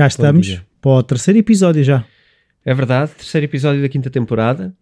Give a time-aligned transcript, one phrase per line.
[0.00, 2.02] Cá estamos para o terceiro episódio já.
[2.64, 4.72] É verdade, terceiro episódio da quinta temporada.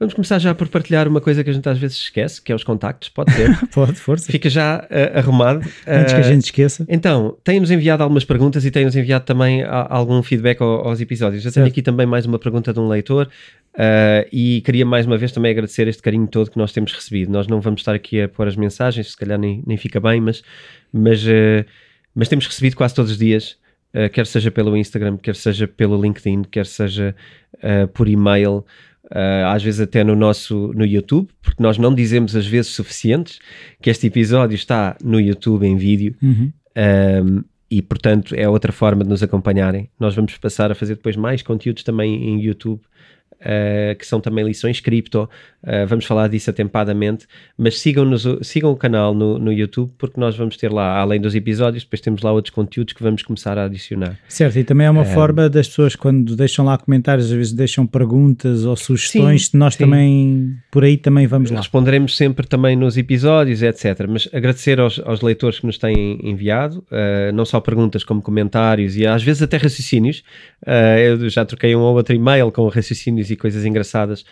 [0.00, 2.54] Vamos começar já por partilhar uma coisa que a gente às vezes esquece, que é
[2.56, 3.56] os contactos, pode ser?
[3.72, 4.32] pode, força.
[4.32, 5.64] Fica já uh, arrumado.
[5.86, 6.84] Antes uh, que a gente esqueça.
[6.88, 11.44] Então, tem-nos enviado algumas perguntas e tem-nos enviado também a, algum feedback ao, aos episódios.
[11.44, 13.28] Eu tenho aqui também mais uma pergunta de um leitor
[13.76, 17.30] uh, e queria mais uma vez também agradecer este carinho todo que nós temos recebido.
[17.30, 20.20] Nós não vamos estar aqui a pôr as mensagens, se calhar nem, nem fica bem,
[20.20, 20.42] mas,
[20.92, 21.24] mas,
[22.12, 23.56] mas temos recebido quase todos os dias
[23.94, 27.14] uh, quer seja pelo Instagram, quer seja pelo LinkedIn, quer seja
[27.54, 28.64] uh, por e-mail,
[29.06, 33.38] uh, às vezes até no nosso no YouTube, porque nós não dizemos às vezes suficientes
[33.80, 36.14] que este episódio está no YouTube em vídeo.
[36.22, 36.52] Uhum.
[36.76, 39.88] Um, e portanto é outra forma de nos acompanharem.
[39.98, 42.80] Nós vamos passar a fazer depois mais conteúdos também em YouTube
[43.44, 45.28] uh, que são também lições cripto.
[45.62, 50.36] Uh, vamos falar disso atempadamente, mas sigam-nos, sigam o canal no, no YouTube, porque nós
[50.36, 53.64] vamos ter lá, além dos episódios, depois temos lá outros conteúdos que vamos começar a
[53.64, 54.18] adicionar.
[54.28, 57.52] Certo, e também é uma uh, forma das pessoas, quando deixam lá comentários, às vezes
[57.52, 59.84] deixam perguntas ou sugestões, sim, nós sim.
[59.84, 61.58] também, por aí também vamos lá.
[61.58, 64.06] Responderemos sempre também nos episódios, etc.
[64.08, 66.84] Mas agradecer aos, aos leitores que nos têm enviado,
[67.32, 70.22] não só perguntas como comentários e às vezes até raciocínios.
[71.00, 74.24] eu já troquei um ou outro e-mail com raciocínios e coisas engraçadas.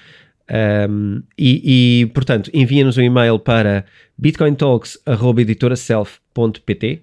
[0.89, 3.85] Um, e, e, portanto, envia-nos um e-mail para
[4.19, 7.03] bitcointalks.editoraself.pt.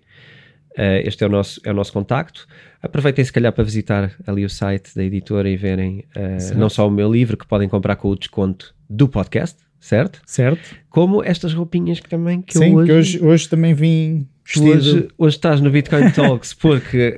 [0.72, 2.46] Uh, este é o, nosso, é o nosso contacto.
[2.82, 6.88] Aproveitem, se calhar, para visitar ali o site da editora e verem uh, não só
[6.88, 10.22] o meu livro, que podem comprar com o desconto do podcast, certo?
[10.26, 10.76] Certo.
[10.90, 12.86] Como estas roupinhas que também que Sim, hoje...
[12.86, 14.28] que hoje, hoje também vim
[14.58, 17.16] Hoje, hoje estás no Bitcoin Talks porque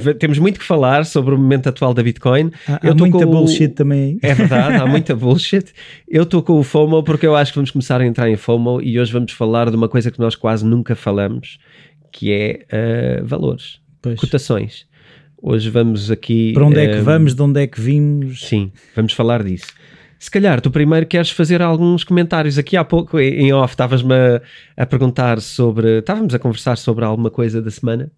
[0.00, 2.50] uh, temos muito que falar sobre o momento atual da Bitcoin.
[2.66, 3.74] Há, eu há muita bullshit o...
[3.74, 4.18] também.
[4.22, 5.66] É verdade, há muita bullshit.
[6.08, 8.80] Eu estou com o FOMO porque eu acho que vamos começar a entrar em FOMO
[8.80, 11.58] e hoje vamos falar de uma coisa que nós quase nunca falamos,
[12.10, 14.18] que é uh, valores, pois.
[14.18, 14.86] cotações.
[15.42, 16.52] Hoje vamos aqui.
[16.54, 18.48] Para onde é que uh, vamos, de onde é que vimos?
[18.48, 19.66] Sim, vamos falar disso.
[20.22, 22.56] Se calhar tu primeiro queres fazer alguns comentários.
[22.56, 24.40] Aqui há pouco, em off, estavas-me a,
[24.76, 25.98] a, perguntar sobre.
[25.98, 28.08] Estávamos a conversar sobre alguma coisa da semana.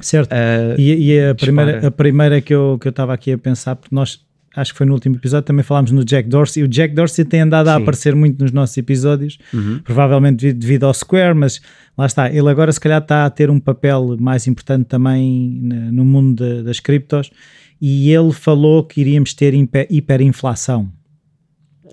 [0.00, 0.32] Certo.
[0.32, 3.92] Uh, e, e a, primeira, a primeira que eu estava que aqui a pensar, porque
[3.92, 4.24] nós
[4.54, 6.62] acho que foi no último episódio, também falámos no Jack Dorsey.
[6.62, 7.72] O Jack Dorsey tem andado Sim.
[7.72, 9.80] a aparecer muito nos nossos episódios, uhum.
[9.82, 11.60] provavelmente devido ao Square, mas
[11.98, 12.30] lá está.
[12.32, 15.58] Ele agora, se calhar, está a ter um papel mais importante também
[15.90, 17.32] no mundo de, das criptos.
[17.80, 19.54] E ele falou que iríamos ter
[19.90, 20.96] hiperinflação.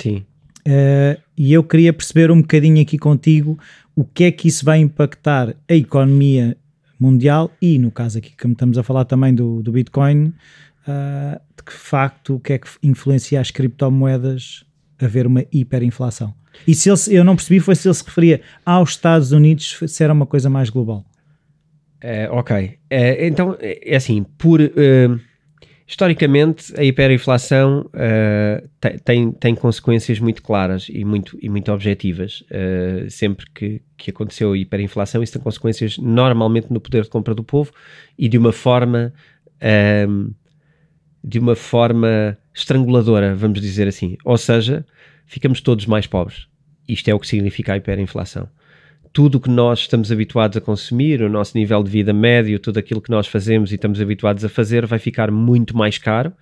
[0.01, 0.25] Sim.
[0.67, 3.59] Uh, e eu queria perceber um bocadinho aqui contigo
[3.95, 6.57] o que é que isso vai impactar a economia
[6.99, 10.33] mundial e, no caso aqui, como estamos a falar também do, do Bitcoin,
[10.87, 14.65] uh, de que facto o que é que influencia as criptomoedas
[14.99, 16.33] a ver uma hiperinflação.
[16.65, 20.03] E se ele, eu não percebi foi se ele se referia aos Estados Unidos, se
[20.03, 21.05] era uma coisa mais global.
[22.03, 24.59] Uh, ok, então é assim, por
[25.87, 28.69] Historicamente, a hiperinflação uh,
[29.03, 32.41] tem, tem consequências muito claras e muito, e muito objetivas.
[32.49, 37.35] Uh, sempre que, que aconteceu a hiperinflação, isso tem consequências normalmente no poder de compra
[37.35, 37.71] do povo
[38.17, 39.13] e de uma forma
[39.57, 40.33] uh,
[41.23, 44.17] de uma forma estranguladora, vamos dizer assim.
[44.25, 44.85] Ou seja,
[45.25, 46.47] ficamos todos mais pobres.
[46.87, 48.47] Isto é o que significa a hiperinflação
[49.15, 52.79] tudo o que nós estamos habituados a consumir, o nosso nível de vida médio, tudo
[52.79, 56.33] aquilo que nós fazemos e estamos habituados a fazer, vai ficar muito mais caro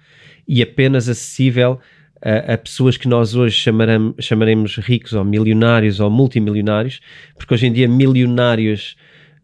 [0.47, 1.79] e apenas acessível
[2.19, 6.99] a, a pessoas que nós hoje chamaremos, chamaremos ricos ou milionários ou multimilionários,
[7.37, 8.95] porque hoje em dia milionários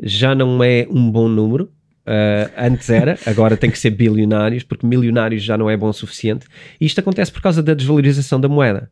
[0.01, 1.71] já não é um bom número,
[2.07, 5.93] Uh, antes era, agora tem que ser bilionários, porque milionários já não é bom o
[5.93, 6.47] suficiente.
[6.81, 8.89] E isto acontece por causa da desvalorização da moeda.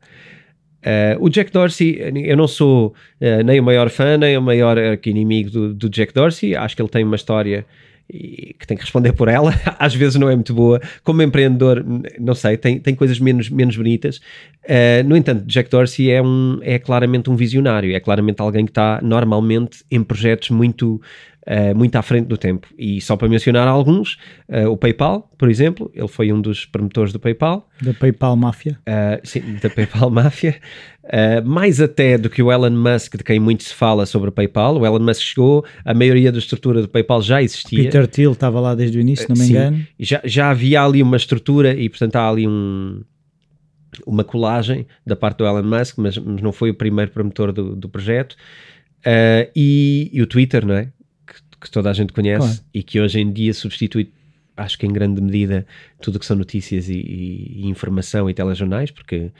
[0.87, 4.77] Uh, o Jack Dorsey, eu não sou uh, nem o maior fã, nem o maior
[5.05, 6.55] inimigo do, do, Jack Dorsey.
[6.55, 7.65] Acho que ele tem uma história
[8.09, 9.53] que tem que responder por ela.
[9.77, 10.79] Às vezes não é muito boa.
[11.03, 11.85] Como empreendedor,
[12.17, 14.21] não sei, tem, tem coisas menos, menos bonitas.
[14.63, 18.71] Uh, no entanto, Jack Dorsey é, um, é claramente um visionário, é claramente alguém que
[18.71, 21.01] está normalmente em projetos muito
[21.47, 22.67] uh, muito à frente do tempo.
[22.77, 24.17] E só para mencionar alguns,
[24.49, 27.67] uh, o PayPal, por exemplo, ele foi um dos promotores do PayPal.
[27.81, 28.77] Da PayPal Máfia.
[29.23, 30.55] sim, da PayPal Máfia.
[31.45, 34.77] mais até do que o Elon Musk, de quem muito se fala sobre o PayPal.
[34.77, 37.83] O Elon Musk chegou, a maioria da estrutura do PayPal já existia.
[37.83, 39.87] Peter Thiel estava lá desde o início, não me sim, engano.
[39.99, 43.01] Já, já havia ali uma estrutura e, portanto, há ali um
[44.05, 47.75] uma colagem da parte do Elon Musk, mas, mas não foi o primeiro promotor do,
[47.75, 48.33] do projeto.
[48.99, 50.89] Uh, e, e, o Twitter, não é?
[51.59, 52.59] Que, toda a gente conhece claro.
[52.73, 54.11] e que hoje em dia substitui,
[54.55, 55.65] acho que em grande medida,
[56.01, 59.31] tudo o que são notícias e, e, informação e telejornais, porque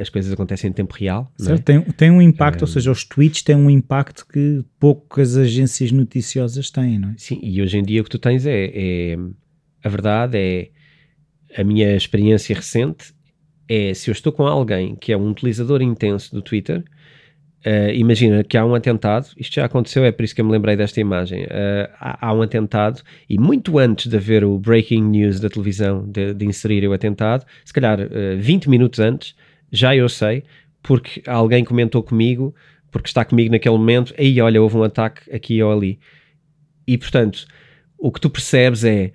[0.00, 1.30] as coisas acontecem em tempo real.
[1.38, 1.42] É?
[1.42, 1.62] Certo, é?
[1.62, 6.70] tem, tem um impacto, ou seja, os tweets têm um impacto que poucas agências noticiosas
[6.70, 7.14] têm, não é?
[7.18, 9.18] Sim, e hoje em dia o que tu tens é, é
[9.82, 10.70] a verdade é
[11.56, 13.14] a minha experiência recente
[13.68, 16.84] é se eu estou com alguém que é um utilizador intenso do Twitter,
[17.66, 20.52] uh, imagina que há um atentado, isto já aconteceu, é por isso que eu me
[20.52, 21.44] lembrei desta imagem.
[21.44, 26.04] Uh, há, há, um atentado e muito antes de haver o breaking news da televisão,
[26.06, 29.34] de, de inserir o atentado, se calhar uh, eh, 20 minutos antes,
[29.72, 30.44] já eu sei,
[30.82, 32.54] porque alguém comentou comigo,
[32.90, 35.98] porque está comigo naquele momento, aí olha, houve um ataque aqui ou ali.
[36.86, 37.46] E portanto,
[37.98, 39.10] o que tu percebes é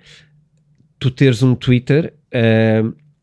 [0.98, 2.12] tu teres um Twitter.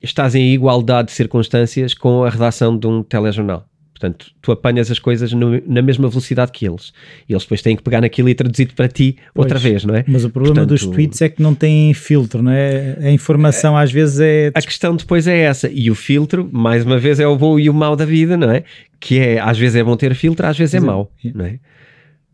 [0.01, 3.67] Estás em igualdade de circunstâncias com a redação de um telejornal.
[3.99, 6.93] Portanto, tu apanhas as coisas no, na mesma velocidade que eles.
[7.27, 9.95] E eles depois têm que pegar naquilo e traduzir para ti pois, outra vez, não
[9.95, 10.05] é?
[10.07, 12.95] Mas o problema Portanto, dos tweets é que não têm filtro, não é?
[13.01, 14.51] A informação às vezes é.
[14.53, 15.67] A questão depois é essa.
[15.67, 18.51] E o filtro, mais uma vez, é o bom e o mau da vida, não
[18.51, 18.63] é?
[18.99, 21.59] Que é, às vezes é bom ter filtro, às vezes é mau, não é?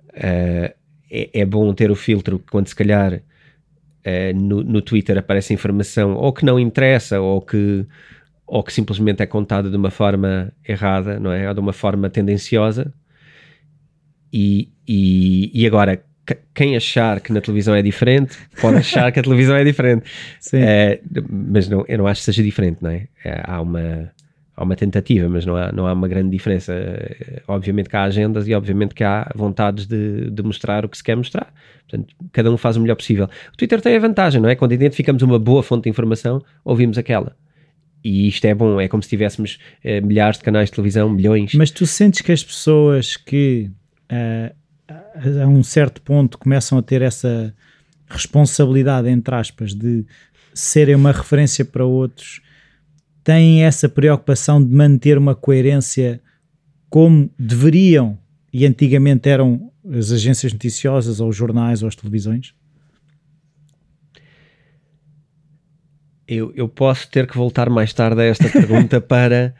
[0.10, 0.74] Uh,
[1.10, 1.30] é?
[1.34, 6.34] É bom ter o filtro quando se calhar uh, no, no Twitter aparece informação ou
[6.34, 7.86] que não interessa ou que,
[8.54, 11.48] ou que simplesmente é contada de uma forma errada, não é?
[11.48, 12.94] Ou de uma forma tendenciosa.
[14.32, 16.04] E, e, e agora,
[16.54, 20.06] quem achar que na televisão é diferente, pode achar que a televisão é diferente.
[20.54, 23.08] Uh, mas não, eu não acho que seja diferente, não é?
[23.26, 24.12] Uh, há uma
[24.56, 26.74] há uma tentativa, mas não há, não há uma grande diferença.
[27.48, 31.04] Obviamente que há agendas e obviamente que há vontades de, de mostrar o que se
[31.04, 31.52] quer mostrar.
[31.90, 33.28] Portanto, cada um faz o melhor possível.
[33.52, 34.54] O Twitter tem a vantagem, não é?
[34.54, 37.36] Quando identificamos uma boa fonte de informação, ouvimos aquela.
[38.04, 41.54] E isto é bom, é como se tivéssemos eh, milhares de canais de televisão, milhões.
[41.54, 43.72] Mas tu sentes que as pessoas que
[44.12, 44.54] uh,
[45.42, 47.56] a um certo ponto começam a ter essa
[48.10, 50.06] responsabilidade, entre aspas, de
[50.54, 52.42] serem uma referência para outros
[53.24, 56.22] têm essa preocupação de manter uma coerência
[56.90, 58.18] como deveriam
[58.52, 62.54] e antigamente eram as agências noticiosas ou os jornais ou as televisões?
[66.36, 69.54] Eu, eu posso ter que voltar mais tarde a esta pergunta para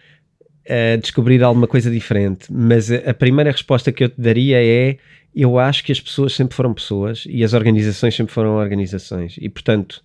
[0.66, 4.98] uh, descobrir alguma coisa diferente, mas a, a primeira resposta que eu te daria é:
[5.36, 9.50] eu acho que as pessoas sempre foram pessoas e as organizações sempre foram organizações, e
[9.50, 10.04] portanto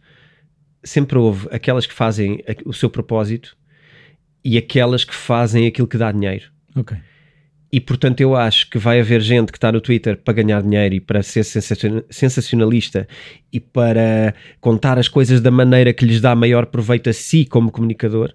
[0.82, 3.56] sempre houve aquelas que fazem o seu propósito
[4.44, 6.50] e aquelas que fazem aquilo que dá dinheiro.
[6.74, 6.96] Ok.
[7.70, 10.94] E portanto eu acho que vai haver gente que está no Twitter para ganhar dinheiro
[10.94, 13.06] e para ser sensacionalista
[13.52, 17.70] e para contar as coisas da maneira que lhes dá maior proveito a si como
[17.70, 18.32] comunicador.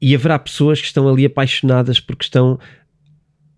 [0.00, 2.58] E haverá pessoas que estão ali apaixonadas porque estão,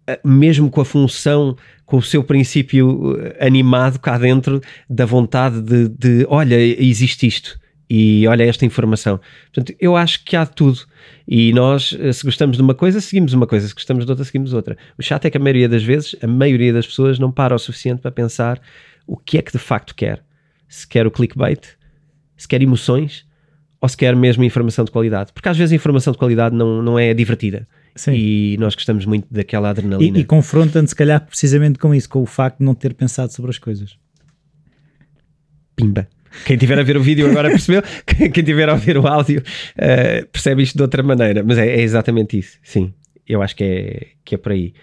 [0.06, 1.56] eh, mesmo com a função,
[1.86, 4.60] com o seu princípio eh, animado cá dentro,
[4.90, 9.20] da vontade de, de olha, existe isto e olha esta informação.
[9.52, 10.80] Portanto, eu acho que há tudo.
[11.28, 14.24] E nós, eh, se gostamos de uma coisa, seguimos uma coisa, se gostamos de outra,
[14.24, 14.76] seguimos outra.
[14.98, 17.58] O chato é que a maioria das vezes, a maioria das pessoas não para o
[17.58, 18.60] suficiente para pensar
[19.06, 20.24] o que é que de facto quer.
[20.68, 21.66] Se quer o clickbait,
[22.36, 23.26] se quer emoções
[23.80, 25.32] ou se quer mesmo informação de qualidade.
[25.32, 27.68] Porque às vezes a informação de qualidade não, não é divertida.
[27.94, 28.12] Sim.
[28.12, 30.18] E nós gostamos muito daquela adrenalina.
[30.18, 33.32] E, e confronta-nos, se calhar, precisamente com isso, com o facto de não ter pensado
[33.32, 33.96] sobre as coisas.
[35.76, 36.08] Pimba.
[36.44, 40.26] Quem tiver a ver o vídeo agora percebeu, quem tiver a ouvir o áudio uh,
[40.28, 41.42] percebe isto de outra maneira.
[41.42, 42.92] Mas é, é, exatamente isso, sim.
[43.26, 44.74] Eu acho que é, que é por aí.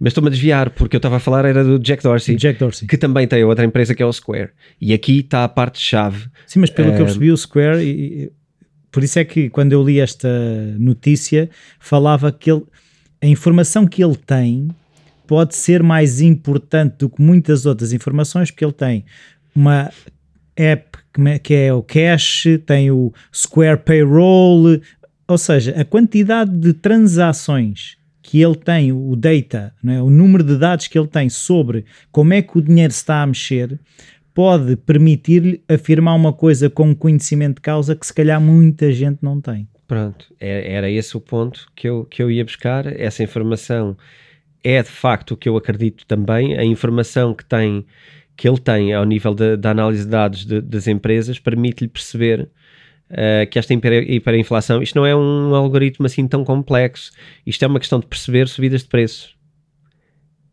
[0.00, 2.86] Mas estou-me a desviar, porque eu estava a falar era do Jack Dorsey, Jack Dorsey,
[2.86, 4.50] que também tem outra empresa que é o Square.
[4.80, 6.28] E aqui está a parte-chave.
[6.46, 8.30] Sim, mas pelo uh, que eu eh, percebi, o Square, e,
[8.92, 10.28] por isso é que quando eu li esta
[10.78, 11.50] notícia,
[11.80, 12.62] falava que ele,
[13.20, 14.68] a informação que ele tem
[15.26, 19.04] pode ser mais importante do que muitas outras informações, porque ele tem
[19.54, 19.90] uma
[20.58, 20.98] app
[21.42, 24.80] que é o Cash, tem o Square Payroll,
[25.26, 30.02] ou seja, a quantidade de transações que ele tem, o data, é?
[30.02, 33.22] o número de dados que ele tem sobre como é que o dinheiro se está
[33.22, 33.80] a mexer,
[34.34, 39.40] pode permitir-lhe afirmar uma coisa com conhecimento de causa que se calhar muita gente não
[39.40, 39.66] tem.
[39.86, 42.86] Pronto, é, era esse o ponto que eu, que eu ia buscar.
[42.86, 43.96] Essa informação
[44.62, 46.56] é de facto o que eu acredito também.
[46.56, 47.86] A informação que tem
[48.38, 52.48] que ele tem ao nível da análise de dados de, das empresas permite-lhe perceber
[53.10, 57.10] uh, que esta hiper, hiperinflação, isto não é um algoritmo assim tão complexo,
[57.44, 59.36] isto é uma questão de perceber subidas de preços.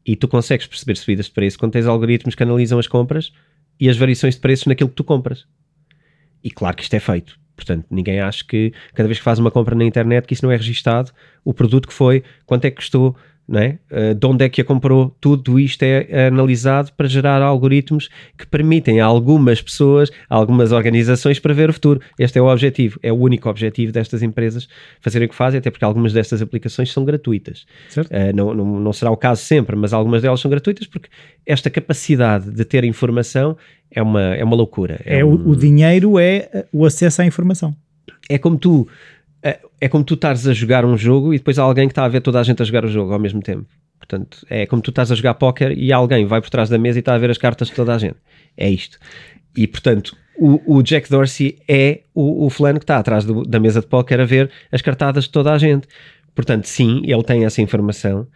[0.03, 3.31] E tu consegues perceber subidas de preço quando tens algoritmos que analisam as compras
[3.79, 5.45] e as variações de preços naquilo que tu compras.
[6.43, 7.39] E claro que isto é feito.
[7.55, 10.51] Portanto, ninguém acha que cada vez que faz uma compra na internet que isso não
[10.51, 11.11] é registado,
[11.43, 13.15] o produto que foi, quanto é que custou,
[13.47, 13.77] não é?
[13.91, 18.45] Uh, de onde é que a comprou, tudo isto é analisado para gerar algoritmos que
[18.47, 22.01] permitem a algumas pessoas, a algumas organizações prever o futuro.
[22.17, 24.67] Este é o objetivo, é o único objetivo destas empresas
[24.99, 27.65] fazerem o que fazem, até porque algumas destas aplicações são gratuitas.
[27.97, 31.09] Uh, não, não, não será o caso sempre, mas algumas delas são gratuitas porque
[31.45, 33.55] esta capacidade de ter informação
[33.91, 34.99] é uma, é uma loucura.
[35.05, 35.29] É, é um...
[35.29, 37.75] o, o dinheiro é o acesso à informação.
[38.27, 38.87] É como tu
[39.45, 42.03] é, é como tu estares a jogar um jogo e depois há alguém que está
[42.03, 43.67] a ver toda a gente a jogar o jogo ao mesmo tempo.
[43.99, 46.97] Portanto, é como tu estás a jogar póquer e alguém vai por trás da mesa
[46.97, 48.15] e está a ver as cartas de toda a gente.
[48.57, 48.97] É isto.
[49.55, 53.59] E, portanto, o, o Jack Dorsey é o, o fulano que está atrás do, da
[53.59, 55.87] mesa de póquer a ver as cartadas de toda a gente.
[56.33, 58.27] Portanto, sim, ele tem essa informação.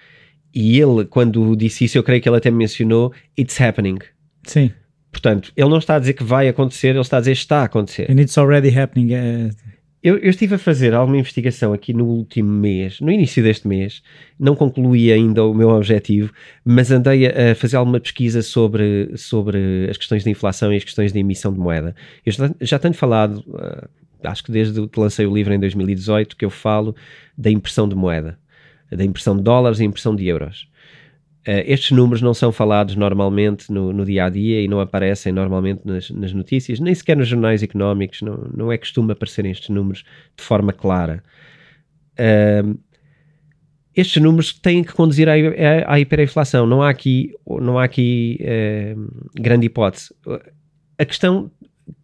[0.53, 3.97] E ele, quando disse isso, eu creio que ele até mencionou It's happening.
[4.43, 4.71] Sim.
[5.11, 7.61] Portanto, ele não está a dizer que vai acontecer, ele está a dizer que está
[7.61, 8.09] a acontecer.
[8.11, 9.13] And it's already happening.
[9.13, 9.49] Uh,
[10.01, 14.01] eu, eu, estive a fazer alguma investigação aqui no último mês, no início deste mês,
[14.39, 16.31] não concluí ainda o meu objetivo,
[16.63, 21.11] mas andei a, fazer alguma pesquisa sobre, sobre as questões de inflação e as questões
[21.11, 21.93] de emissão de moeda.
[22.25, 23.89] Eu já, já tenho falado, uh,
[24.23, 26.95] acho que desde que lancei o livro em 2018, que eu falo
[27.37, 28.39] da impressão de moeda,
[28.89, 30.68] da impressão de dólares e impressão de euros.
[31.49, 35.33] Uh, estes números não são falados normalmente no, no, dia a dia e não aparecem
[35.33, 39.69] normalmente nas, nas, notícias, nem sequer nos jornais económicos, não, não é costume aparecerem estes
[39.69, 40.03] números
[40.37, 41.23] de forma clara.
[42.19, 42.77] Uh,
[43.95, 48.37] estes números têm que conduzir à, à, à, hiperinflação, não há aqui, não há aqui
[48.43, 50.13] uh, grande hipótese.
[50.99, 51.49] A questão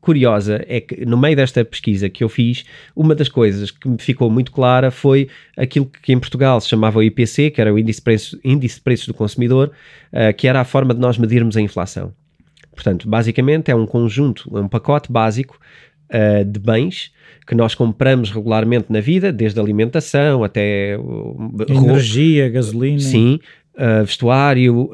[0.01, 2.65] curiosa é que no meio desta pesquisa que eu fiz,
[2.96, 7.00] uma das coisas que me ficou muito clara foi aquilo que em Portugal se chamava
[7.00, 9.72] o IPC, que era o Índice de Preços, Índice de Preços do Consumidor,
[10.12, 12.13] uh, que era a forma de nós medirmos a inflação.
[12.74, 15.58] Portanto, basicamente é um conjunto, é um pacote básico
[16.10, 17.12] uh, de bens
[17.48, 21.38] que nós compramos regularmente na vida, desde alimentação até uh,
[21.70, 23.00] energia, gasolina.
[23.00, 23.39] Sim,
[24.05, 24.89] vestuário,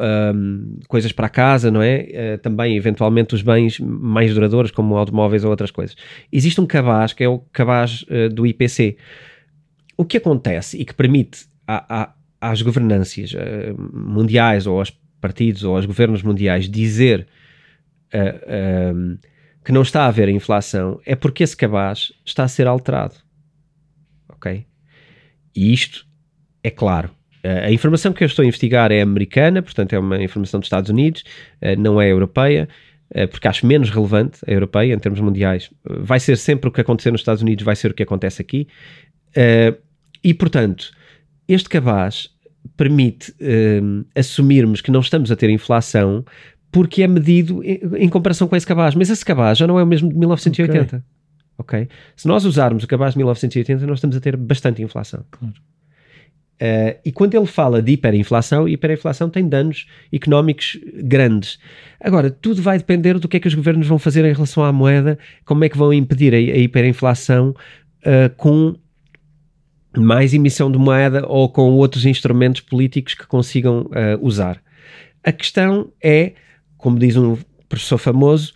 [0.88, 2.36] coisas para casa, não é?
[2.36, 5.96] Uh, também, eventualmente, os bens mais duradouros, como automóveis ou outras coisas.
[6.32, 8.98] Existe um cabaz, que é o cabaz uh, do IPC.
[9.96, 11.46] O que acontece e que permite
[12.40, 13.34] às governâncias
[13.94, 14.90] mundiais ou aos
[15.22, 17.28] partidos ou aos governos mundiais dizer
[18.12, 19.18] um,
[19.64, 23.14] que não está a haver inflação é porque esse cabaz está a ser alterado.
[24.28, 24.66] Ok?
[25.56, 26.08] E isto
[26.64, 27.12] é claro
[27.44, 30.90] a informação que eu estou a investigar é americana, portanto é uma informação dos Estados
[30.90, 31.24] Unidos,
[31.60, 32.70] eh, não é europeia,
[33.12, 35.70] eh, porque acho menos relevante a europeia em termos mundiais.
[35.84, 38.68] Vai ser sempre o que acontecer nos Estados Unidos, vai ser o que acontece aqui.
[39.36, 39.74] Eh,
[40.24, 40.92] e, portanto,
[41.48, 42.30] este cabaz
[42.78, 43.34] permite
[44.16, 46.24] assumirmos que não estamos a ter inflação
[46.72, 48.94] porque é medido em, comparação com esse cabaz.
[48.94, 51.04] Mas esse cabaz já não é o mesmo de 1980.
[51.58, 51.80] Okay.
[51.80, 51.90] ok?
[52.16, 55.26] Se nós usarmos o cabaz de 1980, nós estamos a ter bastante inflação.
[55.32, 55.56] Claro.
[56.62, 61.58] Uh, e quando ele fala de hiperinflação, hiperinflação tem danos económicos grandes.
[62.00, 64.72] Agora, tudo vai depender do que é que os governos vão fazer em relação à
[64.72, 68.76] moeda, como é que vão impedir a, a hiperinflação uh, com
[69.98, 74.62] mais emissão de moeda ou com outros instrumentos políticos que consigam uh, usar.
[75.24, 76.34] A questão é,
[76.78, 77.38] como diz um
[77.68, 78.54] professor famoso,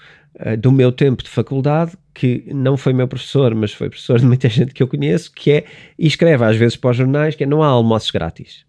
[0.59, 4.47] do meu tempo de faculdade, que não foi meu professor, mas foi professor de muita
[4.49, 5.65] gente que eu conheço, que é,
[5.99, 8.65] e escreve às vezes para os jornais, que é, não há almoços grátis,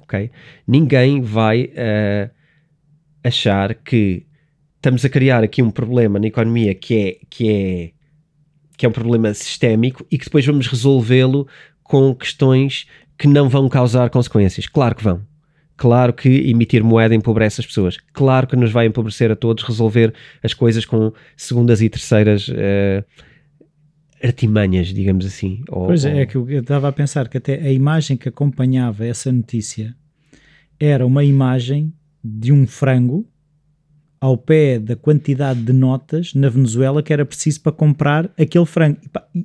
[0.00, 0.30] ok?
[0.66, 2.30] Ninguém vai uh,
[3.22, 4.26] achar que
[4.76, 7.90] estamos a criar aqui um problema na economia que é, que é,
[8.78, 11.46] que é um problema sistémico e que depois vamos resolvê-lo
[11.82, 12.86] com questões
[13.18, 14.66] que não vão causar consequências.
[14.66, 15.22] Claro que vão.
[15.76, 17.98] Claro que emitir moeda empobrece as pessoas.
[18.12, 23.04] Claro que nos vai empobrecer a todos resolver as coisas com segundas e terceiras uh,
[24.22, 25.62] artimanhas, digamos assim.
[25.68, 26.20] Ou, pois é, ou...
[26.20, 29.94] é que eu estava a pensar que até a imagem que acompanhava essa notícia
[30.80, 31.92] era uma imagem
[32.24, 33.26] de um frango
[34.20, 38.98] ao pé da quantidade de notas na Venezuela que era preciso para comprar aquele frango.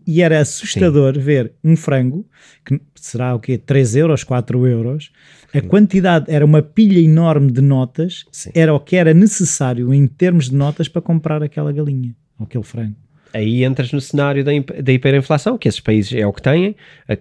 [0.07, 1.21] E, era assustador Sim.
[1.21, 2.25] ver um frango,
[2.65, 3.57] que será o quê?
[3.57, 5.11] 3 euros, 4 euros.
[5.53, 8.51] A quantidade era uma pilha enorme de notas, Sim.
[8.53, 12.63] era o que era necessário em termos de notas para comprar aquela galinha, ou aquele
[12.63, 12.95] frango.
[13.33, 14.51] Aí entras no cenário da,
[14.81, 16.75] da hiperinflação, que esses países é o que têm,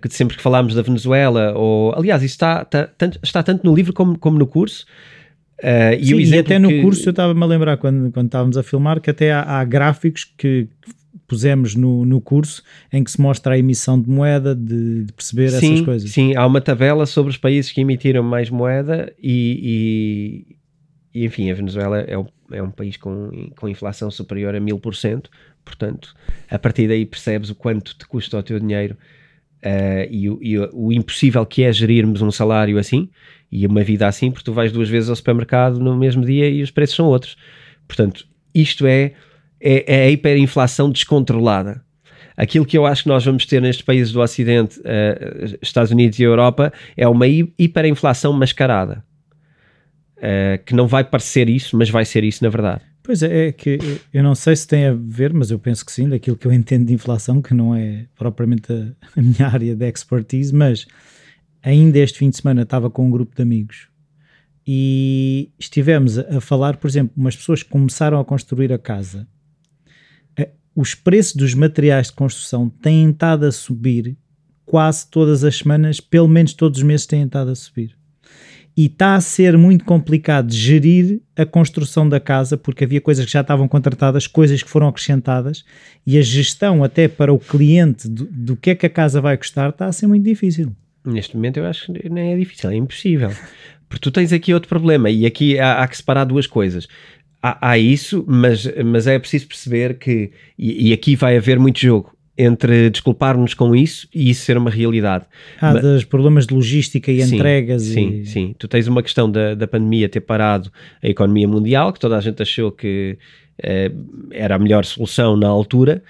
[0.08, 4.18] sempre que falamos da Venezuela, ou aliás, isso está, está, está tanto no livro como,
[4.18, 4.86] como no curso,
[5.62, 8.56] Uh, e, Sim, e até no que- curso eu estava-me a lembrar quando, quando estávamos
[8.56, 10.66] a filmar que até há, há gráficos que
[11.28, 12.62] pusemos no, no curso
[12.92, 16.10] em que se mostra a emissão de moeda, de, de perceber sim, essas coisas.
[16.10, 20.46] Sim, há uma tabela sobre os países que emitiram mais moeda e,
[21.14, 24.60] e- e, enfim, a Venezuela é, um- é um país com, com inflação superior a
[24.60, 25.28] mil por cento,
[25.64, 26.14] portanto,
[26.50, 28.96] a partir daí percebes o quanto te custa o teu dinheiro
[29.62, 33.08] eh, e, o, e o- o impossível que é gerirmos um salário assim
[33.50, 36.62] e uma vida assim, porque tu vais duas vezes ao supermercado no mesmo dia e
[36.62, 37.36] os preços são outros.
[37.86, 39.12] Portanto, isto é,
[39.60, 41.82] é, é a hiperinflação descontrolada.
[42.36, 46.18] Aquilo que eu acho que nós vamos ter nestes países do Ocidente, eh, Estados Unidos
[46.18, 49.04] e Europa, é uma hi- hiperinflação mascarada.
[50.22, 52.82] Eh, que não vai parecer isso, mas vai ser isso na verdade.
[53.02, 53.78] Pois é, é que
[54.12, 56.52] eu não sei se tem a ver, mas eu penso que sim, daquilo que eu
[56.52, 58.76] entendo de inflação, que não é propriamente a,
[59.18, 60.86] a minha área de expertise, mas
[61.62, 63.88] ainda este fim de semana estava com um grupo de amigos
[64.66, 69.26] e estivemos a, falar, por exemplo, umas pessoas que começaram a construir a casa.
[70.36, 74.16] Eh, Os preços dos materiais de construção têm estado a subir
[74.64, 78.00] quase todas as semanas, pelo menos todos os meses têm estado a subir
[78.76, 83.32] e está a ser muito complicado gerir a construção da casa porque havia coisas que
[83.32, 85.64] já estavam contratadas, coisas que foram acrescentadas
[86.06, 89.36] e a gestão até para o cliente do, do que é que a casa vai
[89.36, 90.74] custar está a ser muito difícil.
[91.04, 93.30] Neste momento eu acho que nem é difícil, é impossível.
[93.88, 96.86] Porque tu tens aqui outro problema e aqui há, há que separar duas coisas.
[97.42, 101.80] Há, há isso, mas, mas é preciso perceber que, e, e aqui vai haver muito
[101.80, 105.26] jogo entre desculpar-nos com isso e isso ser uma realidade.
[105.60, 108.54] Há Mas- dos problemas de logística e Sim, entregas Sim, e sim.
[108.58, 110.70] Tu tens uma questão da, da pandemia ter parado
[111.02, 113.18] a economia mundial, que toda a gente achou que
[113.62, 113.90] eh,
[114.30, 116.02] era a melhor solução na altura.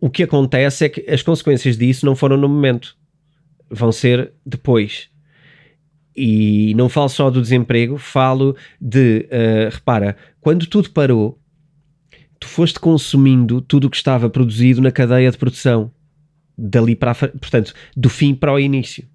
[0.00, 2.94] O que acontece é que as consequências disso não foram no momento,
[3.74, 5.08] vão ser depois.
[6.16, 11.40] E não falo só do desemprego, falo de, eh, repara, quando tudo parou,
[12.38, 15.90] tu foste consumindo tudo o que estava produzido na cadeia de produção,
[16.56, 19.08] dali para a, portanto, do fim para o início.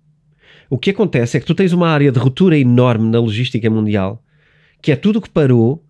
[0.70, 4.24] O que acontece é que tu tens uma área de ruptura enorme na logística mundial,
[4.82, 5.84] que é tudo o que parou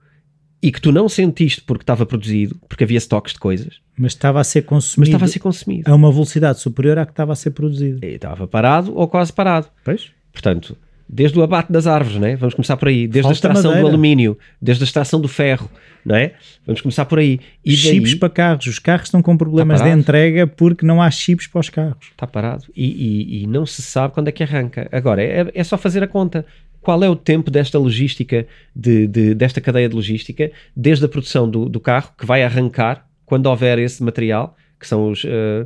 [0.61, 4.39] e que tu não sentiste porque estava produzido, porque havia estoques de coisas, mas estava
[4.39, 5.89] a ser mas consumido estava a ser consumido.
[5.91, 8.03] a uma velocidade superior à que estava a ser produzido.
[8.05, 9.67] E estava parado ou quase parado.
[9.85, 10.11] Pois?
[10.33, 10.75] Portanto,
[11.07, 12.35] desde o abate das árvores, né?
[12.35, 13.87] vamos começar por aí, desde Falta a extração do madeira.
[13.89, 15.69] alumínio, desde a extração do ferro,
[16.05, 16.33] não é?
[16.67, 17.39] Vamos começar por aí.
[17.65, 21.09] E chips daí, para carros, os carros estão com problemas de entrega porque não há
[21.09, 22.07] chips para os carros.
[22.11, 24.87] está parado e, e- e não se sabe quando é que arranca.
[24.91, 26.45] Agora, é, é só fazer a conta.
[26.81, 31.49] Qual é o tempo desta logística, de, de- desta cadeia de logística, desde a produção
[31.49, 35.65] do, do carro, que vai arrancar quando houver esse material, que são os, eh,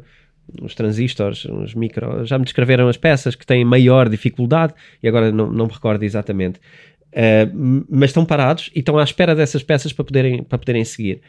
[0.62, 2.26] os transistores, os micro.
[2.26, 6.04] Já me descreveram as peças que têm maior dificuldade e agora não, não me recordo
[6.04, 6.60] exatamente.
[7.16, 11.22] M- mas estão parados e estão à espera dessas peças para poderem, para poderem seguir.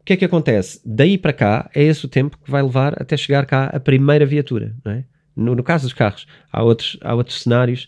[0.00, 0.80] O que é que acontece?
[0.84, 4.26] Daí para cá é esse o tempo que vai levar até chegar cá a primeira
[4.26, 5.04] viatura, não é?
[5.36, 7.86] No, no caso dos carros, há outros, há outros cenários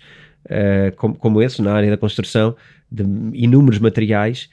[0.49, 2.57] eh, como, como esse, na área da construção,
[2.91, 3.03] de
[3.35, 4.49] inúmeros materiais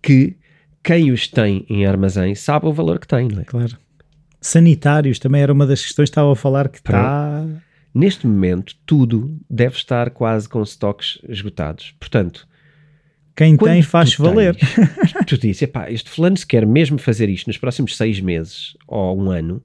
[0.00, 0.36] que
[0.82, 3.44] quem os tem em armazém sabe o valor que tem, não é?
[3.44, 3.76] Claro.
[4.40, 7.46] Sanitários também era uma das questões que estava a falar que está.
[7.94, 11.94] Neste momento, tudo deve estar quase com stocks esgotados.
[12.00, 12.48] Portanto,
[13.36, 14.56] Quem tem faz valer.
[14.56, 18.76] tens- tu dizes, epá, este fulano se quer mesmo fazer isto nos próximos seis meses
[18.88, 19.62] ou um ano,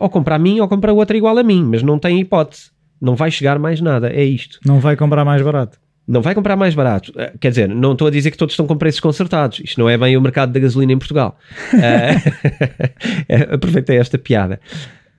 [0.00, 2.70] ou compra a mim ou compra outra igual a mim, mas não tem hipótese.
[3.04, 4.58] Não vai chegar mais nada, é isto.
[4.64, 5.78] Não vai comprar mais barato.
[6.06, 7.12] Não vai comprar mais barato.
[7.16, 9.60] Eh, Quer dizer, não estou a dizer que todos estão com preços concertados.
[9.64, 11.38] Isto não é bem o mercado da gasolina em Portugal.
[11.80, 14.60] Eh, Aproveitei esta piada.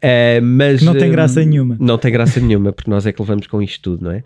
[0.02, 1.78] Eh, mas, Que não tem graça nenhuma.
[1.80, 4.24] Não tem graça nenhuma, porque nós é que levamos com isto tudo, não é?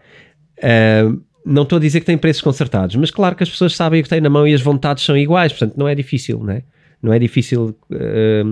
[0.61, 1.05] Eh,
[1.45, 4.03] não estou a dizer que tem preços concertados, mas claro que as pessoas sabem o
[4.03, 6.63] que têm na mão e as vontades são iguais, portanto não é difícil, não é?
[7.01, 8.43] Não é difícil eh,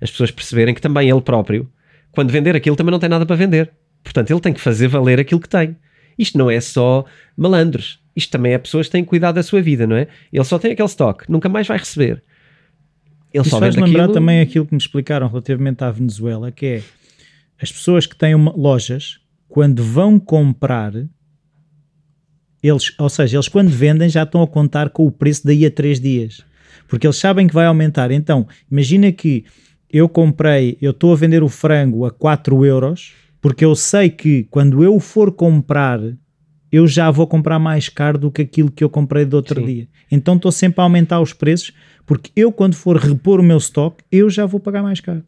[0.00, 1.66] as pessoas perceberem que também ele próprio,
[2.12, 3.70] quando vender aquilo, também não tem nada para vender.
[4.04, 5.76] Portanto, ele tem que fazer valer aquilo que tem.
[6.16, 7.04] Isto não é só
[7.36, 7.98] malandros.
[8.14, 10.06] Isto também é pessoas que têm cuidado da sua vida, não é?
[10.32, 12.22] Ele só tem aquele stock, nunca mais vai receber.
[13.32, 14.14] Ele Isso só faz lembrar aquilo...
[14.14, 16.82] também aquilo que me explicaram relativamente à Venezuela, que é
[17.60, 20.92] as pessoas que têm uma- lojas, quando vão comprar,
[22.62, 25.70] eles, ou seja, eles quando vendem já estão a contar com o preço daí a
[25.70, 26.42] três dias.
[26.86, 28.10] Porque eles sabem que vai aumentar.
[28.10, 29.44] Então, imagina que
[29.90, 33.12] eu comprei, eu estou a vender o frango a 4 euros,
[33.44, 36.00] porque eu sei que quando eu for comprar,
[36.72, 39.66] eu já vou comprar mais caro do que aquilo que eu comprei do outro Sim.
[39.66, 39.88] dia.
[40.10, 41.70] Então estou sempre a aumentar os preços,
[42.06, 45.22] porque eu quando for repor o meu stock, eu já vou pagar mais caro.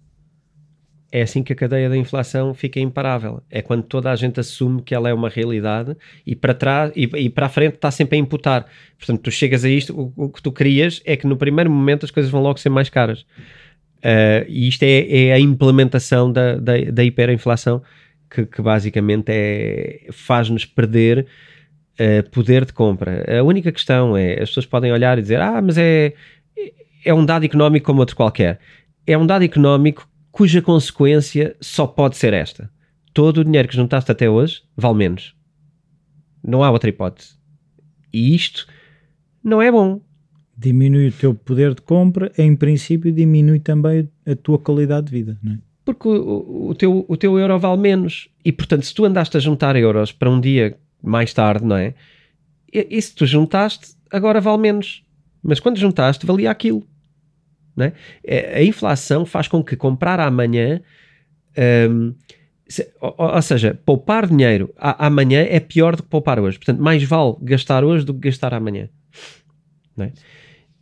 [1.12, 3.42] é assim que a cadeia da inflação fica imparável.
[3.50, 5.94] É quando toda a gente assume que ela é uma realidade
[6.26, 8.64] e para trás e, e para a frente está sempre a imputar.
[8.96, 12.06] Portanto, tu chegas a isto, o, o, que tu querias é que no primeiro momento
[12.06, 13.26] as coisas vão logo ser mais caras.
[13.98, 17.82] Uh, e isto é, é, a implementação da, da, da hiperinflação
[18.36, 21.26] que, que, basicamente é, faz-nos perder
[21.98, 23.24] uh, poder de compra.
[23.40, 26.12] A única questão é, as pessoas podem olhar e dizer, ah, mas é,
[27.04, 28.60] é um dado económico como outro qualquer.
[29.06, 32.70] É um dado económico cuja consequência só pode ser esta.
[33.14, 35.34] Todo o dinheiro que juntaste até hoje vale menos.
[36.44, 37.36] Não há outra hipótese.
[38.12, 38.66] E isto
[39.42, 40.02] não é bom.
[40.54, 45.38] Diminui o teu poder de compra, em princípio diminui também a tua qualidade de vida,
[45.42, 45.65] não é?
[45.86, 48.28] Porque o, o, teu, o teu euro vale menos.
[48.44, 51.94] E portanto, se tu andaste a juntar euros para um dia mais tarde, não é?
[52.72, 55.04] E, e se tu juntaste, agora vale menos.
[55.40, 56.82] Mas quando juntaste, valia aquilo.
[57.76, 57.92] Né?
[58.52, 60.80] A inflação faz com que comprar amanhã,
[61.88, 62.14] um,
[62.66, 66.58] se, ou, ou, seja, poupar dinheiro a, amanhã é pior do que poupar hoje.
[66.58, 68.88] Portanto, mais vale gastar hoje do que gastar amanhã.
[69.96, 70.12] Né?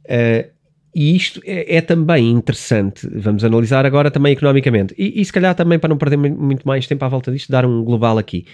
[0.06, 0.53] Uh,
[0.94, 5.54] e isto é, é, também interessante, vamos analisar agora também economicamente, e, e, se calhar
[5.54, 8.46] também para não perder muito mais tempo à volta disto, dar um global aqui.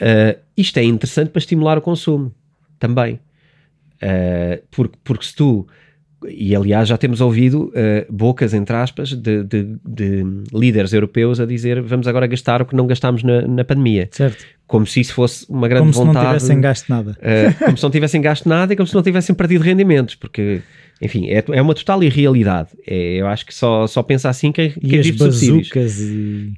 [0.00, 2.34] Uh, isto é interessante para estimular o consumo
[2.78, 3.20] também,
[3.96, 5.66] uh, porque, porque se tu
[6.28, 11.46] e aliás já temos ouvido uh, bocas, entre aspas, de, de, de, líderes europeus a
[11.46, 14.08] dizer vamos agora gastar o que não gastámos na, na pandemia.
[14.12, 14.44] Certo.
[14.66, 16.14] Como se isso fosse uma grande vontade.
[16.14, 17.18] Como se não tivessem gasto nada.
[17.58, 20.62] Como se não tivessem gasto nada e como se não tivessem perdido rendimentos, porque,
[21.00, 22.70] enfim, é, é uma total irrealidade.
[22.86, 26.52] É, eu acho que só, só pensa assim quem, quem e vive as bazucas e...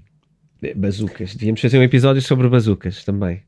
[0.77, 1.35] Bazucas.
[1.35, 3.42] Devíamos fazer um episódio sobre bazucas também.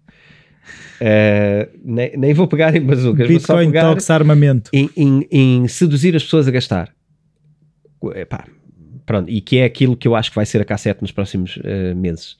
[1.01, 4.71] Uh, nem, nem, vou pegar em bazucas, Bitcoin vou só pegar talks armamento.
[4.73, 6.95] Em, em, em, seduzir as pessoas a gastar.
[8.15, 8.47] Epá,
[9.05, 11.57] pronto, e que é aquilo que eu acho que vai ser a cassete nos próximos
[11.59, 12.37] uh, meses.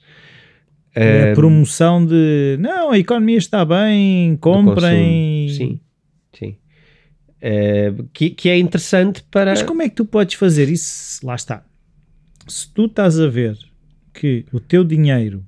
[0.95, 5.47] É a promoção de não, a economia está bem, comprem.
[5.49, 5.79] Sim,
[6.33, 6.57] sim.
[7.37, 9.51] Uh, que, que é interessante para.
[9.51, 11.25] Mas como é que tu podes fazer isso?
[11.25, 11.63] Lá está.
[12.47, 13.57] Se tu estás a ver
[14.13, 15.45] que o teu dinheiro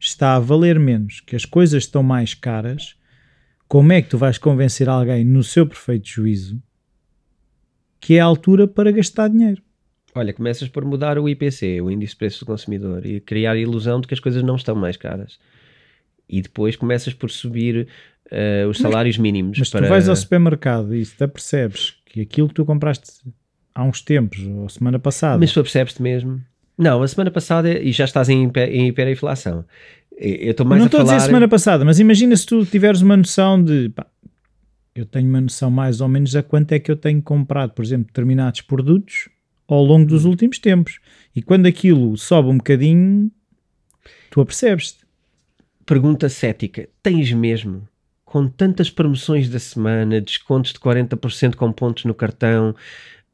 [0.00, 2.96] está a valer menos, que as coisas estão mais caras,
[3.68, 6.62] como é que tu vais convencer alguém no seu perfeito juízo
[8.00, 9.60] que é a altura para gastar dinheiro?
[10.14, 13.58] Olha, começas por mudar o IPC, o Índice de Preços do Consumidor, e criar a
[13.58, 15.38] ilusão de que as coisas não estão mais caras.
[16.28, 17.88] E depois começas por subir
[18.32, 19.58] uh, os salários mínimos.
[19.58, 19.86] Mas para...
[19.86, 23.12] tu vais ao supermercado e te percebes que aquilo que tu compraste
[23.74, 25.38] há uns tempos, ou semana passada.
[25.38, 26.40] Mas tu percebes-te mesmo.
[26.78, 29.64] Não, a semana passada e já estás em, hiper, em hiperinflação.
[30.18, 31.12] Eu estou mais não a estou falar...
[31.12, 33.90] a dizer semana passada, mas imagina se tu tiveres uma noção de.
[33.90, 34.06] Pá,
[34.94, 37.84] eu tenho uma noção mais ou menos a quanto é que eu tenho comprado, por
[37.84, 39.28] exemplo, determinados produtos
[39.68, 41.00] ao longo dos últimos tempos.
[41.34, 43.30] E quando aquilo sobe um bocadinho,
[44.30, 45.04] tu apercebes-te.
[45.84, 47.86] Pergunta cética: tens mesmo?
[48.26, 52.74] Com tantas promoções da semana, descontos de 40% com pontos no cartão,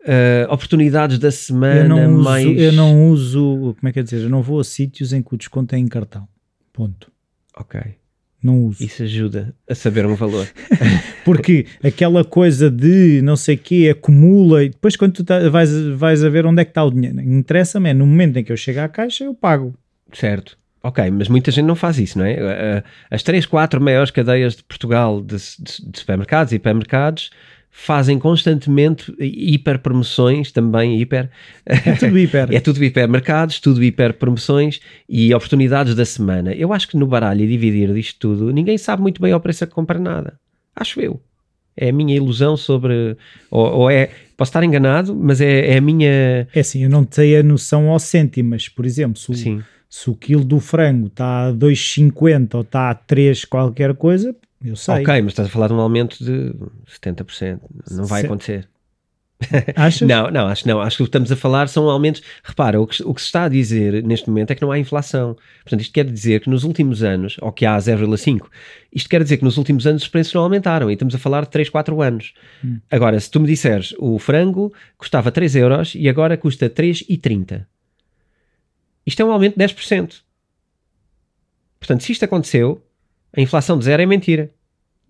[0.02, 2.59] uh, oportunidades da semana, eu não uso, mais.
[2.59, 4.20] Eu não uso, como é que é dizer?
[4.20, 6.28] Eu não vou a sítios em que o desconto é em cartão.
[6.72, 7.11] Ponto.
[7.57, 7.81] Ok.
[8.42, 8.85] Não uso.
[8.85, 10.46] Isso ajuda a saber um valor.
[11.24, 15.70] Porque aquela coisa de não sei o quê acumula e depois quando tu tá, vais,
[15.96, 17.20] vais a ver onde é que está o dinheiro.
[17.20, 19.74] Interessa-me é no momento em que eu chego à caixa eu pago.
[20.12, 20.59] Certo.
[20.83, 22.83] Ok, mas muita gente não faz isso, não é?
[23.11, 27.31] As três, quatro maiores cadeias de Portugal de, de, de supermercados e hipermercados
[27.75, 31.31] fazem constantemente hiper promoções também, hiper.
[31.64, 32.49] É tudo hiper.
[32.55, 36.53] é tudo hiper mercados, tudo hiper promoções e oportunidades da semana.
[36.53, 39.64] Eu acho que no baralho e dividir disto tudo, ninguém sabe muito bem ao preço
[39.64, 40.38] a que compra nada.
[40.77, 41.21] Acho eu.
[41.75, 43.16] É a minha ilusão sobre.
[43.51, 44.11] Ou, ou é.
[44.37, 46.47] Posso estar enganado, mas é, é, a minha.
[46.55, 50.09] É assim, eu não tenho a noção ao cêntimo, mas por exemplo, se o, se
[50.09, 55.02] o quilo do frango está a 2,50 ou está a 3 qualquer coisa, eu sei.
[55.02, 56.55] Ok, mas estás a falar de um aumento de
[56.88, 57.61] 70%.
[57.90, 58.66] Não vai acontecer.
[59.76, 60.09] Achas?
[60.09, 60.81] não, não, acho não.
[60.81, 62.22] Acho que o que estamos a falar são aumentos.
[62.42, 64.78] Repara, o que, o que se está a dizer neste momento é que não há
[64.78, 65.37] inflação.
[65.62, 68.46] Portanto, isto quer dizer que nos últimos anos, ou que há 0,5,
[68.94, 71.42] isto quer dizer que nos últimos anos os preços não aumentaram e estamos a falar
[71.42, 72.33] de 3, 4 anos.
[72.64, 72.78] Hum.
[72.90, 77.66] Agora, se tu me disseres o frango custava 3 euros e agora custa 3,30,
[79.07, 80.23] isto é um aumento de 10%.
[81.79, 82.85] Portanto, se isto aconteceu,
[83.37, 84.51] a inflação de zero é mentira.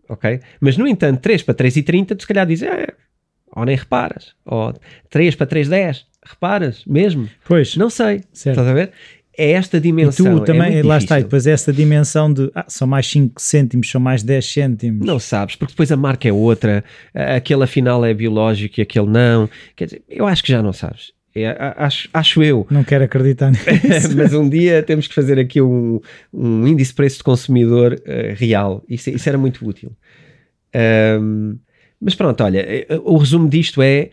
[0.08, 0.40] Ok?
[0.60, 2.88] Mas, no entanto, 3 para 3,30, tu se calhar dizes, é,
[3.54, 4.34] ou nem reparas.
[4.44, 4.74] Ou
[5.10, 7.28] 3 para 3,10, reparas mesmo?
[7.46, 7.76] Pois.
[7.76, 8.22] Não sei.
[8.32, 8.58] Certo.
[8.58, 8.92] Estás a ver?
[9.36, 10.36] É esta dimensão.
[10.36, 10.98] E tu também, é lá difícil.
[10.98, 15.06] está, e depois essa dimensão de ah, são mais 5 cêntimos, são mais 10 cêntimos.
[15.06, 19.48] Não sabes, porque depois a marca é outra, aquele afinal é biológico e aquele não.
[19.74, 21.12] Quer dizer, eu acho que já não sabes.
[21.34, 22.66] É, acho, acho eu.
[22.70, 24.16] Não quero acreditar nisso.
[24.16, 26.00] Mas um dia temos que fazer aqui um,
[26.32, 28.84] um índice de preço de consumidor uh, real.
[28.88, 29.92] Isso, isso era muito útil.
[31.20, 31.58] Um,
[32.00, 34.10] mas pronto, olha, eh, o resumo disto é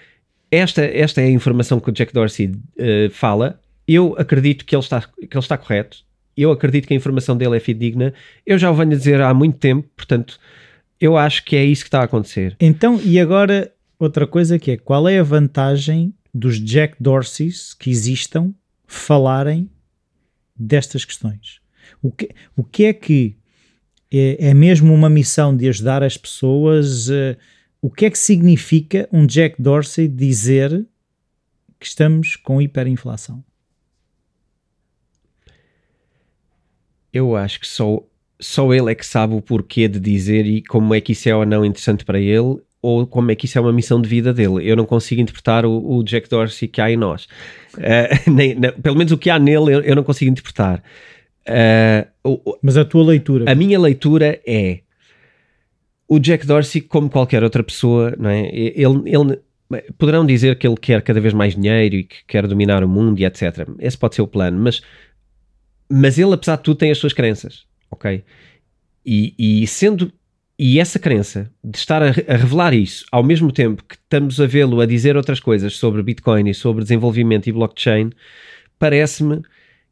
[0.51, 3.59] esta, esta é a informação que o Jack Dorsey uh, fala.
[3.87, 5.97] Eu acredito que ele, está, que ele está correto.
[6.37, 8.13] Eu acredito que a informação dele é fidedigna.
[8.45, 10.39] Eu já o venho a dizer há muito tempo, portanto,
[11.01, 12.55] eu acho que é isso que está a acontecer.
[12.59, 17.89] Então, e agora outra coisa que é, qual é a vantagem dos Jack Dorseys que
[17.89, 18.53] existam
[18.87, 19.69] falarem
[20.55, 21.59] destas questões?
[22.01, 23.37] O que, o que é que
[24.11, 27.09] é, é mesmo uma missão de ajudar as pessoas?
[27.09, 27.35] Uh,
[27.81, 30.87] o que é que significa um Jack Dorsey dizer
[31.79, 33.43] que estamos com hiperinflação?
[37.11, 38.03] Eu acho que só,
[38.39, 41.35] só ele é que sabe o porquê de dizer e como é que isso é
[41.35, 44.33] ou não interessante para ele ou como é que isso é uma missão de vida
[44.33, 44.69] dele.
[44.69, 47.25] Eu não consigo interpretar o, o Jack Dorsey que há em nós.
[47.75, 50.81] Uh, nem, nem, pelo menos o que há nele eu, eu não consigo interpretar.
[52.25, 53.51] Uh, Mas a tua leitura?
[53.51, 54.79] A minha leitura é
[56.07, 58.49] o Jack Dorsey, como qualquer outra pessoa, não é?
[58.53, 59.39] ele, ele
[59.97, 63.19] poderão dizer que ele quer cada vez mais dinheiro e que quer dominar o mundo
[63.19, 63.67] e etc.
[63.77, 64.81] Esse pode ser o plano, mas,
[65.87, 68.23] mas ele, apesar de tudo, tem as suas crenças, ok?
[69.05, 70.11] E, e sendo
[70.61, 74.45] e essa crença de estar a, a, revelar isso ao mesmo tempo que estamos a
[74.45, 78.09] vê-lo a dizer outras coisas sobre Bitcoin e sobre desenvolvimento e blockchain,
[78.77, 79.41] parece-me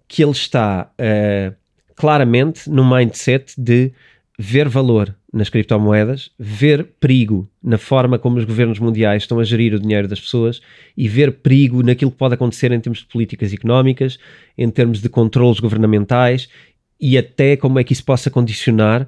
[0.09, 1.55] que ele está uh,
[1.95, 3.93] claramente no mindset de
[4.37, 9.73] ver valor nas criptomoedas, ver perigo na forma como os governos mundiais estão a gerir
[9.73, 10.61] o dinheiro das pessoas
[10.97, 14.19] e ver perigo naquilo que pode acontecer em termos de políticas económicas,
[14.57, 16.49] em termos de controles governamentais
[16.99, 19.07] e até como é que isso possa condicionar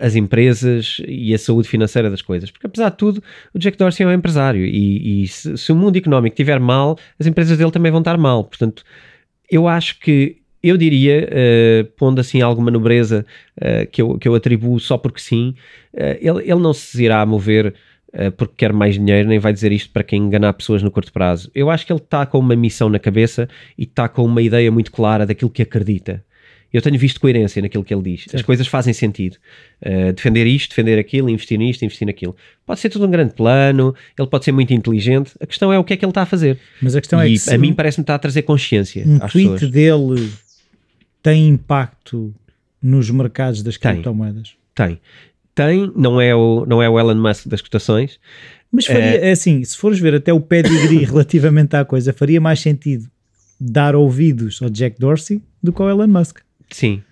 [0.00, 2.50] as empresas e a saúde financeira das coisas.
[2.50, 5.76] Porque, apesar de tudo, o Jack Dorsey é um empresário e, e se, se, o
[5.76, 8.44] mundo económico estiver mal, as empresas dele também vão estar mal.
[8.44, 8.84] Portanto,
[9.50, 13.26] eu acho que, eu diria, uh, pondo assim alguma nobreza
[13.58, 15.54] uh, que, eu, que eu atribuo só porque sim,
[15.92, 17.74] uh, ele, ele não se irá mover
[18.36, 21.50] porque quer mais dinheiro, nem vai dizer isto para quem enganar pessoas no curto prazo.
[21.52, 24.70] Eu acho que ele está com uma missão na cabeça e está com uma ideia
[24.70, 26.24] muito clara daquilo que acredita
[26.76, 28.22] eu tenho visto coerência naquilo que ele diz.
[28.22, 28.34] Certo.
[28.36, 29.36] As coisas fazem sentido.
[29.80, 32.34] Uh, defender isto, defender aquilo, investir nisto, investir naquilo.
[32.66, 35.32] Pode ser tudo um grande plano, ele pode ser muito inteligente.
[35.40, 36.58] A questão é o que é que ele está a fazer.
[36.82, 37.50] Mas a questão é e é que.
[37.54, 39.04] a mim parece-me estar a trazer consciência.
[39.06, 39.70] Um às tweet pessoas.
[39.70, 40.32] dele
[41.22, 42.34] tem impacto
[42.82, 44.54] nos mercados das criptomoedas?
[44.74, 45.00] Tem.
[45.54, 48.18] Tem, não é o, não é o Elon Musk das cotações.
[48.70, 52.58] Mas faria, é assim, se fores ver até o pedigree relativamente à coisa, faria mais
[52.58, 53.08] sentido
[53.60, 56.43] dar ouvidos ao Jack Dorsey do que ao Elon Musk.
[56.70, 57.02] Sim.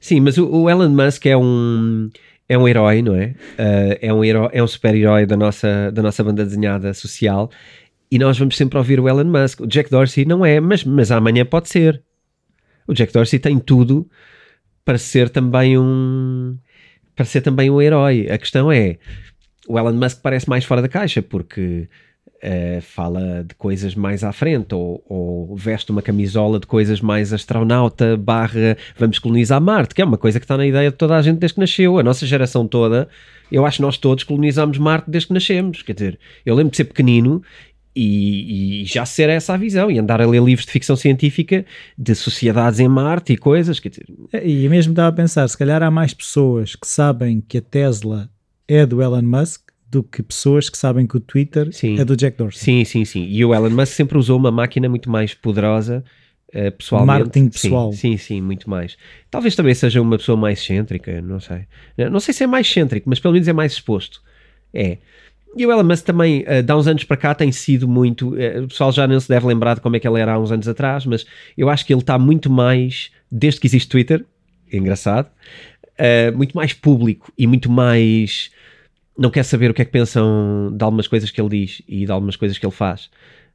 [0.00, 2.10] Sim, mas o, o Elon Musk é um
[2.48, 3.34] é um herói, não é?
[3.58, 7.50] Uh, é um herói, é um super-herói da nossa, da nossa banda desenhada social
[8.10, 9.60] e nós vamos sempre ouvir o Elon Musk.
[9.60, 12.02] O Jack Dorsey não é, mas, mas amanhã pode ser.
[12.86, 14.08] O Jack Dorsey tem tudo
[14.84, 16.56] para ser também um
[17.16, 18.28] para ser também um herói.
[18.30, 18.98] A questão é
[19.66, 21.88] o Elon Musk parece mais fora da caixa porque
[22.44, 27.32] uh, fala de coisas mais à frente, ou, ou, veste uma camisola de coisas mais
[27.32, 31.16] astronauta, barra vamos colonizar Marte, que é uma coisa que está na ideia de toda
[31.16, 31.98] a gente desde que nasceu.
[31.98, 33.08] A nossa geração toda,
[33.50, 35.82] eu acho que nós todos colonizamos Marte desde que nascemos.
[35.82, 37.42] Quer dizer, eu lembro de ser pequenino
[37.94, 41.64] e, e, já ser essa a visão e andar a ler livros de ficção científica
[41.96, 43.78] de sociedades em Marte e coisas.
[43.78, 47.40] Quer dizer, é, e mesmo estava a pensar, se calhar há mais pessoas que sabem
[47.40, 48.28] que a Tesla
[48.66, 51.98] é do Elon Musk do que pessoas que sabem que o Twitter sim.
[51.98, 52.60] é do Jack Dorsey.
[52.60, 53.26] Sim, sim, sim.
[53.28, 56.04] E o Elon Musk sempre usou uma máquina muito mais poderosa
[56.48, 57.18] uh, pessoalmente.
[57.18, 57.92] Marketing pessoal.
[57.92, 58.96] Sim, sim, sim, muito mais.
[59.30, 61.66] Talvez também seja uma pessoa mais excêntrica, não sei.
[62.10, 64.20] Não sei se é mais excêntrico, mas pelo menos é mais exposto.
[64.72, 64.98] É.
[65.56, 68.30] E o Elon Musk também, uh, de há uns anos para cá, tem sido muito.
[68.30, 70.38] Uh, o pessoal já não se deve lembrar de como é que ele era há
[70.38, 71.24] uns anos atrás, mas
[71.56, 74.24] eu acho que ele está muito mais, desde que existe Twitter,
[74.72, 78.50] é engraçado, uh, muito mais público e muito mais
[79.16, 82.04] não quer saber o que é que pensam de algumas coisas que ele diz e
[82.04, 83.10] de algumas coisas que ele faz.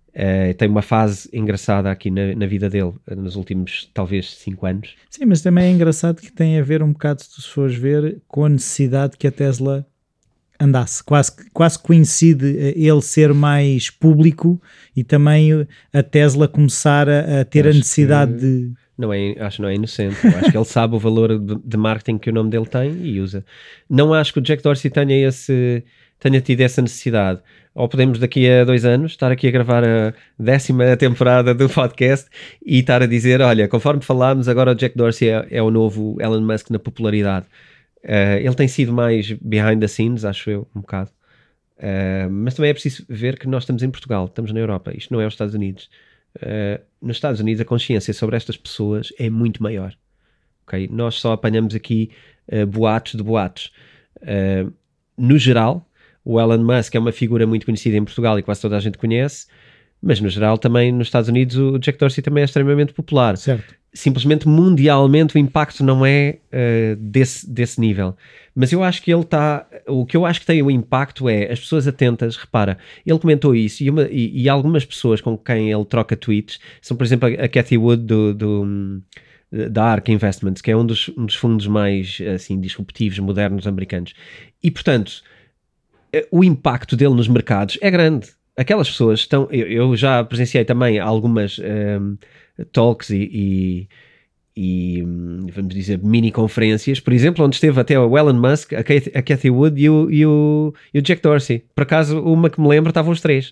[0.10, 4.96] Uh, tem uma fase engraçada aqui na, na, vida dele, nos últimos talvez 5 anos.
[5.10, 8.20] Sim, mas também é engraçado que tem a ver um bocado, se tu fores ver,
[8.28, 9.86] com a necessidade que a Tesla
[10.60, 11.04] andasse.
[11.04, 14.62] Quase, quase coincide eh, ele ser mais público
[14.96, 18.40] e também a Tesla começar a, a ter a necessidade que...
[18.40, 20.28] de não é, acho que não é inocente.
[20.28, 23.22] acho que ele sabe o valor de, de, marketing que o nome dele tem e
[23.22, 23.46] usa.
[23.90, 25.84] Não acho que o Jack Dorsey tenha, esse,
[26.20, 27.40] tenha tido essa necessidade.
[27.74, 32.30] Ou podemos daqui a dois anos estar aqui a gravar a décima temporada do podcast
[32.66, 36.18] e estar a dizer: olha, conforme falámos, agora o Jack Dorsey é, é o novo
[36.20, 37.46] Elon Musk na popularidade.
[38.04, 41.10] Uh, ele tem sido mais behind the scenes, acho eu, um bocado.
[41.78, 45.14] Uh, mas também é preciso ver que nós estamos em Portugal, estamos na Europa, isto
[45.14, 45.90] não é os Estados Unidos.
[46.36, 49.94] Uh, nos Estados Unidos a consciência sobre estas pessoas é muito maior.
[50.68, 50.88] Okay?
[50.92, 52.12] Nós só apanhamos aqui
[52.52, 53.72] uh, boatos de boatos.
[55.18, 55.90] no geral,
[56.24, 58.98] o Elon Musk é uma figura muito conhecida em Portugal e quase toda a gente
[58.98, 59.48] conhece,
[60.02, 63.38] mas no geral também nos Estados Unidos o Jack Dorsey também é extremamente popular.
[63.38, 63.76] Certo.
[63.94, 68.16] Simplesmente mundialmente o impacto não é uh, desse, desse nível.
[68.60, 69.66] Mas eu acho que ele está.
[69.88, 72.36] O que eu acho que tem o impacto é as pessoas atentas.
[72.36, 76.60] Repara, ele comentou isso e, uma, e, e algumas pessoas com quem ele troca tweets
[76.82, 79.02] são, por exemplo, a, a Cathy Wood do, do
[79.50, 84.14] da ARK Investments, que é um dos, um dos fundos mais assim disruptivos, modernos americanos.
[84.62, 85.24] E portanto,
[86.12, 88.28] eh, o impacto dele nos mercados é grande.
[88.58, 89.48] Aquelas pessoas estão.
[89.52, 92.18] Eu, eu já presenciei também algumas um, ehm,
[92.74, 93.90] talks e, e,
[94.62, 95.02] e,
[95.54, 99.22] vamos dizer, mini conferências, por exemplo, onde esteve até o Elon Musk, a Cathy, a
[99.22, 101.64] Cathy Wood e o, e, o, e o Jack Dorsey.
[101.74, 103.52] Por acaso, uma que me lembro, estavam os três.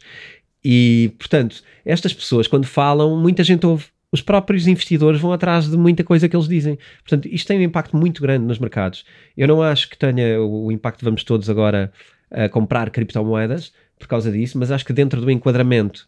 [0.62, 3.86] E, portanto, estas pessoas, quando falam, muita gente ouve.
[4.12, 6.78] Os próprios investidores vão atrás de muita coisa que eles dizem.
[7.00, 9.06] Portanto, isto tem um impacto muito grande nos mercados.
[9.38, 11.90] Eu não acho que tenha o impacto, vamos todos agora
[12.30, 16.06] a comprar criptomoedas por causa disso, mas acho que dentro do enquadramento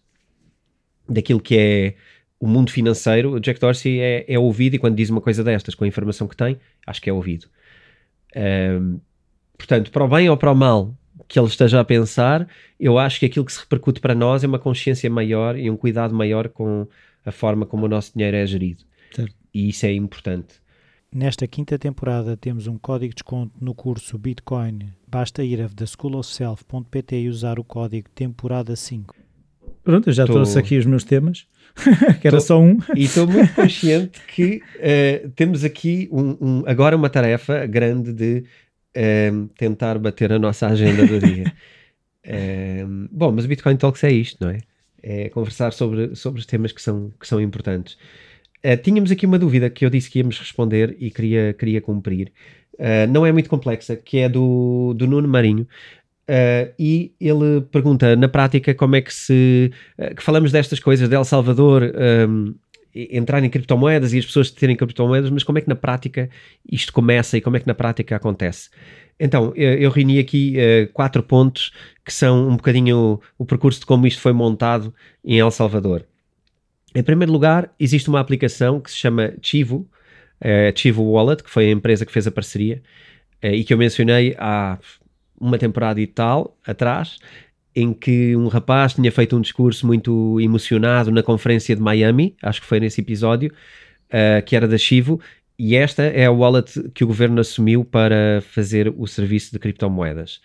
[1.07, 1.95] daquilo que é
[2.39, 5.75] o mundo financeiro, o Jack Dorsey é, é ouvido e quando diz uma coisa destas,
[5.75, 7.47] com a informação que tem, acho que é ouvido.
[8.35, 8.99] Um,
[9.57, 10.95] portanto, para o bem ou para o mal
[11.27, 12.47] que ele esteja a pensar,
[12.79, 15.77] eu acho que aquilo que se repercute para nós é uma consciência maior e um
[15.77, 16.87] cuidado maior com
[17.23, 18.83] a forma como o nosso dinheiro é gerido.
[19.11, 19.35] Certo.
[19.53, 20.55] E isso é importante.
[21.13, 24.91] Nesta quinta temporada temos um código de desconto no curso Bitcoin.
[25.07, 29.15] Basta ir a theschoolofself.pt e usar o código temporada 5.
[29.83, 30.33] Pronto, eu já Tô...
[30.33, 31.47] trouxe aqui os meus temas,
[32.21, 32.41] que era Tô...
[32.41, 32.77] só um.
[32.95, 38.43] E estou muito consciente que uh, temos aqui um, um, agora uma tarefa grande de
[38.95, 41.53] uh, tentar bater a nossa agenda do dia.
[42.25, 44.59] uh, bom, mas o Bitcoin Talks é isto, não é?
[45.01, 47.97] É conversar sobre, sobre os temas que são, que são importantes.
[48.65, 52.31] Uh, tínhamos aqui uma dúvida que eu disse que íamos responder e queria, queria cumprir.
[52.73, 55.67] Uh, não é muito complexa, que é do, do Nuno Marinho.
[56.29, 59.71] Uh, e ele pergunta na prática como é que se
[60.15, 61.91] que falamos destas coisas de El Salvador
[62.29, 62.53] um,
[62.93, 66.29] entrar em criptomoedas e as pessoas terem criptomoedas, mas como é que na prática
[66.71, 68.69] isto começa e como é que na prática acontece?
[69.19, 70.55] Então, eu, eu reuni aqui
[70.93, 71.71] quatro pontos
[72.05, 76.05] que são um bocadinho o, o percurso de como isto foi montado em El Salvador.
[76.93, 79.87] Em primeiro lugar, existe uma aplicação que se chama Chivo,
[80.41, 82.81] uh, Chivo Wallet, que foi a empresa que fez a parceria
[83.43, 84.77] uh, e que eu mencionei há
[85.39, 87.17] uma temporada e tal atrás,
[87.75, 92.61] em que um rapaz tinha feito um discurso muito emocionado na conferência de Miami, acho
[92.61, 93.51] que foi nesse episódio,
[94.09, 95.19] uh, que era da Chivo,
[95.57, 100.41] e esta é a wallet que o governo assumiu para fazer o serviço de criptomoedas.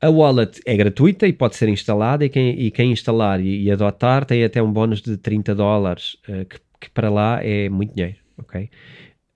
[0.00, 3.70] A wallet é gratuita e pode ser instalada, e quem, e quem instalar e, e,
[3.70, 7.94] adotar tem até um bónus de 30 dólares, uh, que, que, para lá é muito
[7.94, 8.16] dinheiro.
[8.36, 8.68] ok?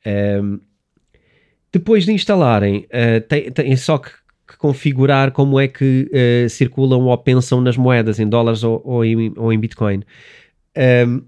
[0.04, 0.60] Um, ehm,
[1.72, 4.10] depois de instalarem, uh, tem, tem só que,
[4.56, 9.04] que, configurar como é que uh, circulam ou pensam nas moedas, em dólares ou, ou,
[9.04, 10.02] em, ou em Bitcoin.
[11.06, 11.22] Um,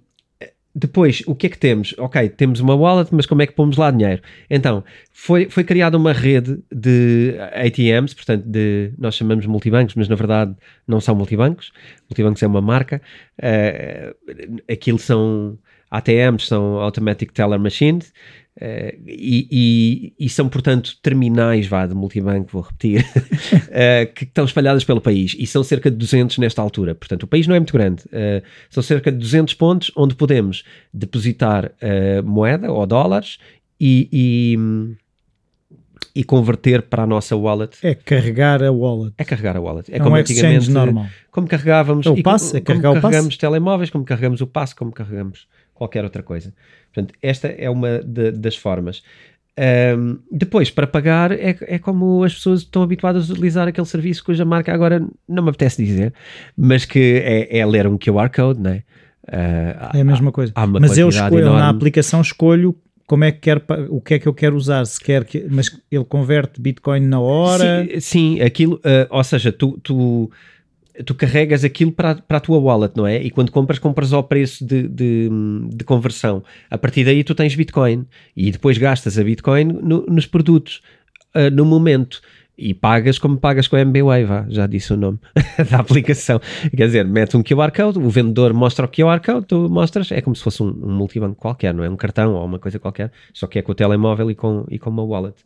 [0.75, 1.95] depois, o que é que temos?
[1.99, 4.23] Ok, temos uma wallet, mas como é que pomos lá dinheiro?
[4.49, 10.14] Então, foi, foi criada uma rede de ATMs, portanto, de, nós chamamos multibancos, mas na
[10.14, 10.55] verdade
[10.87, 11.73] não são multibancos.
[12.09, 13.03] Multibancos é uma marca.
[13.41, 15.59] Uh, aquilo são
[15.91, 18.12] ATMs, são Automatic Teller Machines.
[18.61, 19.49] Uh, e,
[20.18, 25.01] e, e, são, portanto, terminais vá, de multibanco, vou repetir, uh, que estão espalhadas pelo
[25.01, 26.92] país e são cerca de 200 nesta altura.
[26.92, 28.03] Portanto, o país não é muito grande.
[28.07, 31.73] Uh, são cerca de 200 pontos onde podemos depositar
[32.25, 33.38] moeda ou dólares
[33.79, 34.59] e, e,
[36.16, 37.79] e, converter para a nossa wallet.
[37.83, 39.14] É carregar a wallet.
[39.16, 39.92] É carregar a wallet.
[39.92, 40.71] É, é como um antigamente.
[40.71, 41.07] normal.
[41.31, 42.07] Como carregávamos.
[42.07, 45.47] É o é carregar como o carregamos telemóveis, como carregamos o passe, como carregamos
[45.79, 46.53] qualquer outra coisa.
[46.93, 49.03] Portanto, esta é uma de, das formas.
[49.97, 54.25] Um, depois, para pagar, é, é como as pessoas estão habituadas a utilizar aquele serviço
[54.25, 56.12] cuja marca agora não me apetece dizer,
[56.57, 58.83] mas que é, é ler um QR Code, não é?
[59.27, 60.53] Uh, é a mesma coisa.
[60.81, 61.59] mas eu escolho, enorme.
[61.59, 62.75] na aplicação escolho
[63.07, 65.71] como é que quer, o que é que eu quero usar, se quer que, mas
[65.91, 67.85] ele converte Bitcoin na hora.
[67.95, 70.31] Sim, sim aquilo, uh, ou seja, tu, tu
[71.05, 73.23] tu carregas aquilo para, para a tua wallet, não é?
[73.23, 75.31] E quando compras, compras ao preço de, de,
[75.73, 76.43] de conversão.
[76.71, 78.07] A partir daí tu tens Bitcoin
[78.37, 80.83] e depois gastas a Bitcoin no, nos produtos,
[81.35, 82.21] uh, no momento.
[82.61, 85.21] E pagas como pagas com a MBWay, vá, já disse o nome
[85.70, 86.41] da aplicação.
[86.77, 90.20] Quer dizer, mete um QR Code, o vendedor mostra o QR Code, tu mostras, é
[90.20, 91.89] como se fosse um, um multibanco qualquer, não é?
[91.89, 94.77] Um cartão ou uma coisa qualquer, só que é com o telemóvel e com, e
[94.77, 95.37] com uma wallet.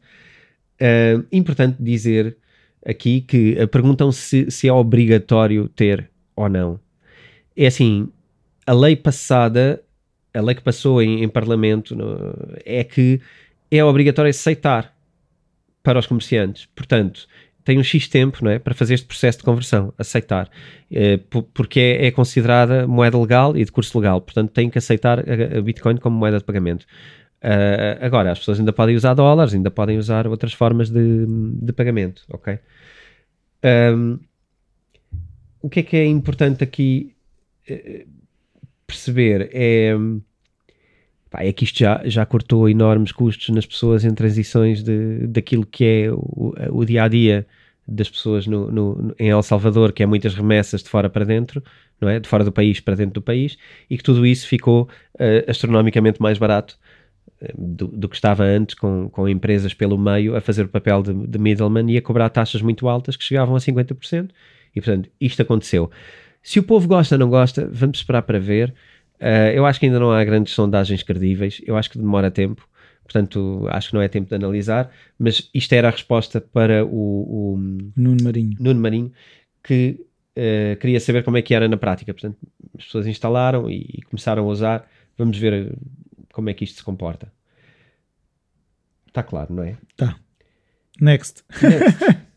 [0.81, 2.39] Uh, importante dizer
[2.87, 6.79] aqui que uh, perguntam se, se é obrigatório ter ou não.
[7.57, 8.09] É assim,
[8.67, 9.83] a lei passada,
[10.33, 13.21] a lei que passou em, em Parlamento, no, é que
[13.71, 14.95] é obrigatório aceitar
[15.83, 16.69] para os comerciantes.
[16.75, 17.27] Portanto,
[17.65, 20.51] tem um X tempo não é, para fazer este processo de conversão, aceitar,
[20.91, 21.19] eh,
[21.55, 25.59] porque é, é, considerada moeda legal e de curso legal, portanto tem que aceitar a,
[25.59, 26.87] a Bitcoin como moeda de pagamento.
[27.43, 31.73] Uh, agora, as pessoas ainda podem usar dólares, ainda podem usar outras formas de, de
[31.73, 32.59] pagamento, ok?
[33.65, 34.19] Um,
[35.61, 37.17] o que é que é importante aqui
[37.69, 38.09] uh,
[38.87, 39.93] perceber é,
[41.31, 45.67] pá, é que isto já, já cortou enormes custos nas pessoas em transições de, daquilo
[45.67, 47.47] que é o, o dia a dia
[47.89, 51.61] das pessoas no, no, em El Salvador, que é muitas remessas de fora para dentro,
[52.01, 52.21] não é?
[52.21, 53.59] De fora do país para dentro do país,
[53.91, 56.79] e que tudo isso ficou uh, astronomicamente mais barato
[57.57, 61.13] do, do, que estava antes, com, com empresas pelo meio a fazer o papel de,
[61.27, 64.31] de middleman e a cobrar taxas muito altas que chegavam a 50%.
[64.75, 65.91] E portanto, isto aconteceu.
[66.43, 68.75] Se o povo gosta ou não gosta, vamos esperar para ver.
[69.21, 72.67] Uh, eu acho que ainda não há grandes sondagens credíveis, eu acho que demora tempo,
[73.05, 74.91] portanto, acho que não é tempo de analisar.
[75.19, 77.57] Mas isto era a resposta para o, o
[77.97, 78.57] Nuno Marinho.
[78.59, 79.13] Nuno Marinho,
[79.63, 80.01] que
[80.37, 82.13] uh, queria saber como é que era na prática.
[82.13, 82.39] Portanto,
[82.77, 84.91] as pessoas instalaram e, e começaram a usar.
[85.17, 85.73] Vamos ver
[86.33, 87.33] como é que isto se comporta.
[89.07, 89.77] Está claro, não é?
[89.97, 90.17] Tá.
[91.01, 91.45] Next.
[91.63, 92.23] Next.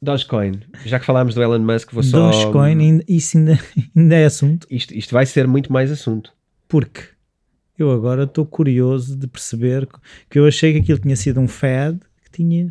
[0.00, 0.60] Dogecoin.
[0.84, 2.30] Já que falámos do Elon Musk, vou só.
[2.30, 3.58] Dogecoin, isso ainda,
[3.96, 4.66] ainda é assunto.
[4.70, 6.32] Isto, isto vai ser muito mais assunto.
[6.68, 7.02] Porque
[7.78, 9.88] eu agora estou curioso de perceber
[10.30, 12.68] que eu achei que aquilo tinha sido um fad que tinha.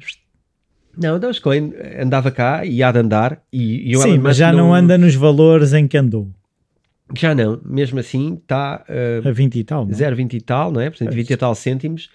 [0.97, 3.41] Não, o Dogecoin andava cá e há de andar.
[3.51, 4.67] E, e o Sim, Elon mas já não...
[4.67, 6.31] não anda nos valores em que andou.
[7.15, 10.89] Já não, mesmo assim está uh, a 20 e tal, 0,20 e tal, não é?
[10.89, 12.09] Portanto, 20 e tal cêntimos.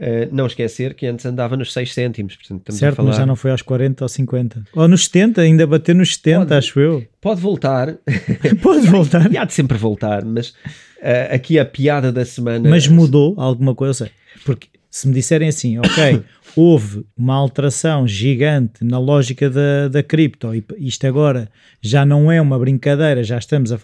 [0.00, 2.34] Uh, não esquecer que antes andava nos 6 cêntimos.
[2.34, 3.08] Portanto, estamos certo, a falar...
[3.08, 4.64] mas já não foi aos 40 ou 50.
[4.74, 7.06] Ou nos 70, ainda bater nos 70, pode, acho eu.
[7.20, 7.98] Pode voltar.
[8.62, 9.30] pode voltar.
[9.30, 12.66] e há de sempre voltar, mas uh, aqui a piada da semana.
[12.70, 14.10] Mas mudou alguma coisa?
[14.46, 16.22] Porque se me disserem assim, ok,
[16.56, 22.40] houve uma alteração gigante na lógica da, da cripto e isto agora já não é
[22.40, 23.78] uma brincadeira, já estamos a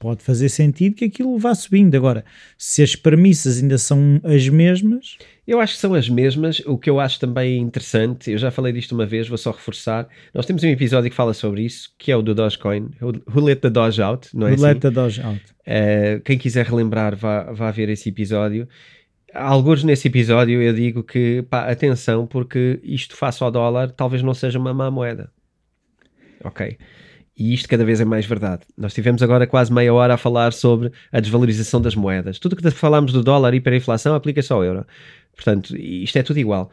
[0.00, 1.94] pode fazer sentido que aquilo vá subindo.
[1.94, 2.24] Agora,
[2.56, 5.18] se as premissas ainda são as mesmas.
[5.46, 6.60] Eu acho que são as mesmas.
[6.60, 10.08] O que eu acho também interessante, eu já falei disto uma vez, vou só reforçar.
[10.32, 13.60] Nós temos um episódio que fala sobre isso, que é o do Dogecoin, Who Let
[13.60, 14.50] the Doge Out, não é?
[14.50, 14.64] Who assim?
[14.64, 15.42] Let the Doge Out.
[15.60, 18.66] Uh, quem quiser relembrar, vá, vá ver esse episódio.
[19.34, 24.32] Alguns nesse episódio eu digo que, pá, atenção, porque isto face ao dólar talvez não
[24.32, 25.30] seja uma má moeda.
[26.42, 26.78] Ok.
[27.40, 28.64] E isto cada vez é mais verdade.
[28.76, 32.38] Nós tivemos agora quase meia hora a falar sobre a desvalorização das moedas.
[32.38, 34.86] Tudo que falámos do dólar e hiperinflação aplica-se ao euro.
[35.34, 36.70] Portanto, isto é tudo igual.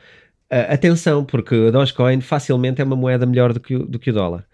[0.52, 4.10] Uh, atenção, porque a Dogecoin facilmente é uma moeda melhor do que o, do que
[4.10, 4.46] o dólar.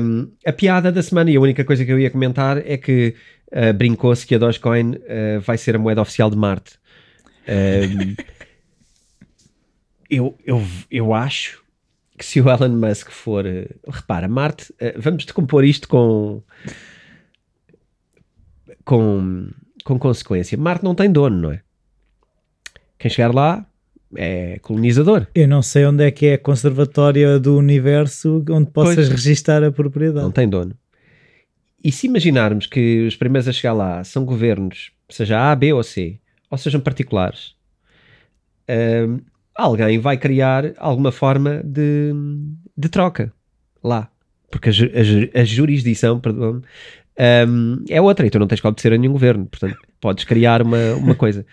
[0.00, 3.14] Um, a piada da semana, e a única coisa que eu ia comentar é que
[3.52, 6.78] uh, brincou-se que a Dogecoin uh, vai ser a moeda oficial de Marte.
[7.46, 8.16] Um,
[10.08, 11.62] eu, eu, eu acho
[12.20, 13.46] que se o Elon Musk for.
[13.46, 16.42] Uh, repara, Marte, uh, vamos decompor isto com.
[18.84, 19.48] com.
[19.82, 20.58] com consequência.
[20.58, 21.62] Marte não tem dono, não é?
[22.98, 23.66] Quem chegar lá
[24.14, 25.26] é colonizador.
[25.34, 29.64] Eu não sei onde é que é a conservatória do universo onde possas pois, registar
[29.64, 30.22] a propriedade.
[30.22, 30.76] Não tem dono.
[31.82, 35.82] E se imaginarmos que os primeiros a chegar lá são governos, seja A, B ou
[35.82, 37.54] C, ou sejam particulares,
[38.68, 39.18] uh,
[39.60, 42.12] alguém vai criar alguma forma de,
[42.76, 43.32] de troca
[43.82, 44.08] lá.
[44.50, 46.62] Porque a, a, a jurisdição, perdão,
[47.48, 49.46] um, é outra e tu não tens que obedecer a nenhum governo.
[49.46, 51.44] Portanto, podes criar uma, uma coisa.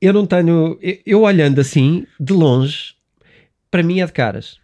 [0.00, 0.78] Eu não tenho.
[0.80, 2.94] Eu, eu, olhando assim, de longe,
[3.70, 4.58] para mim é de caras.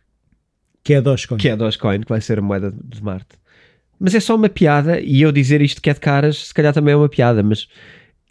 [0.84, 1.38] Que é Dogecoin.
[1.38, 3.40] Que é Dogecoin, que vai ser a moeda de Marte.
[3.98, 6.74] Mas é só uma piada e eu dizer isto que é de caras, se calhar
[6.74, 7.42] também é uma piada.
[7.42, 7.68] Mas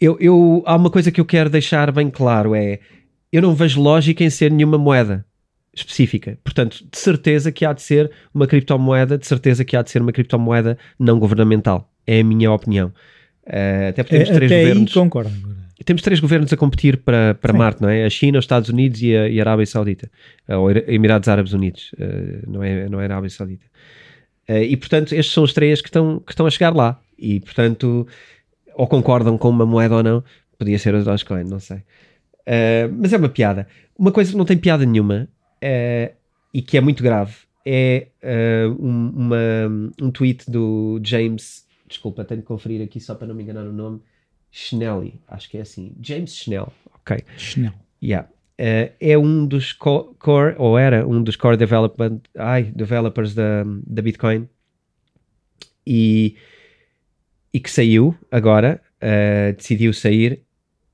[0.00, 2.78] eu, eu, há uma coisa que eu quero deixar bem claro: é
[3.32, 5.24] eu não vejo lógica em ser nenhuma moeda
[5.74, 6.38] específica.
[6.44, 10.02] Portanto, de certeza que há de ser uma criptomoeda, de certeza que há de ser
[10.02, 11.90] uma criptomoeda não governamental.
[12.06, 12.88] É a minha opinião.
[13.46, 14.92] Uh, até porque temos é, três governos.
[14.92, 15.32] Concordo.
[15.84, 18.04] Temos três governos a competir para, para Marte, não é?
[18.04, 20.10] A China, os Estados Unidos e a, e a Arábia Saudita.
[20.48, 23.64] Uh, ou Emirados Árabes Unidos, uh, não, é, não é a Arábia Saudita.
[24.48, 27.00] e portanto, estes são os três que estão, que estão a chegar lá.
[27.18, 28.06] E portanto,
[28.74, 30.24] ou concordam com uma moeda ou não,
[30.58, 31.82] podia ser o Dogecoin, não sei.
[32.46, 33.66] Uh, mas é uma piada.
[33.98, 35.28] Uma coisa que não tem piada nenhuma
[35.62, 36.14] uh,
[36.52, 37.34] e que é muito grave
[37.64, 41.66] é uh, um, uma, um tweet do James.
[41.86, 44.00] Desculpa, tenho de conferir aqui só para não me enganar o nome.
[44.50, 45.94] Schnelly, acho que é assim.
[46.00, 47.18] James Schnell, ok.
[47.36, 47.72] Schnell.
[48.02, 48.28] Yeah.
[48.58, 53.64] uh, é um dos co core, ou era um dos core development, ai, developers da,
[53.86, 54.48] da Bitcoin
[55.86, 56.36] e,
[57.52, 60.42] e que saiu agora, uh, decidiu sair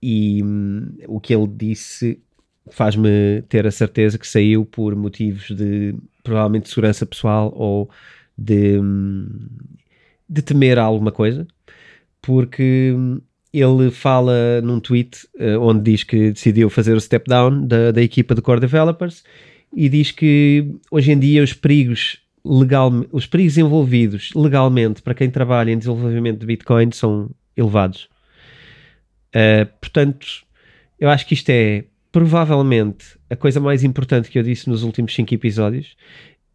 [0.02, 2.20] e um, o que ele disse
[2.70, 7.88] faz-me ter a certeza que saiu por motivos de provavelmente de segurança pessoal ou
[8.36, 9.28] de, hum,
[10.28, 11.46] de temer alguma coisa,
[12.20, 13.20] porque hum,
[13.52, 18.02] ele fala num tweet uh, onde diz que decidiu fazer o step down da, da
[18.02, 19.24] equipa de core developers
[19.74, 25.30] e diz que hoje em dia os perigos legal, os perigos envolvidos legalmente para quem
[25.30, 28.08] trabalha em desenvolvimento de Bitcoin são elevados.
[29.34, 30.26] Uh, portanto,
[30.98, 35.14] eu acho que isto é provavelmente a coisa mais importante que eu disse nos últimos
[35.14, 35.96] 5 episódios.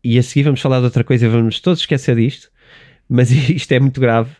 [0.03, 2.49] E a seguir vamos falar de outra coisa e vamos todos esquecer disto.
[3.07, 4.31] Mas isto é muito grave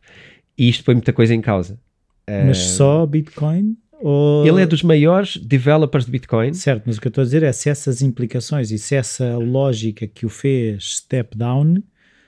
[0.58, 1.80] e isto põe muita coisa em causa.
[2.28, 3.78] Mas uh, só Bitcoin?
[4.02, 4.46] Ou...
[4.46, 6.54] Ele é dos maiores developers de Bitcoin.
[6.54, 9.38] Certo, mas o que eu estou a dizer é se essas implicações e se essa
[9.38, 11.82] lógica que o fez step down,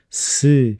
[0.08, 0.78] se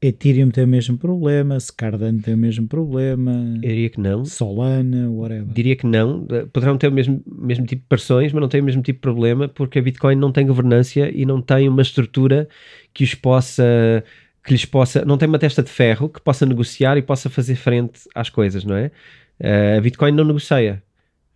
[0.00, 3.32] Ethereum tem o mesmo problema, se Cardano tem o mesmo problema.
[3.62, 4.24] Eu diria que não.
[4.24, 5.46] Solana, whatever.
[5.46, 6.26] Diria que não.
[6.52, 9.02] Poderão ter o mesmo, mesmo tipo de pressões, mas não tem o mesmo tipo de
[9.02, 12.48] problema porque a Bitcoin não tem governância e não tem uma estrutura
[12.92, 14.04] que os possa
[14.46, 17.56] que lhes possa, não tem uma testa de ferro que possa negociar e possa fazer
[17.56, 18.92] frente às coisas, não é?
[19.40, 20.80] Uh, a Bitcoin não negocia,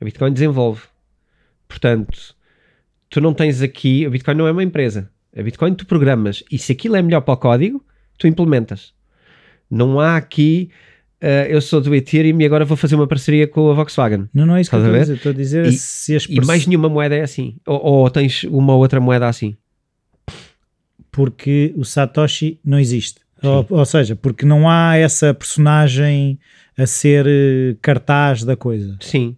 [0.00, 0.82] a Bitcoin desenvolve.
[1.66, 2.36] Portanto,
[3.08, 5.10] tu não tens aqui, a Bitcoin não é uma empresa.
[5.36, 7.84] A Bitcoin tu programas e se aquilo é melhor para o código,
[8.20, 8.92] tu implementas.
[9.70, 10.70] Não há aqui
[11.22, 14.28] uh, eu sou do Ethereum e agora vou fazer uma parceria com a Volkswagen.
[14.32, 15.14] Não, não é isso que eu estou a dizer.
[15.14, 17.56] Estou a dizer e, se as E mais nenhuma moeda é assim.
[17.66, 19.56] Ou, ou tens uma outra moeda assim.
[21.10, 23.20] Porque o Satoshi não existe.
[23.42, 26.38] Ou, ou, seja, porque não há essa personagem
[26.76, 28.96] a ser eh, cartaz da coisa.
[29.00, 29.34] Sim.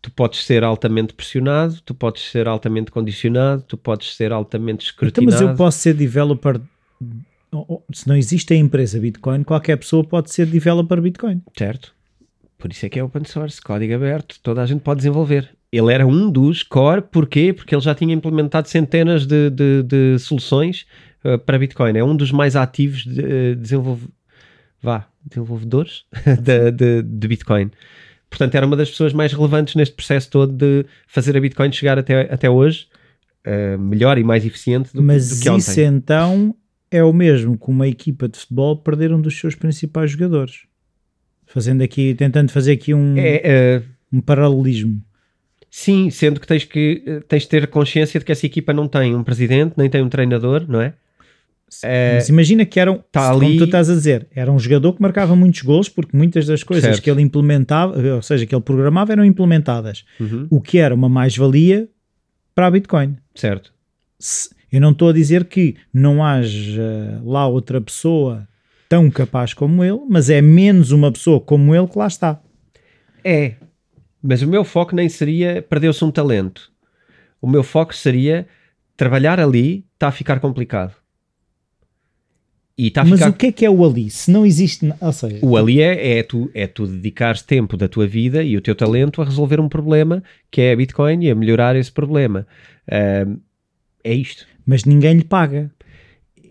[0.00, 5.34] Tu podes ser altamente pressionado, tu podes ser altamente condicionado, tu podes ser altamente escrutinado.
[5.34, 6.60] Então, mas eu posso ser developer
[7.92, 11.42] se não existe a empresa Bitcoin, qualquer pessoa pode ser developer Bitcoin.
[11.56, 11.94] Certo.
[12.58, 15.48] Por isso é que é open source, código aberto, toda a gente pode desenvolver.
[15.70, 17.52] Ele era um dos core, porquê?
[17.52, 20.86] Porque ele já tinha implementado centenas de, de, de soluções
[21.24, 21.96] uh, para Bitcoin.
[21.96, 24.08] É um dos mais ativos de, uh, desenvolve...
[24.80, 26.04] Vá, desenvolvedores
[26.40, 27.70] de, de, de, Bitcoin.
[28.30, 31.98] Portanto, era uma das pessoas mais relevantes neste processo todo de fazer a Bitcoin chegar
[31.98, 32.86] até, até hoje
[33.46, 35.56] uh, melhor e mais eficiente do, Mas do que ontem.
[35.56, 36.54] Mas isso então
[36.90, 40.66] é o mesmo que uma equipa de futebol perder um dos seus principais jogadores.
[41.46, 45.02] Fazendo aqui, tentando fazer aqui um, é, uh, um paralelismo.
[45.70, 48.88] Sim, sendo que tens, que eh, tens de ter consciência de que essa equipa não
[48.88, 50.94] tem um presidente, nem tem um treinador, não é?
[51.82, 53.58] é Mas imagina que eram, tá como ali...
[53.58, 56.84] tu estás a dizer, era um jogador que marcava muitos gols porque muitas das coisas
[56.84, 57.02] certo.
[57.02, 60.06] que ele implementava, ou seja, que ele programava, eram implementadas.
[60.18, 60.46] Uhum.
[60.48, 61.86] O que era uma mais-valia
[62.54, 63.16] para a Bitcoin.
[63.34, 63.72] Certo.
[64.18, 68.46] Se, eu não estou a dizer que não haja lá outra pessoa
[68.88, 72.40] tão capaz como ele, mas é menos uma pessoa como ele que lá está.
[73.22, 73.54] É,
[74.22, 76.72] mas o meu foco nem seria perder-se um talento.
[77.40, 78.46] O meu foco seria
[78.96, 80.94] trabalhar ali está a ficar complicado.
[82.76, 83.30] E tá a mas ficar...
[83.30, 84.08] o que é que é o ali?
[84.08, 84.92] Se não existe.
[85.00, 88.56] Ou seja, o ali é, é, tu, é tu dedicares tempo da tua vida e
[88.56, 91.90] o teu talento a resolver um problema que é a Bitcoin e a melhorar esse
[91.90, 92.46] problema.
[92.86, 93.40] Uh,
[94.04, 95.70] é isto mas ninguém lhe paga.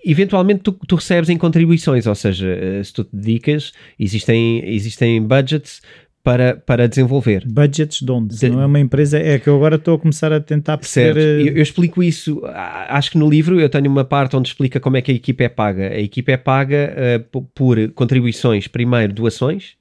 [0.04, 5.22] Eventualmente tu, tu, recebes em contribuições, ou seja, eh, se tu te dedicas, existem, existem
[5.22, 5.82] budgets
[6.24, 7.46] para, para desenvolver.
[7.46, 8.36] Budgets de onde?
[8.36, 8.50] De...
[8.50, 11.14] Não é uma empresa, é que eu agora estou a começar a tentar perceber...
[11.14, 12.42] Certo, eh, eu, eu, explico isso,
[12.90, 15.44] acho que no livro eu tenho uma parte onde explica como é que a equipa
[15.44, 15.90] é paga.
[15.90, 16.96] A equipa é paga
[17.32, 19.77] uh, por contribuições, primeiro doações,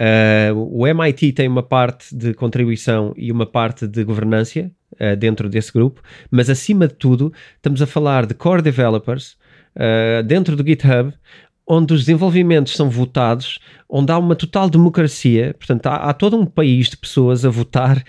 [0.00, 5.48] Uh, o MIT tem uma parte de contribuição e uma parte de governância uh, dentro
[5.48, 9.36] desse grupo, mas acima de tudo estamos a falar de core developers
[9.74, 11.12] uh, dentro do GitHub,
[11.66, 16.46] onde os desenvolvimentos são votados, onde há uma total democracia, portanto há, há todo um
[16.46, 18.02] país de pessoas a votar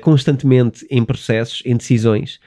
[0.00, 2.40] constantemente em processos, em decisões.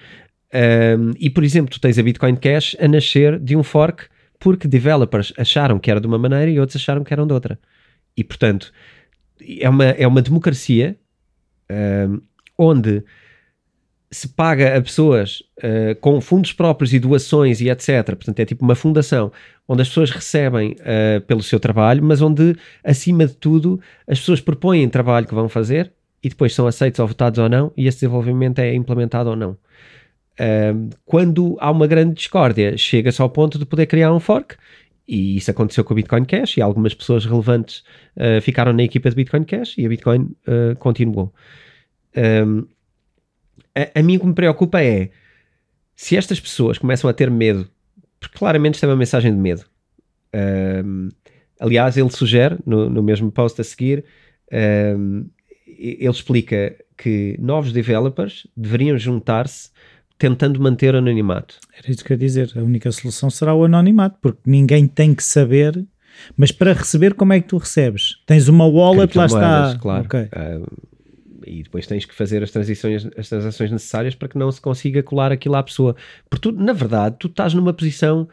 [1.17, 4.07] e por exemplo, tu tens a Bitcoin Cash a nascer de um fork
[4.38, 7.57] porque developers acharam que era de uma maneira e outros acharam que eram de outra.
[8.16, 8.72] E, portanto,
[9.59, 10.97] é uma, é uma democracia
[11.70, 12.22] uh,
[12.57, 13.03] onde
[14.12, 18.05] se paga a pessoas uh, com fundos próprios e doações e etc.
[18.05, 19.32] Portanto, é tipo uma fundação
[19.66, 24.41] onde as pessoas recebem uh, pelo seu trabalho, mas onde, acima de tudo, as pessoas
[24.41, 27.99] propõem trabalho que vão fazer e depois são aceitos ou votados ou não, e esse
[27.99, 29.51] desenvolvimento é implementado ou não.
[30.34, 34.55] Uh, quando há uma grande discórdia, chega-se ao ponto de poder criar um fork
[35.08, 37.84] e isso aconteceu com o Bitcoin Cash e algumas pessoas relevantes
[38.16, 41.34] uh, ficaram na equipa de Bitcoin Cash e a Bitcoin uh, continuou.
[42.16, 42.66] Um,
[43.76, 45.10] a, a mim o que me preocupa é
[45.95, 47.70] se estas pessoas começam a ter medo,
[48.20, 49.66] porque claramente isto é uma mensagem de medo.
[50.34, 51.10] Um,
[51.60, 54.06] aliás, ele sugere no, no, mesmo post a seguir,
[54.97, 55.30] um,
[55.68, 59.70] ele explica que novos developers deveriam juntar-se
[60.22, 61.57] tentando manter o anonimato.
[61.76, 62.51] Era isso que eu ia dizer.
[62.55, 65.84] A única solução será o anonimato, porque ninguém tem que saber.
[66.38, 68.17] Mas para receber, como é que tu recebes?
[68.28, 69.76] Tens uma wallet, lá está.
[69.82, 70.05] Claro.
[70.05, 70.26] Okay.
[70.26, 70.67] Uh,
[71.43, 75.01] e depois tens que fazer as transições, as transações necessárias para que não se consiga
[75.01, 75.95] colar aquilo à pessoa.
[76.30, 78.30] Porque tu, na verdade, tu estás numa posição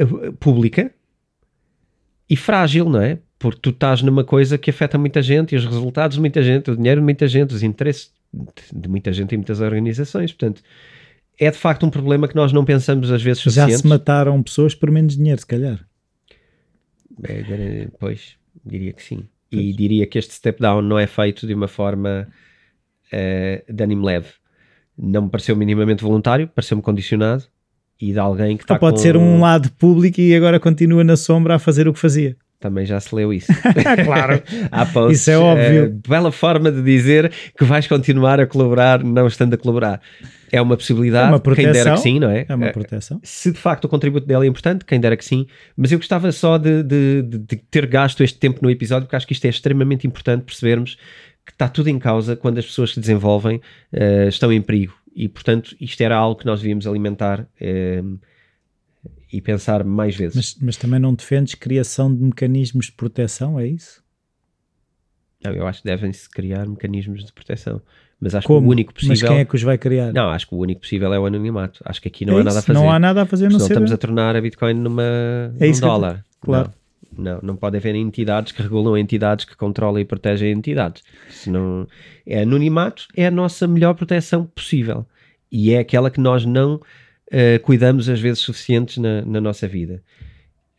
[0.00, 0.90] uh, pública
[2.28, 3.20] e frágil, não é?
[3.38, 6.72] Porque tu estás numa coisa que afeta muita gente e os resultados de muita gente,
[6.72, 10.32] o dinheiro de muita gente, os interesses de muita gente e muitas organizações.
[10.32, 10.62] Portanto,
[11.38, 14.74] é de facto um problema que nós não pensamos às vezes Já se mataram pessoas
[14.74, 15.86] por menos dinheiro, se calhar.
[17.22, 19.28] É, pois, diria que sim.
[19.50, 19.62] Pois.
[19.62, 22.28] E diria que este step down não é feito de uma forma
[23.12, 24.28] uh, de ânimo leve.
[24.96, 27.44] Não me pareceu minimamente voluntário, pareceu-me condicionado
[28.00, 29.02] e de alguém que está pode com...
[29.02, 32.36] ser um lado público e agora continua na sombra a fazer o que fazia.
[32.60, 33.52] Também já se leu isso.
[34.04, 34.42] claro.
[34.70, 35.86] Há posts, isso é óbvio.
[35.86, 40.00] Uh, bela forma de dizer que vais continuar a colaborar não estando a colaborar.
[40.50, 42.46] É uma possibilidade, é uma quem dera que sim, não é?
[42.48, 43.20] É uma proteção.
[43.22, 45.46] Se de facto o contributo dela é importante, quem dera que sim,
[45.76, 49.16] mas eu gostava só de, de, de, de ter gasto este tempo no episódio, porque
[49.16, 50.96] acho que isto é extremamente importante percebermos
[51.44, 53.60] que está tudo em causa quando as pessoas que desenvolvem
[53.92, 54.94] uh, estão em perigo.
[55.14, 58.18] E, portanto, isto era algo que nós devíamos alimentar uh,
[59.32, 60.36] e pensar mais vezes.
[60.36, 64.02] Mas, mas, também não defendes criação de mecanismos de proteção, é isso?
[65.44, 67.80] Não, eu acho que devem-se criar mecanismos de proteção.
[68.20, 68.60] Mas acho Como?
[68.60, 69.12] que o único possível.
[69.12, 70.12] Mas quem é que os vai criar?
[70.12, 71.80] Não, acho que o único possível é o anonimato.
[71.84, 72.78] Acho que aqui não é há nada a fazer.
[72.78, 73.66] Não há nada a fazer, não ser...
[73.66, 75.02] estamos a tornar a Bitcoin numa,
[75.60, 76.24] é num dólar.
[76.40, 76.72] Claro.
[77.16, 81.04] Não, não, não pode haver entidades que regulam entidades que controlam e protegem entidades.
[81.28, 81.86] Se não
[82.26, 85.06] é anonimato, é a nossa melhor proteção possível.
[85.50, 86.80] E é aquela que nós não
[87.32, 90.02] uh, cuidamos às vezes suficientes na, na nossa vida.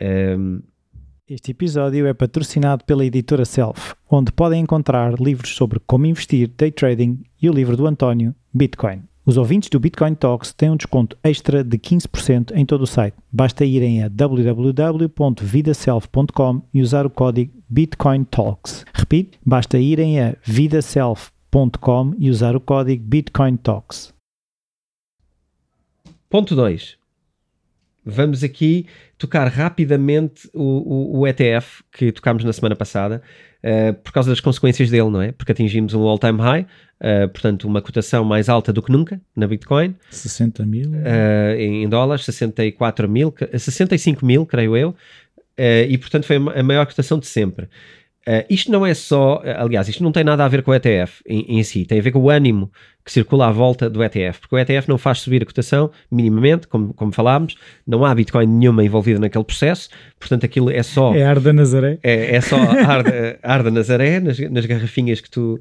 [0.01, 0.61] Um,
[1.29, 6.71] este episódio é patrocinado pela editora Self, onde podem encontrar livros sobre como investir, day
[6.71, 9.03] trading e o livro do António, Bitcoin.
[9.23, 13.15] Os ouvintes do Bitcoin Talks têm um desconto extra de 15% em todo o site.
[13.31, 18.83] Basta irem a www.vidaself.com e usar o código Bitcoin Talks.
[18.91, 24.17] Repito, basta irem a vidaself.com e usar o código Bitcoin Talks.
[26.29, 26.99] Ponto 2
[28.09, 28.85] vamos aqui
[29.17, 33.21] tocar rapidamente o, o, o ETF que tocámos na semana passada,
[33.63, 35.31] uh, por causa das consequências dele, não é?
[35.31, 39.47] Porque atingimos um all-time high, uh, portanto, uma cotação mais alta do que nunca na
[39.47, 39.95] Bitcoin.
[40.09, 40.89] 60 mil?
[40.89, 44.95] Uh, em, em, dólares, 64 mil, 65 mil, creio eu,
[45.89, 47.67] e portanto foi a maior cotação de sempre.
[48.27, 51.23] Uh, isto não é só, aliás, isto não tem nada a ver com o ETF
[51.25, 52.69] em, em, si, tem a ver com o ânimo
[53.03, 56.67] que circula à volta do ETF, porque o ETF não faz subir a cotação minimamente,
[56.67, 57.55] como, como falámos,
[57.87, 59.89] não há Bitcoin nenhuma envolvida naquele processo,
[60.19, 61.15] portanto aquilo é só.
[61.15, 61.97] É Arda Nazaré.
[62.03, 65.59] É, é só Arda, arda Nazaré, nas, nas garrafinhas que tu,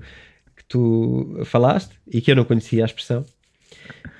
[0.54, 3.24] que tu falaste e que eu não conhecia a expressão.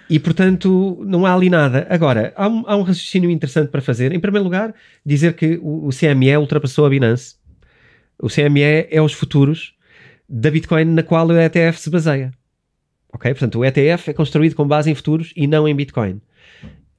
[0.09, 1.86] E portanto não há ali nada.
[1.91, 4.12] Agora, há um, há um raciocínio interessante para fazer.
[4.12, 4.74] Em primeiro lugar,
[5.05, 7.34] dizer que o, o CME ultrapassou a Binance
[8.21, 9.75] o CME é os futuros
[10.29, 12.33] da Bitcoin na qual o ETF se baseia.
[13.12, 13.31] Ok?
[13.33, 16.21] Portanto, o ETF é construído com base em futuros e não em Bitcoin.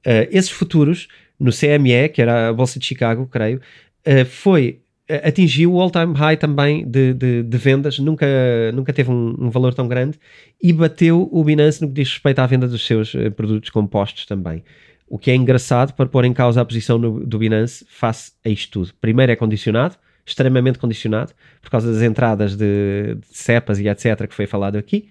[0.06, 1.08] Uh, esses futuros,
[1.38, 3.60] no CME, que era a Bolsa de Chicago, creio,
[4.06, 8.26] uh, foi uh, atingiu o all-time high também de, de, de, vendas, nunca,
[8.74, 10.18] nunca teve um, um, valor tão grande
[10.60, 14.64] e bateu o Binance no que diz respeito à venda dos seus produtos compostos também.
[15.08, 18.48] O que é engraçado para pôr em causa a posição no, do Binance face a
[18.48, 18.94] isto tudo.
[19.00, 19.96] Primeiro é condicionado,
[20.30, 24.26] extremamente condicionado por causa das entradas de, de cepas e etc.
[24.26, 25.08] que foi falado aqui.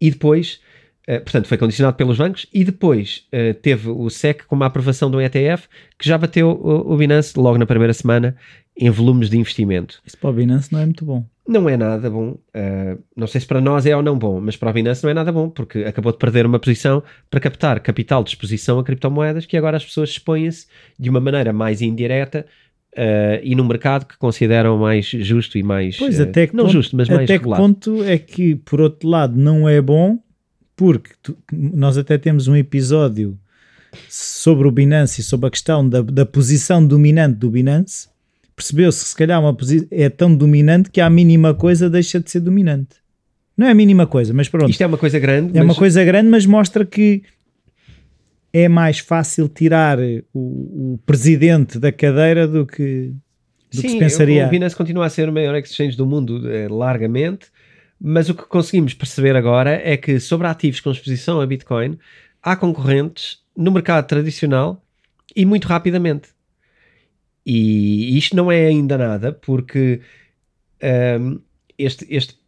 [0.00, 0.60] E depois,
[1.08, 5.10] uh, portanto, foi condicionado pelos bancos e depois uh, teve o SEC com uma aprovação
[5.10, 5.68] do ETF
[5.98, 8.36] que já bateu o, o Binance logo na primeira semana
[8.76, 10.00] em volumes de investimento.
[10.06, 11.24] Isso para o Binance não é muito bom.
[11.46, 12.38] Não é nada bom.
[12.54, 15.10] Uh, não sei se para nós é ou não bom, mas para o Binance não
[15.10, 18.84] é nada bom, porque acabou de perder uma posição para captar capital de exposição a
[18.84, 20.66] criptomoedas que agora as pessoas expõem-se
[20.98, 22.46] de uma maneira mais indireta
[22.96, 26.72] Uh, e num mercado que consideram mais justo e mais pois, até que não ponto,
[26.72, 30.18] justo, mas mais até que ponto é que por outro lado não é bom?
[30.74, 33.38] Porque tu, nós até temos um episódio
[34.08, 38.08] sobre o Binance e sobre a questão da, da posição dominante do Binance.
[38.56, 39.56] Percebeu-se que se calhar uma
[39.90, 42.96] é tão dominante que a mínima coisa deixa de ser dominante.
[43.56, 44.70] Não é a mínima coisa, mas pronto.
[44.70, 45.64] Isto é uma coisa grande é mas...
[45.64, 47.22] uma coisa grande, mas mostra que
[48.52, 49.98] é mais fácil tirar
[50.34, 53.12] o, o presidente da cadeira do que,
[53.70, 54.46] do Sim, que se pensaria.
[54.46, 57.46] o Binance continua a ser o maior exchange do mundo eh, largamente,
[58.00, 61.98] Mas o que conseguimos perceber agora é que sobre ativos com exposição a Bitcoin,
[62.42, 64.82] há concorrentes no mercado tradicional
[65.36, 66.30] e muito rapidamente.
[67.44, 70.00] E isto não é ainda nada, porque
[71.20, 71.40] um,
[71.76, 72.38] este, este,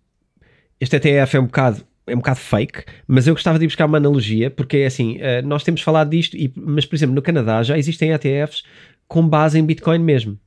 [0.81, 3.87] este ETF é um bocado é um bocado fake, mas eu gostava de ir buscar
[3.87, 7.23] uma analogia, porque é assim, uh, nós temos falado disto, e, mas por exemplo, no
[7.23, 8.65] Canadá já existem ETFs
[9.07, 10.39] com base em Bitcoin mesmo,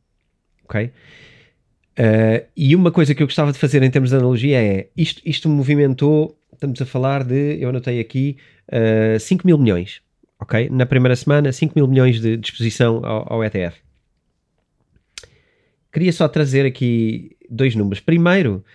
[0.65, 0.91] ok?
[1.97, 5.21] Uh, e uma coisa que eu gostava de fazer em termos de analogia é, isto,
[5.25, 8.37] isto movimentou, estamos a falar de, eu anotei aqui,
[8.67, 10.01] uh, 5 mil milhões,
[10.39, 10.69] ok?
[10.69, 13.77] Na primeira semana, 5 mil milhões de disposição ao, ao ETF.
[15.91, 18.01] Queria só trazer aqui dois números.
[18.01, 18.65] Primeiro,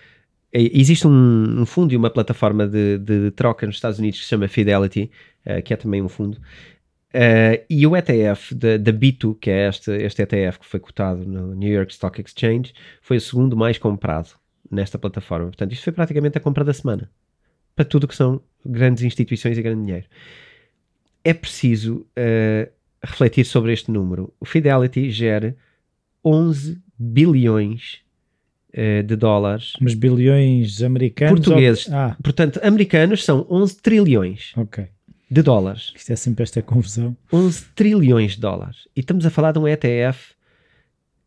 [0.53, 4.29] existe um, um, fundo e uma plataforma de, de, troca nos Estados Unidos que se
[4.29, 5.09] chama Fidelity,
[5.45, 6.37] uh, que é também um fundo.
[7.13, 11.53] Uh, e o ETF da B2, que é este, este ETF que foi cotado no
[11.53, 14.29] New York Stock Exchange, foi o segundo mais comprado
[14.69, 15.47] nesta plataforma.
[15.47, 17.09] Portanto, isto foi praticamente a compra da semana
[17.75, 20.05] para tudo que são grandes instituições e grande dinheiro.
[21.23, 22.71] É preciso uh,
[23.03, 24.33] refletir sobre este número.
[24.39, 25.55] O Fidelity gera
[26.23, 28.01] 11 bilhões
[28.73, 29.73] de dólares.
[29.79, 31.39] Mas bilhões americanos?
[31.41, 31.87] Portugueses.
[31.87, 31.95] Ou...
[31.95, 32.17] Ah.
[32.21, 34.87] Portanto, americanos são 11 trilhões okay.
[35.29, 35.91] de dólares.
[35.95, 37.15] Isto é sempre esta confusão.
[37.31, 38.87] 11 trilhões de dólares.
[38.95, 40.33] E estamos a falar de um ETF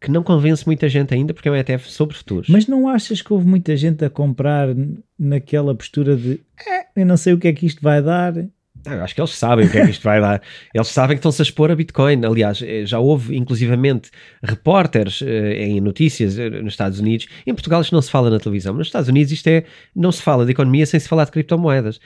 [0.05, 2.49] que não convence muita gente ainda porque é um ETF sobre futuros.
[2.49, 4.69] Mas não achas que houve muita gente a comprar
[5.19, 8.35] naquela postura de eh, eu não sei o que é que isto vai dar,
[8.87, 10.43] eu acho que eles sabem o que é que isto vai dar.
[10.73, 12.25] Eles sabem que estão-se a expor a Bitcoin.
[12.25, 14.11] Aliás, eh, já houve inclusivamente
[14.43, 17.27] repórteres eh, em notícias eh, nos Estados Unidos.
[17.47, 19.65] Em Portugal isto não se fala na televisão, mas nos Estados Unidos isto é,
[19.95, 21.99] não se fala de economia sem se falar de criptomoedas.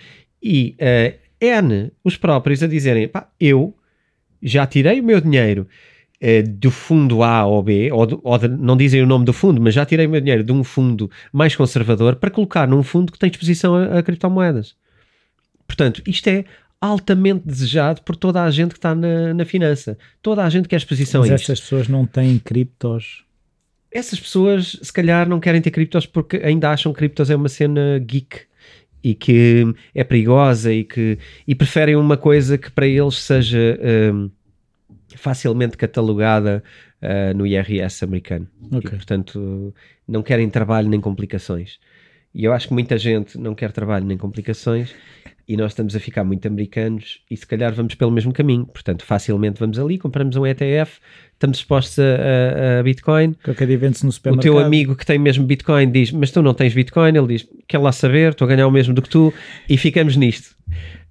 [0.42, 3.74] E uh, N, os próprios a dizerem, pá, eu
[4.40, 5.66] já tirei o meu dinheiro
[6.22, 9.32] uh, do fundo A ou B, ou, de, ou de, não dizem o nome do
[9.32, 12.84] fundo, mas já tirei o meu dinheiro de um fundo mais conservador para colocar num
[12.84, 14.76] fundo que tem exposição a, a criptomoedas.
[15.66, 16.44] Portanto, isto é
[16.80, 19.98] altamente desejado por toda a gente que está na, na finança.
[20.22, 21.44] Toda a gente quer exposição Mas a isto.
[21.44, 23.24] essas pessoas não têm criptos?
[23.90, 27.48] Essas pessoas, se calhar, não querem ter criptos porque ainda acham que criptos é uma
[27.48, 28.42] cena geek
[29.02, 33.78] e que é perigosa e que e preferem uma coisa que para eles seja
[34.12, 34.30] um,
[35.16, 36.62] facilmente catalogada
[37.02, 38.46] uh, no IRS americano.
[38.66, 38.78] Okay.
[38.78, 39.74] E, portanto,
[40.06, 41.78] não querem trabalho nem complicações.
[42.34, 44.94] E eu acho que muita gente não quer trabalho nem complicações
[45.48, 48.66] e nós estamos a ficar muito americanos e se calhar vamos pelo mesmo caminho.
[48.66, 51.00] Portanto, facilmente vamos ali, compramos um ETF,
[51.32, 53.34] estamos expostos a, a, a Bitcoin.
[53.42, 54.52] Qualquer dia vende-se no supermercado.
[54.52, 57.16] O teu amigo que tem mesmo Bitcoin diz, mas tu não tens Bitcoin?
[57.16, 59.32] Ele diz, quer lá saber, estou a ganhar o mesmo do que tu
[59.66, 60.54] e ficamos nisto.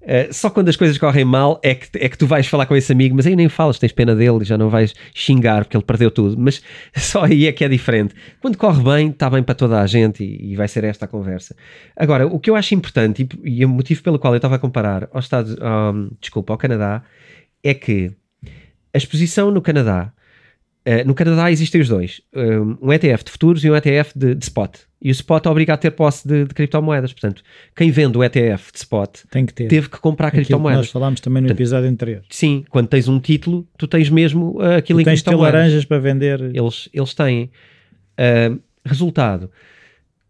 [0.08, 2.74] Uh, só quando as coisas correm mal é que, é que tu vais falar com
[2.78, 5.84] esse amigo, mas aí nem falas, tens pena dele, já não vais xingar porque ele
[5.84, 6.40] perdeu tudo.
[6.40, 6.62] Mas
[6.96, 8.16] só aí é que é diferente.
[8.42, 11.08] Quando corre bem, está bem para toda a gente e, e, vai ser esta a
[11.10, 11.58] conversa.
[11.94, 14.60] Agora, o que eu acho importante e, e o motivo pelo qual eu estava a
[14.60, 17.04] comparar aos Estados, um, desculpa, ao Canadá,
[17.62, 18.12] é que
[18.94, 20.14] a exposição no Canadá
[20.88, 22.22] Uh, no Canadá existem os dois,
[22.82, 24.78] um ETF de futuros e um ETF de, de spot.
[25.02, 27.12] E o spot obriga a ter posse de, de, criptomoedas.
[27.12, 27.44] Portanto,
[27.76, 29.68] quem vende o ETF de spot Tem que ter.
[29.68, 30.86] teve que comprar aquilo criptomoedas.
[30.86, 32.24] nós falámos também no Portanto, episódio anterior.
[32.30, 35.52] Sim, quando tens um título, tu tens mesmo uh, aquilo tu em tens criptomoedas.
[35.52, 36.42] Tens laranjas para vender.
[36.42, 37.52] Eles, eles têm.
[38.18, 39.52] Uh, resultado,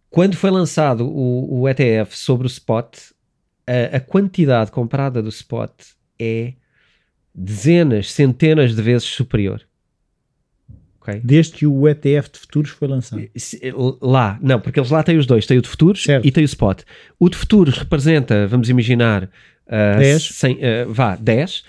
[0.10, 2.98] quando foi lançado o, o ETF sobre o spot,
[3.94, 5.72] a quantidade comprada do spot
[6.18, 6.54] é
[7.36, 9.67] dezenas, centenas de vezes superior.
[11.08, 11.22] Okay.
[11.24, 13.24] Desde que o ETF de futuros foi lançado.
[14.02, 16.28] Lá, não, porque eles lá têm os dois, tem o de futuros certo.
[16.28, 16.82] e tem o spot.
[17.18, 20.22] O de futuros representa, vamos imaginar, uh, 10.
[20.22, 21.64] 100, uh, vá, 10.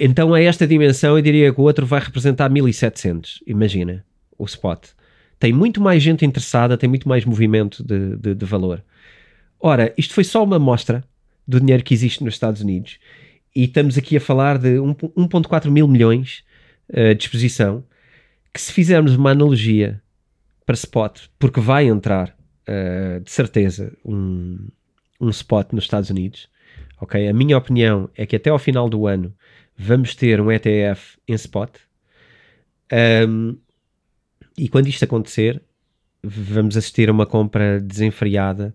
[0.00, 4.02] Então a esta dimensão eu diria que o outro vai representar 1700, imagina,
[4.38, 4.88] o spot.
[5.38, 8.82] Tem muito mais gente interessada, tem muito mais movimento de, de, de valor.
[9.60, 11.04] Ora, isto foi só uma amostra
[11.46, 12.98] do dinheiro que existe nos Estados Unidos
[13.54, 16.44] e estamos aqui a falar de 1.4 mil milhões
[16.88, 17.84] uh, de exposição
[18.52, 20.02] que se fizermos uma analogia
[20.66, 22.36] para spot, porque vai entrar
[22.68, 24.68] uh, de certeza um,
[25.20, 26.48] um spot nos Estados Unidos,
[27.00, 27.28] ok?
[27.28, 29.34] A minha opinião é que até ao final do ano
[29.76, 31.76] vamos ter um ETF em spot.
[33.28, 33.56] Um,
[34.58, 35.62] e quando isto acontecer,
[36.22, 38.74] vamos assistir a uma compra desenfreada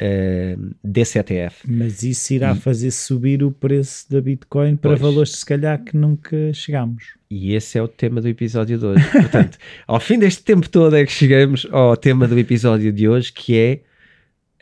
[0.00, 1.64] uh, desse ETF.
[1.66, 5.82] Mas isso irá e, fazer subir o preço da Bitcoin para pois, valores se calhar
[5.82, 7.14] que nunca chegamos.
[7.30, 9.04] E esse é o tema do episódio de hoje.
[9.10, 13.32] Portanto, ao fim deste tempo todo é que chegamos ao tema do episódio de hoje,
[13.32, 13.82] que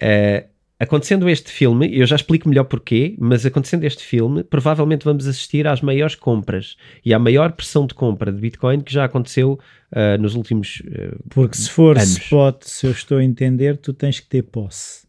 [0.01, 0.53] é uh,
[0.83, 5.65] acontecendo este filme, eu já explico melhor porquê, mas acontecendo este filme, provavelmente vamos assistir
[5.65, 9.61] às maiores compras e à maior pressão de compra de Bitcoin que já aconteceu
[9.93, 12.19] uh, nos últimos uh, Porque se for anos.
[12.19, 15.03] spot, se eu estou a entender, tu tens que ter posse.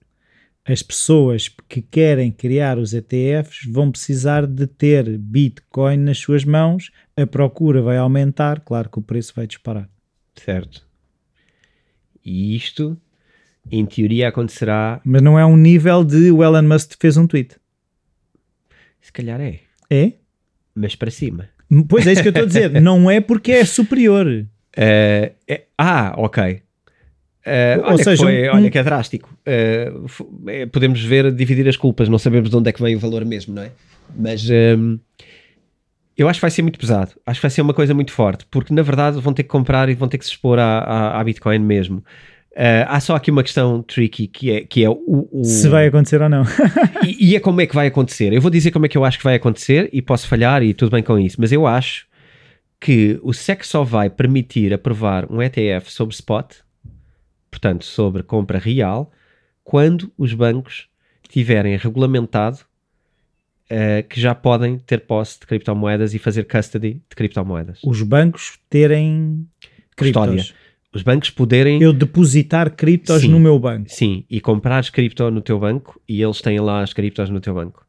[0.66, 6.91] As pessoas que querem criar os ETFs vão precisar de ter Bitcoin nas suas mãos,
[7.18, 9.89] a procura vai aumentar, claro que o preço vai disparar.
[10.36, 10.86] Certo.
[12.24, 12.97] E isto,
[13.70, 15.01] em teoria, acontecerá.
[15.03, 17.57] Mas não é um nível de o Elon Musk fez um tweet.
[19.01, 19.59] Se calhar é.
[19.89, 20.14] É?
[20.74, 21.49] Mas para cima.
[21.89, 22.70] Pois é isso que eu estou a dizer.
[22.82, 24.26] não é porque é superior.
[24.28, 25.66] Uh, é...
[25.78, 26.61] ah, ok.
[27.46, 29.30] Uh, Ou olha, seja, que foi, um- olha que é drástico.
[29.46, 33.26] Uh, podemos ver, dividir as culpas, não sabemos de onde é que vem o valor
[33.26, 33.72] mesmo, não é?
[34.18, 34.98] Mas um,
[36.18, 37.12] eu acho que vai ser muito pesado.
[37.26, 39.89] Acho que vai ser uma coisa muito forte, porque na verdade vão ter que comprar
[39.89, 41.98] e vão ter que se expor à, à, à Bitcoin mesmo.
[42.52, 45.88] Uh, há só aqui uma questão tricky que é, que é o, o- Se vai
[45.88, 46.44] acontecer ou não.
[47.04, 48.32] e, e é como é que vai acontecer.
[48.32, 50.74] Eu vou dizer como é que eu acho que vai acontecer e posso falhar e
[50.74, 52.06] tudo bem com isso, mas eu acho
[52.80, 56.58] que o SEC só vai permitir aprovar um ETF sobre spot,
[57.54, 59.12] portanto sobre compra real,
[59.64, 60.88] quando os bancos
[61.30, 62.60] tiverem regulamentado
[63.70, 67.80] eh, que já podem ter posse de criptomoedas e fazer custody de criptomoedas.
[67.86, 69.47] Os bancos terem
[69.97, 70.34] Custódia.
[70.36, 70.54] criptos.
[70.93, 73.30] Os bancos poderem Eu depositar criptos Sim.
[73.30, 73.86] no meu banco.
[73.89, 77.54] Sim, e comprares cripto no teu banco e eles têm lá as criptos no teu
[77.54, 77.84] banco.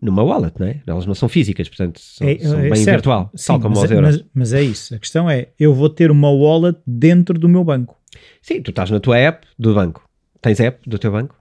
[0.00, 0.82] Numa wallet, não é?
[0.86, 2.96] Elas não são físicas, portanto são, É- são é bem certo.
[2.96, 4.16] virtual, Sim, tal como mas, os é- euros.
[4.16, 4.94] mas- mas é isso.
[4.94, 7.96] A questão é, eu vou ter uma wallet dentro do meu banco.
[8.40, 10.02] Sim, tu estás na tua app do banco.
[10.40, 11.34] Tens app do teu banco?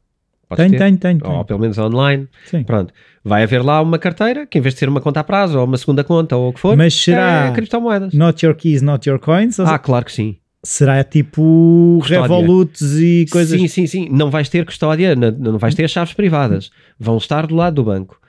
[0.48, 0.86] Podes Tenho, ter?
[0.86, 1.20] tenho, tenho.
[1.24, 1.46] Ou tenho.
[1.46, 2.28] pelo menos online.
[2.46, 2.64] Sim.
[2.64, 2.94] Pronto.
[3.24, 5.66] Vai haver lá uma carteira que em vez de ser uma conta a prazo ou
[5.66, 8.14] uma segunda conta ou o que for, Mas será é criptomoedas.
[8.14, 9.60] not your keys, not your coins?
[9.60, 10.38] Ah, claro que sim.
[10.64, 12.22] será tipo Custódia.
[12.24, 13.60] Revoluts e coisas?
[13.60, 14.10] Sim, sim, sim.
[14.12, 16.70] Não vais ter custódia, não vais ter as chaves privadas.
[17.00, 18.20] Vão estar do lado do banco.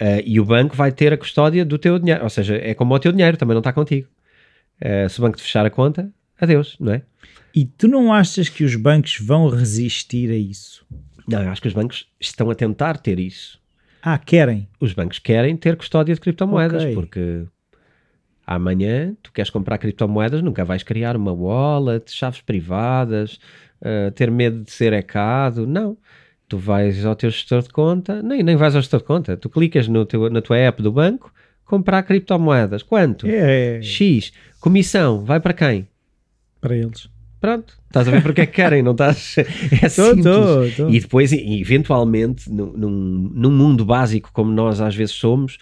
[0.00, 2.24] Ah, e o banco vai ter a custódia do teu dinheiro.
[2.24, 4.08] Ou seja, é como o teu dinheiro, também não está contigo.
[4.82, 7.02] Ah, se o banco te fechar a conta, adeus, não é?
[7.56, 10.84] E tu não achas que os bancos vão resistir a isso?
[11.26, 13.58] Não, eu acho que os bancos estão a tentar ter isso.
[14.02, 14.68] Ah, querem.
[14.78, 16.94] Os bancos querem ter custódia de criptomoedas, Ok.
[16.94, 17.44] porque
[18.46, 23.38] amanhã tu queres comprar criptomoedas, nunca vais criar uma wallet, chaves privadas,
[23.82, 25.66] ah, ter medo de ser hacado.
[25.66, 25.96] Não.
[26.48, 29.48] Tu vais ao teu gestor de conta, nem, nem vais ao gestor de conta, tu
[29.48, 31.32] clicas no teu, na tua app do banco,
[31.64, 32.84] comprar criptomoedas.
[32.84, 33.26] Quanto?
[33.26, 34.32] É, X.
[34.60, 35.88] Comissão, vai para quem?
[36.60, 37.08] para eles.
[37.40, 39.36] Pronto, estás a ver porque é que querem, não estás?
[39.82, 40.24] É Tô, simples.
[40.24, 40.88] tô, tô.
[40.88, 45.58] E depois, eventualmente, num, num, num mundo básico como nós às vezes somos,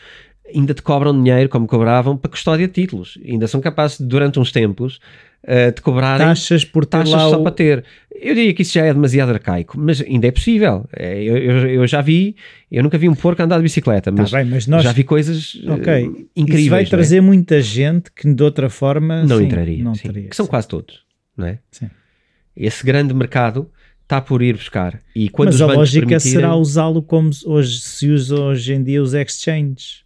[0.54, 3.18] ainda te cobram dinheiro, como cobravam, para custódia de títulos.
[3.26, 5.00] Ainda são capazes, durante uns tempos,
[5.42, 7.42] eh, de cobrarem Taxas por taxas só o...
[7.42, 7.84] para ter.
[8.14, 10.86] Eu diria que isso já é demasiado arcaico, mas ainda é possível.
[10.96, 12.36] É, eu, eu- eu já vi,
[12.70, 14.82] eu nunca vi um porco andar de bicicleta, Tá mas bem, mas nós...
[14.84, 16.60] já vi coisas eh, Ok, incríveis.
[16.62, 16.86] Isso vai é?
[16.86, 20.08] trazer muita gente que de outra forma não sim, entraria, Não sim.
[20.08, 20.50] teria, que são sim.
[20.50, 21.03] quase todos,
[21.36, 21.58] não é?
[21.70, 21.90] Sim.
[22.56, 23.70] Esse grande mercado
[24.02, 25.00] está por ir buscar.
[25.14, 29.02] E quando Mas a lógica permitirem- será usá-lo como hoje se usa hoje em dia
[29.02, 30.04] os exchanges.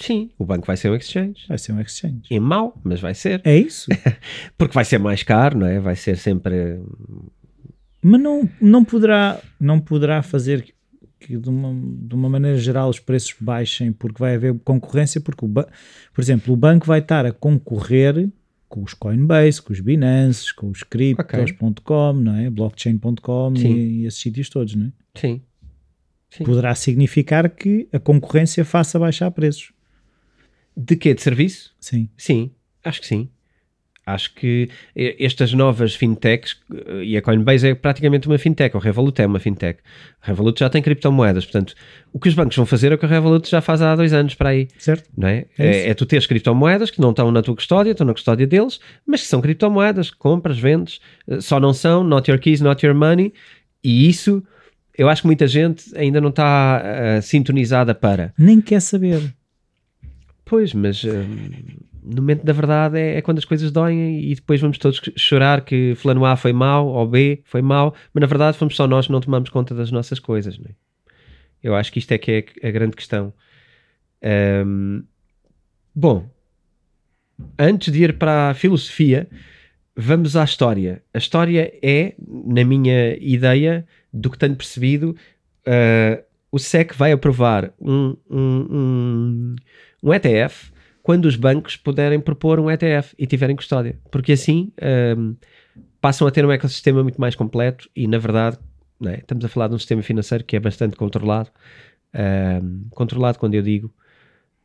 [0.00, 1.44] Sim, o banco vai ser um exchange.
[1.48, 2.22] Vai ser um exchange.
[2.30, 3.40] É mau, mas vai ser.
[3.44, 3.88] É isso?
[4.56, 5.78] Porque vai ser mais caro, não é?
[5.78, 6.80] Vai ser sempre.
[8.02, 10.74] Mas não, não, poderá, não poderá fazer
[11.18, 11.74] que de uma,
[12.08, 15.66] de uma maneira geral os preços baixem porque vai haver concorrência, porque, o por
[16.22, 18.30] exemplo, o banco vai estar a concorrer
[18.70, 22.48] com os Coinbase, com os Binance, com os Cryptos.com, não é?
[22.48, 24.92] Blockchain.com e, e esses sítios todos, não é?
[25.20, 25.42] Sim.
[26.30, 26.44] Sim.
[26.44, 29.72] Poderá significar que a concorrência faça baixar preços.
[30.76, 31.12] De quê?
[31.12, 31.74] De serviço?
[31.80, 32.08] Sim.
[32.16, 32.52] Sim,
[32.84, 33.28] acho que sim.
[34.06, 38.80] Acho que eh, estas novas fintechs, eh, e a Coinbase é praticamente uma fintech, o
[38.80, 39.80] Revolut é uma fintech.
[40.22, 41.74] A Revolut já tem criptomoedas, portanto,
[42.12, 44.12] o que os bancos vão fazer é o que a Revolut já faz há dois
[44.12, 44.68] anos para aí.
[44.78, 45.08] Certo?
[45.16, 45.46] não é?
[45.58, 48.46] É É, é tu teres criptomoedas que não estão na tua custódia, estão na custódia
[48.46, 52.84] deles, mas que são criptomoedas, compras, vendes, eh, só não são, not your keys, not
[52.84, 53.32] your money,
[53.82, 54.42] e isso
[54.96, 58.34] eu acho que muita gente ainda não está eh, sintonizada para.
[58.36, 59.34] Nem quer saber.
[60.44, 61.24] Pois, mas eh,
[62.02, 65.62] no momento da verdade é, é quando as coisas doem e depois vamos todos chorar
[65.62, 69.06] que fulano A foi mau ou B foi mau, mas na verdade fomos só nós
[69.06, 70.74] que não tomamos conta das nossas coisas, não é?
[71.62, 73.34] Eu acho que isto é que é a grande questão.
[74.22, 75.02] Ahm,
[75.94, 76.26] bom,
[77.58, 79.28] antes de ir para a filosofia,
[79.94, 81.02] vamos à história.
[81.12, 85.14] A história é, na minha ideia, do que tenho percebido,
[85.66, 89.56] ah, o SEC vai aprovar um, um, um,
[90.02, 90.72] um ETF
[91.02, 93.98] quando os bancos puderem propor um ETF e tiverem custódia.
[94.10, 95.34] Porque assim ahm,
[96.00, 98.58] passam a ter um ecossistema muito mais completo e, na verdade,
[98.98, 99.16] não é?
[99.16, 101.50] estamos a falar de um sistema financeiro que é bastante controlado.
[102.12, 103.92] Ahm, controlado, quando eu digo,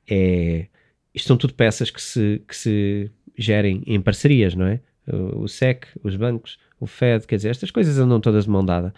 [0.09, 0.67] é.
[1.13, 4.81] Isto são tudo peças que se, que se gerem em parcerias, não é?
[5.07, 8.65] O, o SEC, os bancos, o FED, quer dizer, estas coisas andam todas de mão
[8.65, 8.93] dada.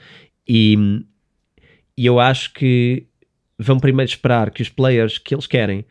[0.47, 0.75] E,
[1.95, 3.05] e eu acho que
[3.57, 5.85] vão primeiro esperar que os players que eles querem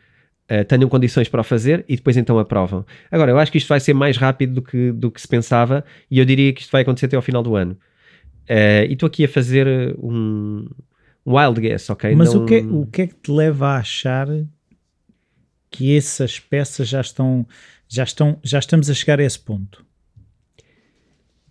[0.51, 2.85] uh, tenham condições para o fazer e depois então aprovam.
[3.11, 5.83] Agora, eu acho que isto vai ser mais rápido do que, do que se pensava
[6.09, 7.77] e eu diria que isto vai acontecer até ao final do ano.
[8.49, 9.67] Uh, e estou aqui a fazer
[9.99, 10.67] um,
[11.25, 12.15] um wild guess, ok?
[12.15, 12.43] Mas Não...
[12.43, 14.27] o, que, é, o que é que te leva a achar
[15.69, 17.45] que essas peças já estão,
[17.87, 19.85] já estão, já estamos a chegar a esse ponto?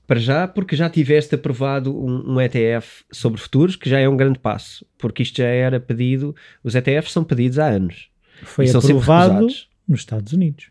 [0.07, 4.17] Para já, porque já tiveste aprovado um, um, ETF sobre futuros, que já é um
[4.17, 8.09] grande passo, porque isto já era pedido, os ETFs são pedidos há anos.
[8.43, 9.47] Foi aprovado
[9.89, 10.71] nos Estados Unidos.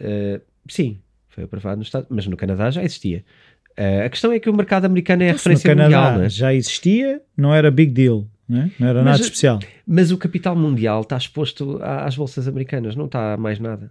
[0.00, 3.24] Uh, sim, foi aprovado nos Estados mas no Canadá já existia.
[3.72, 6.18] Uh, a questão é que o mercado americano é então, a referência no Canadá mundial.
[6.22, 6.28] Né?
[6.28, 8.70] Já existia, não era big deal, né?
[8.78, 9.58] não era mas, nada especial.
[9.86, 13.90] Mas o capital mundial está exposto às bolsas americanas, não está mais nada.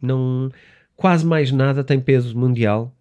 [0.00, 0.50] Não,
[0.96, 2.94] quase mais nada tem peso mundial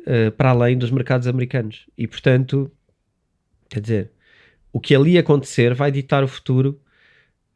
[0.00, 1.86] uh, para além dos mercados americanos.
[1.96, 2.70] E, portanto,
[3.70, 4.10] quer dizer,
[4.72, 6.78] o que ali acontecer vai ditar o futuro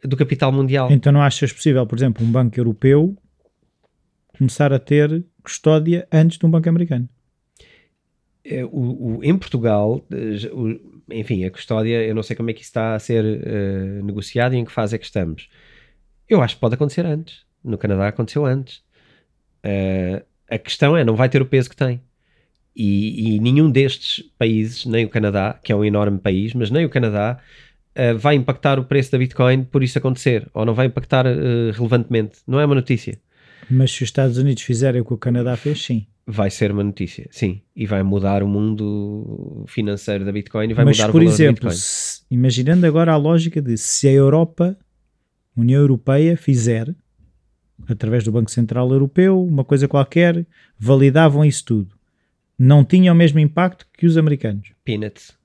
[0.06, 0.90] do capital mundial.
[0.90, 3.16] Então não achas possível, por exemplo, um banco europeu
[4.36, 7.08] começar a ter custódia antes de um banco americano?
[8.44, 10.78] É, o, o, em Portugal, eh, o,
[11.12, 14.54] enfim, a custódia, eu não sei como é que isso está a ser uh, negociado
[14.54, 15.48] e em que fase é que estamos.
[16.28, 17.44] Eu acho que pode acontecer antes.
[17.64, 18.78] No Canadá aconteceu antes.
[19.64, 22.00] Uh, a questão é, não vai ter o peso que tem.
[22.74, 26.84] E, e, nenhum destes países, nem o Canadá, que é um enorme país, mas nem
[26.84, 27.40] o Canadá,
[27.96, 31.70] uh, vai impactar o preço da Bitcoin por isso acontecer, ou não vai impactar uh,
[31.72, 32.38] relevantemente.
[32.46, 33.18] Não é uma notícia.
[33.70, 36.06] Mas se os Estados Unidos fizerem o que o Canadá fez, sim.
[36.26, 37.62] Vai ser uma notícia, sim.
[37.74, 41.34] E vai mudar o mundo financeiro da Bitcoin e vai mas, mudar por o valor
[41.34, 41.70] exemplo.
[41.70, 44.76] Se, imaginando agora a lógica de se a Europa,
[45.56, 46.94] União Europeia, fizer
[47.88, 50.46] através do Banco Central Europeu, uma coisa qualquer,
[50.78, 51.96] validavam isso tudo
[52.58, 54.70] não tinha o mesmo impacto que os americanos.
[54.84, 55.35] Peanuts.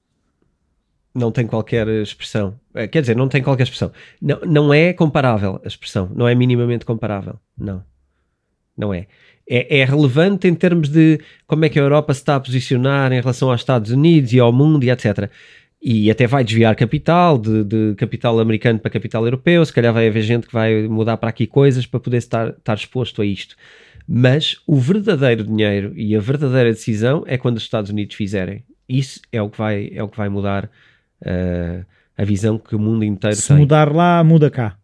[1.14, 2.60] Não tem qualquer expressão.
[2.74, 3.92] Eh, quer dizer, não tem qualquer expressão.
[4.22, 6.10] Não, não é comparável a expressão.
[6.16, 7.38] Não é minimamente comparável.
[7.58, 7.84] Não.
[8.78, 9.08] Não é.
[9.48, 9.80] é.
[9.80, 13.20] É relevante em termos de como é que a Europa se está a posicionar em
[13.20, 15.30] relação aos Estados Unidos e ao mundo e etc.
[15.82, 19.66] E até vai desviar capital, de, de capital americano para capital europeu.
[19.66, 22.76] Se calhar vai haver gente que vai mudar para aqui coisas para poder estar, estar
[22.76, 23.56] exposto a isto.
[24.08, 28.64] Mas o verdadeiro dinheiro e a verdadeira decisão é quando os Estados Unidos fizerem.
[28.88, 30.70] Isso é o que vai, é o que vai mudar
[31.22, 31.86] uh,
[32.18, 33.58] a visão que o mundo inteiro Se tem.
[33.58, 34.78] Se mudar lá, muda cá.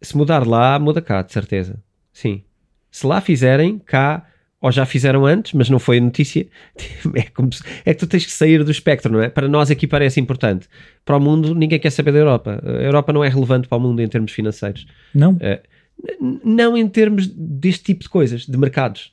[0.00, 1.82] Se mudar lá, muda cá, de certeza.
[2.12, 2.42] Sim.
[2.90, 4.26] Se lá fizerem, cá
[4.62, 6.46] ou já fizeram antes, mas não foi notícia,
[7.16, 9.28] é, como se, é que tu tens que sair do espectro, não é?
[9.28, 10.68] Para nós aqui parece importante.
[11.04, 12.62] Para o mundo, ninguém quer saber da Europa.
[12.64, 14.86] A Europa não é relevante para o mundo em termos financeiros.
[15.12, 15.32] Não?
[15.32, 19.12] Uh, não em termos deste tipo de coisas, de mercados.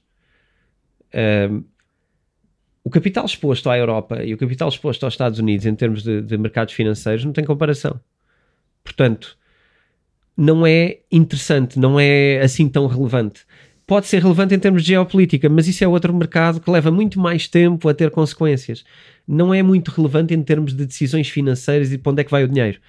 [1.50, 1.64] Um,
[2.84, 6.22] o capital exposto à Europa e o capital exposto aos Estados Unidos em termos de,
[6.22, 8.00] de mercados financeiros não tem comparação.
[8.84, 9.38] Portanto,
[10.36, 13.42] não é interessante, não é assim tão relevante.
[13.86, 17.20] Pode ser relevante em termos de geopolítica, mas isso é outro mercado que leva muito
[17.20, 18.84] mais tempo a ter consequências.
[19.28, 22.44] Não é muito relevante em termos de decisões financeiras e para onde é que vai
[22.44, 22.80] o dinheiro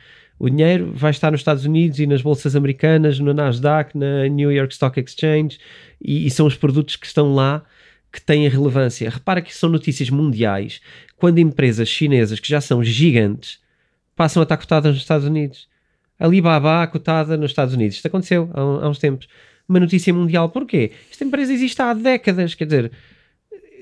[0.41, 4.51] o dinheiro vai estar nos Estados Unidos e nas bolsas americanas, no Nasdaq, na New
[4.51, 5.59] York Stock Exchange,
[6.01, 7.63] e, e são os produtos que estão lá
[8.13, 9.09] que têm relevância.
[9.09, 10.81] Repara que são notícias mundiais
[11.17, 13.61] quando empresas chinesas que já são gigantes
[14.17, 15.69] passam a estar cotadas nos Estados Unidos.
[16.19, 17.97] Alibaba cotada nos Estados Unidos.
[17.97, 19.29] Isto aconteceu há, há uns tempos.
[19.69, 20.49] Uma notícia mundial.
[20.51, 20.93] Porquê?
[21.11, 22.55] Esta empresa existe há décadas.
[22.55, 22.93] Quer dizer,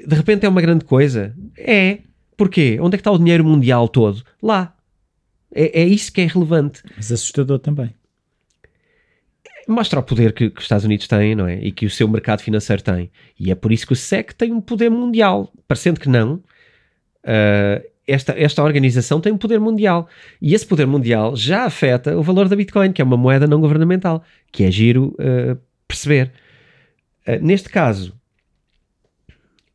[0.07, 1.35] de repente é uma grande coisa.
[1.57, 1.99] É.
[2.37, 2.79] Porquê?
[2.81, 4.23] Onde é que está o dinheiro mundial todo?
[4.41, 4.77] Lá.
[5.53, 6.83] É, é isso que é relevante.
[6.97, 7.93] Mas assustador também.
[9.69, 11.59] Mostra o poder que, que, os Estados Unidos têm, não é?
[11.61, 13.11] E que o seu mercado financeiro tem.
[13.39, 15.53] E é por isso que o SEC tem um poder mundial.
[15.69, 16.37] Parecendo que não,
[17.25, 20.09] uh, esta, esta organização tem um poder mundial.
[20.41, 23.61] E esse poder mundial já afeta o valor da Bitcoin, que é uma moeda não
[23.61, 26.33] governamental, que é giro uh, perceber.
[27.27, 28.19] Uh, neste caso,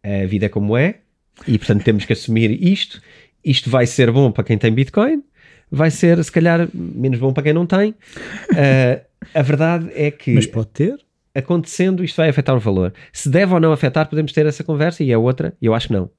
[0.03, 0.99] a vida é como é,
[1.47, 2.99] e portanto temos que assumir isto.
[3.45, 5.23] Isto vai ser bom para quem tem Bitcoin,
[5.71, 7.91] vai ser, se calhar, menos bom para quem não tem.
[7.91, 10.33] Uh, a verdade é que.
[10.33, 10.97] Mas pode ter.
[11.35, 12.93] Acontecendo, isto vai afetar o valor.
[13.11, 15.93] Se deve ou não afetar, podemos ter essa conversa e a outra, eu acho que
[15.93, 16.09] não.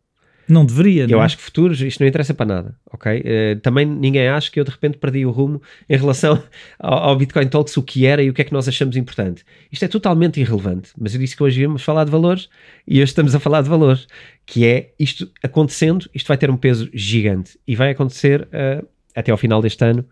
[0.48, 1.22] Não deveria, Eu não?
[1.22, 1.24] É?
[1.24, 3.20] acho que futuros, isto não interessa para nada, ok?
[3.20, 6.42] Uh, também ninguém acha que eu de repente perdi o rumo em relação
[6.78, 9.44] ao, ao, Bitcoin Talks, o que era e o que é que nós achamos importante.
[9.72, 12.48] Isto é totalmente irrelevante, mas eu disse que hoje íamos falar de valores
[12.86, 14.06] e hoje estamos a falar de valores,
[14.44, 19.32] que é isto acontecendo, isto vai ter um peso gigante e vai acontecer uh, até
[19.32, 20.04] ao final deste ano,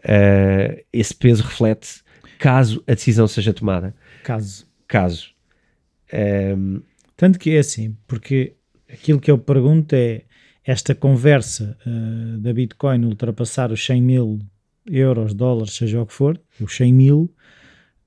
[0.00, 2.02] uh, esse peso reflete
[2.44, 3.94] caso a decisão seja tomada.
[4.22, 4.66] Caso.
[4.86, 5.30] Caso.
[6.12, 6.82] Um,
[7.16, 8.52] Tanto que é assim, porque
[8.92, 10.24] aquilo que eu pergunto é:
[10.62, 14.38] esta conversa uh, da Bitcoin ultrapassar os 100 mil
[14.86, 17.32] euros, dólares, seja o que for, os 100 mil,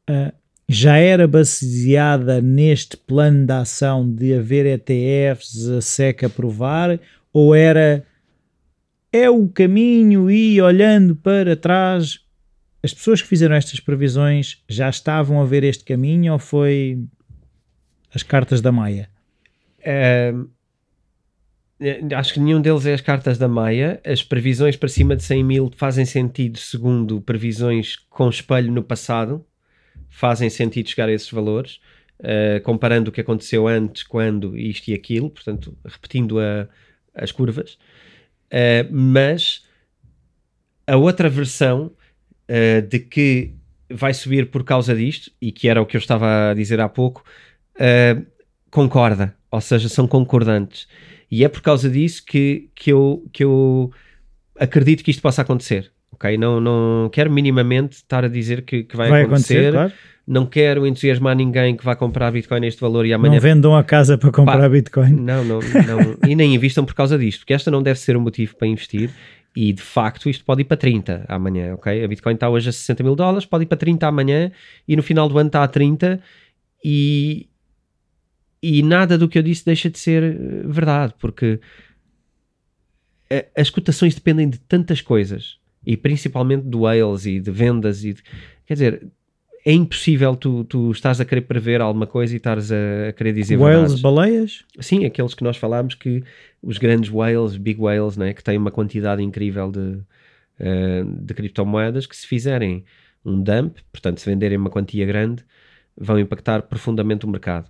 [0.08, 0.32] uh,
[0.70, 7.00] já era baseada neste plano de ação de haver ETFs, a SEC aprovar,
[7.34, 8.06] ou era
[9.12, 12.20] é o caminho e olhando para trás,
[12.84, 17.04] as pessoas que fizeram estas previsões já estavam a ver este caminho ou foi
[18.14, 19.10] as cartas da Maia?
[22.16, 24.02] acho que nenhum deles é as cartas da Maia.
[24.06, 29.46] As previsões para cima de 100 mil fazem sentido segundo previsões com espelho no passado.
[30.10, 31.80] Fazem sentido chegar a esses valores,
[32.20, 36.68] uh, comparando o que aconteceu antes, quando, isto e aquilo, portanto, repetindo a,
[37.14, 37.78] as curvas.
[38.46, 39.66] Uh, mas
[40.86, 41.92] a outra versão
[42.50, 43.54] uh, de que
[43.90, 46.90] vai subir por causa disto, e que era o que eu estava a dizer há
[46.90, 47.24] pouco,
[48.70, 50.88] concorda, ou seja, são concordantes.
[51.32, 53.92] E é por causa disso que, que, eu, que eu
[54.60, 55.92] acredito que isto possa acontecer.
[56.12, 56.38] Ok?
[56.38, 59.68] Não, não quero minimamente estar a dizer que, que vai, vai, acontecer.
[59.68, 59.94] acontecer claro.
[60.28, 63.36] Não quero entusiasmar ninguém que vá comprar Bitcoin neste valor e amanhã.
[63.36, 65.14] Não vendam a casa para comprar Pá, Bitcoin.
[65.14, 66.30] Não, não, não.
[66.30, 69.10] e nem investam por causa disto, porque esta não deve ser um motivo para investir.
[69.60, 72.04] E de facto isto pode ir para 30 amanhã, ok?
[72.04, 74.52] A Bitcoin está hoje a 60 mil dólares, pode ir para 30 amanhã
[74.88, 76.22] e no final do ano está a 30
[76.86, 77.50] e,
[78.62, 81.60] e nada do que eu disse deixa de ser eh, verdade, porque
[83.56, 88.22] as cotações dependem de tantas coisas e principalmente do Wales e de vendas e de,
[88.64, 89.08] quer dizer
[89.68, 93.58] é impossível tu, tu estás a querer prever alguma coisa e estás a, querer dizer
[93.58, 94.64] Whales, baleias?
[94.80, 96.24] Sim, aqueles que nós falámos que
[96.64, 102.06] os grandes whales, big whales, né, que têm uma quantidade incrível de, uh, de criptomoedas
[102.06, 102.86] que se fizerem
[103.26, 105.44] um dump, portanto se venderem uma quantia grande,
[105.98, 107.70] vão impactar profundamente o mercado.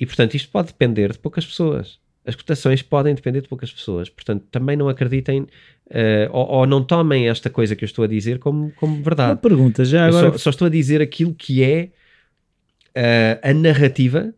[0.00, 1.98] E, portanto, isto pode depender de poucas pessoas.
[2.26, 4.08] As cotações podem depender de poucas pessoas.
[4.08, 8.08] Portanto, também não acreditem uh, ou, ou, não tomem esta coisa que eu estou a
[8.08, 9.32] dizer como, como verdade.
[9.32, 10.32] Uma pergunta, já agora.
[10.32, 11.90] Só, só, estou a dizer aquilo que é
[12.96, 14.34] uh, a narrativa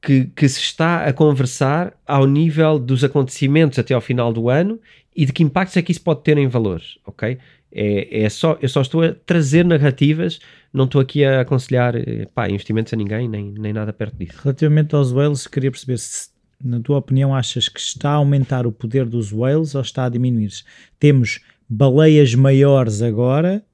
[0.00, 4.80] que, que se está a conversar ao nível dos acontecimentos até ao final do ano
[5.14, 7.38] e de que impactos é que isso pode ter em valores, ok?
[7.72, 10.38] É, é só, eu só estou a trazer narrativas,
[10.72, 14.38] não estou aqui a aconselhar eh, pá, investimentos a ninguém, nem, nem nada perto disso.
[14.42, 16.28] Relativamente aos whales, queria perceber se,
[16.62, 20.08] na tua opinião, achas que está a aumentar o poder dos whales ou está a
[20.08, 20.48] diminuir?
[20.48, 20.64] -se?
[20.98, 23.64] Temos baleias maiores agora,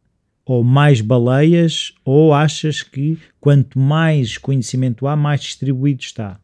[0.45, 6.41] ou mais baleias, ou achas que quanto mais conhecimento há, mais distribuído está?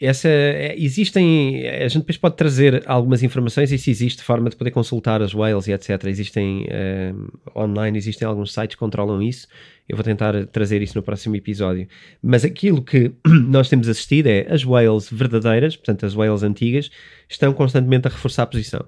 [0.00, 4.56] Essa é, existem a gente depois pode trazer algumas informações e se existe forma de
[4.56, 9.48] poder consultar as whales e etc existem uh, online existem alguns sites que controlam isso.
[9.88, 11.86] Eu vou tentar trazer isso no próximo episódio.
[12.20, 16.90] Mas aquilo que nós temos assistido é as whales verdadeiras portanto as whales antigas
[17.28, 18.84] estão constantemente a reforçar a posição.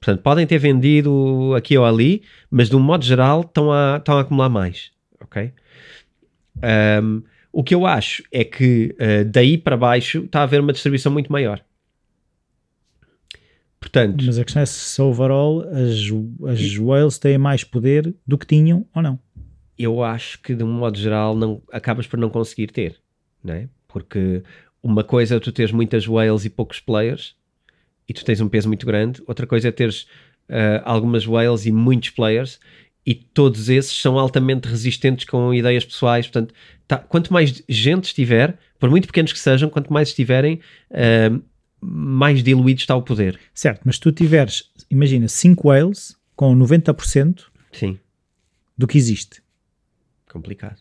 [0.00, 4.18] Portanto podem ter vendido aqui ou ali mas de um modo geral estão a, estão
[4.18, 5.52] a acumular mais ok?
[7.02, 7.22] Um,
[7.54, 11.12] o que eu acho é que uh, daí para baixo está a haver uma distribuição
[11.12, 11.64] muito maior.
[13.78, 18.36] Portanto, Mas a questão é se overall as, as e, whales têm mais poder do
[18.36, 19.20] que tinham ou não.
[19.78, 22.96] Eu acho que de um modo geral não, acabas por não conseguir ter,
[23.42, 23.68] não é?
[23.86, 24.42] Porque
[24.82, 27.36] uma coisa é tu teres muitas whales e poucos players
[28.08, 30.02] e tu tens um peso muito grande, outra coisa é teres
[30.48, 32.58] uh, algumas whales e muitos players
[33.06, 36.26] e todos esses são altamente resistentes com ideias pessoais.
[36.26, 36.54] Portanto,
[36.88, 41.42] tá, quanto mais gente estiver, por muito pequenos que sejam, quanto mais estiverem, uh,
[41.80, 43.38] mais diluído está o poder.
[43.52, 47.98] Certo, mas tu tiveres, imagina, 5 whales com 90% Sim.
[48.76, 49.42] do que existe.
[50.30, 50.80] Complicado.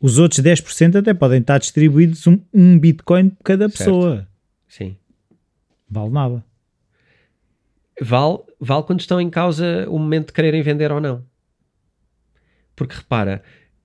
[0.00, 3.78] Os outros 10% até podem estar distribuídos um, um Bitcoin por cada certo.
[3.78, 4.28] pessoa.
[4.66, 4.96] Sim.
[5.88, 6.44] Vale nada.
[8.00, 11.22] Vale, vale quando estão em causa o momento de quererem vender ou não.
[12.74, 13.42] Porque repara,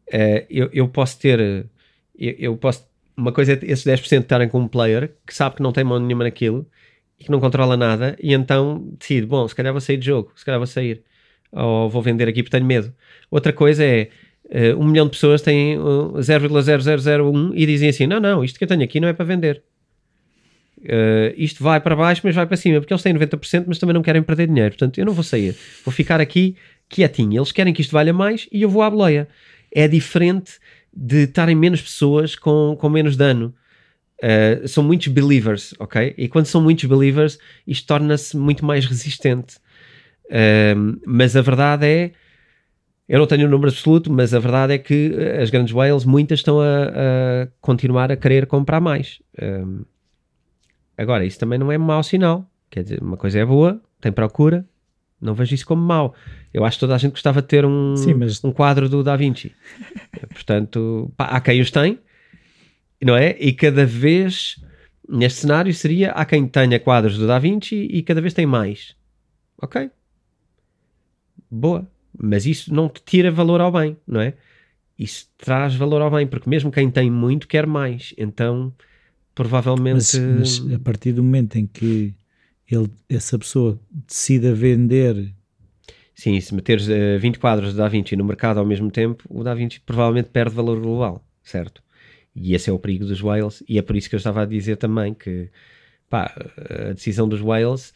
[0.10, 1.40] uh, eu, eu posso ter.
[1.40, 2.88] Eu, eu, posso.
[3.16, 6.00] Uma coisa é esses 10% estarem com um player que sabe que não tem mão
[6.00, 6.68] nenhuma naquilo
[7.20, 10.32] e que não controla nada e então decide: bom, se calhar vou sair de jogo,
[10.36, 11.04] se calhar vou sair.
[11.52, 12.94] Ou vou vender aqui porque tenho medo.
[13.32, 14.10] Outra coisa é.
[14.50, 18.64] Uh, um milhão de pessoas têm uh, 0,0001 e dizem assim: não, não, isto que
[18.64, 19.62] eu tenho aqui não é para vender.
[20.80, 23.94] Uh, isto vai para baixo, mas vai para cima, porque eles têm 90%, mas também
[23.94, 24.72] não querem perder dinheiro.
[24.72, 26.56] Portanto, eu não vou sair, vou ficar aqui
[26.90, 27.40] quietinho.
[27.40, 29.28] Eles querem que isto valha mais e eu vou à boleia.
[29.72, 30.54] É diferente
[30.94, 33.54] de estarem menos pessoas com, com menos dano.
[34.18, 36.16] Uh, são muitos believers, ok?
[36.18, 37.38] E quando são muitos believers,
[37.68, 39.58] isto torna-se muito mais resistente.
[40.26, 42.12] Uh, mas a verdade é,
[43.08, 46.04] eu não tenho o um número absoluto, mas a verdade é que as grandes whales,
[46.04, 49.20] muitas estão a, a continuar a querer comprar mais.
[49.38, 49.86] Uh,
[50.98, 52.50] Agora, isso também não é mau sinal.
[52.70, 54.66] Quer dizer, uma coisa é boa, tem procura,
[55.22, 56.14] não vejo isso como mau.
[56.54, 59.04] Eu acho que toda a gente gostava de ter um, Sim, mas- um quadro do
[59.04, 59.52] Da Vinci.
[60.34, 62.00] Portanto, pá, há quem os tem,
[63.04, 63.36] não é?
[63.40, 64.64] E cada vez,
[65.08, 68.96] neste cenário, seria há quem tenha quadros do Da Vinci e cada vez tem mais.
[69.62, 69.90] Ok?
[71.50, 71.88] Boa.
[72.20, 74.34] Mas isso não te tira valor ao bem, não é?
[74.98, 78.14] Isso traz valor ao bem, porque mesmo quem tem muito quer mais.
[78.18, 78.74] Então,
[79.36, 80.18] provavelmente.
[80.18, 82.14] Mas, mas a partir do momento em que
[82.70, 85.34] ele, essa pessoa decida vender,
[86.18, 89.44] Sim, se meteres eh, 20 quadros do Da Vinci no mercado ao mesmo tempo, o
[89.44, 91.84] Da Vinci provavelmente perde valor global, certo?
[92.36, 94.46] E esse é o perigo dos whales, e é por isso que eu estava a
[94.46, 95.48] dizer também que
[96.10, 96.34] pá,
[96.90, 97.94] a decisão dos whales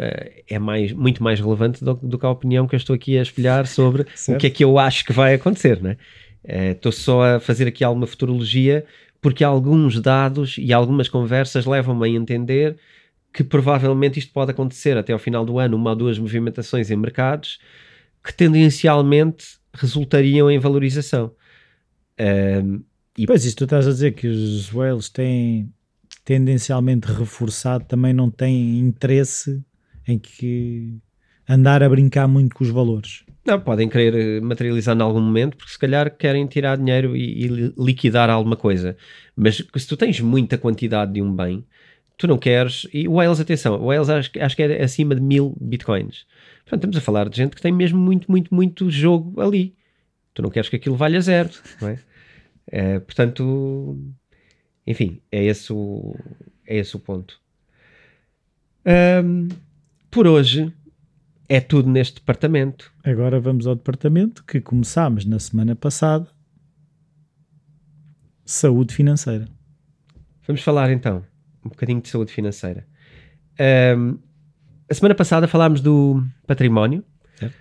[0.00, 3.16] eh, é mais, muito mais relevante do, do que a opinião que eu estou aqui
[3.16, 5.96] a espelhar sobre o que é que eu acho que vai acontecer, né?
[6.42, 8.84] Estou só a fazer aqui alguma futurologia
[9.20, 12.76] porque alguns dados e algumas conversas levam-me a entender
[13.32, 16.96] que provavelmente isto pode acontecer até ao final do ano, uma ou duas movimentações em
[16.96, 17.58] mercados
[18.24, 21.32] que tendencialmente resultariam em valorização.
[22.18, 22.80] Ahm,
[23.18, 25.72] E- Pois, isto tu estás a dizer que os whales têm
[26.24, 29.62] tendencialmente reforçado, também não têm interesse
[30.06, 30.98] em que
[31.48, 33.24] andar a brincar muito com os valores.
[33.44, 37.44] não, podem querer eh, materializar em algum momento porque se calhar querem tirar dinheiro e,
[37.44, 38.96] e li- liquidar alguma coisa.
[39.34, 41.64] Mas se tu tens muita quantidade de um bem,
[42.20, 42.86] tu não queres.
[42.92, 46.26] E o Wales, atenção, o Wales acho, que- acho que é acima de mil bitcoins.
[46.64, 49.74] Portanto, estamos a falar de gente que tem mesmo muito, muito, muito jogo ali.
[50.34, 51.98] Tu não queres que aquilo valha zero, não é?
[52.72, 53.98] Eh, portanto,
[54.86, 56.14] enfim, é esse o,
[56.64, 57.40] é esse o ponto.
[58.84, 59.48] Ahm,
[60.08, 60.72] por hoje
[61.48, 62.92] é tudo neste departamento.
[63.02, 66.28] Agora vamos ao departamento que começámos na semana passada.
[68.44, 69.48] Saúde financeira.
[70.46, 71.24] Vamos falar então
[71.64, 72.86] um bocadinho de saúde financeira.
[73.58, 74.18] Ahm,
[74.90, 77.04] a semana passada falámos do património
[77.36, 77.54] Certo.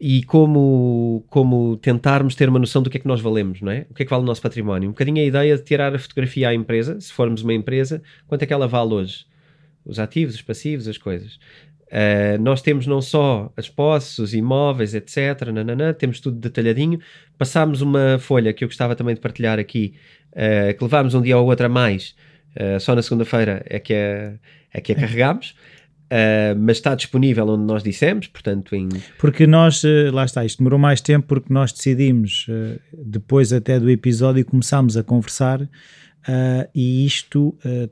[0.00, 3.86] e como, como tentarmos ter uma noção do que é que nós valemos, não é?
[3.90, 4.88] O que é que vale o nosso património?
[4.88, 8.42] Um bocadinho a ideia de tirar a fotografia à empresa, se formos uma empresa, quanto
[8.42, 9.26] é que ela vale hoje?
[9.84, 11.38] Os ativos, os passivos, as coisas.
[11.96, 15.48] Ah, nós temos não só as posses, os imóveis, etc.
[15.52, 16.98] Nananã, temos tudo detalhadinho.
[17.38, 19.94] Passámos uma folha que eu gostava também de partilhar aqui,
[20.34, 22.16] ah, que levámos um dia ou outro a mais,
[22.56, 24.34] ah, só na segunda-feira é que a,
[24.72, 25.54] é que a carregámos,
[26.10, 30.58] Ah, mas está disponível onde nós dissemos, portanto, em, Porque nós, eh, lá está, isto
[30.58, 35.68] demorou mais tempo porque nós decidimos, eh, depois até do episódio, começámos a conversar
[36.28, 37.88] ah, e isto eh,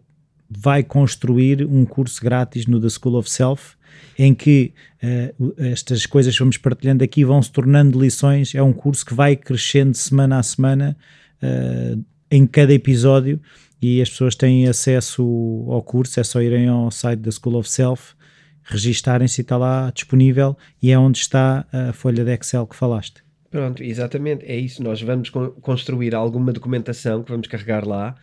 [0.49, 3.75] vai construir um curso grátis no The School of Self
[4.19, 4.73] em que
[5.03, 8.55] eh, estas coisas que vamos partilhando aqui vão se tornando lições.
[8.55, 10.97] É um curso que vai crescendo semana a semana
[11.41, 11.97] eh,
[12.31, 13.41] em cada episódio
[13.83, 15.23] e as pessoas têm acesso
[15.69, 18.15] ao curso, é só irem ao site da School of Self,
[18.63, 23.23] registarem-se e está lá disponível e é onde está a folha de Excel que falaste.
[23.51, 24.83] Pronto, exatamente, é isso.
[24.83, 28.15] Nós vamos con- construir alguma documentação que vamos carregar lá.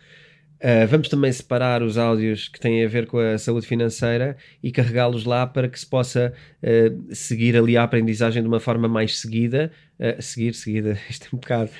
[0.62, 4.70] Uh, vamos também separar os áudios que têm a ver com a saúde financeira e
[4.70, 9.18] carregá-los lá para que se possa uh, seguir ali a aprendizagem de uma forma mais
[9.18, 9.72] seguida.
[9.98, 11.70] Uh, seguir, seguida, isto é um bocado.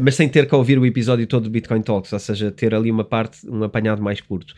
[0.00, 2.90] Mas sem ter que ouvir o episódio todo do Bitcoin Talks, ou seja, ter ali
[2.90, 4.54] uma parte, um apanhado mais curto.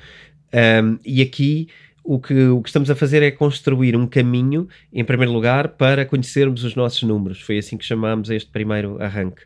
[0.53, 1.69] Um, e aqui
[2.03, 6.07] o que, o que estamos a fazer é construir um caminho, em primeiro lugar, para
[6.07, 7.41] conhecermos os nossos números.
[7.41, 9.43] Foi assim que chamámos este primeiro arranque.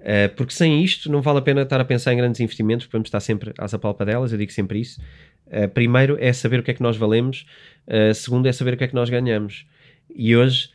[0.00, 3.08] Uh, porque sem isto não vale a pena estar a pensar em grandes investimentos, vamos
[3.08, 5.00] estar sempre às apalpadelas, eu digo sempre isso.
[5.46, 7.44] Uh, primeiro é saber o que é que nós valemos,
[7.86, 9.66] uh, segundo é saber o que é que nós ganhamos.
[10.14, 10.70] E hoje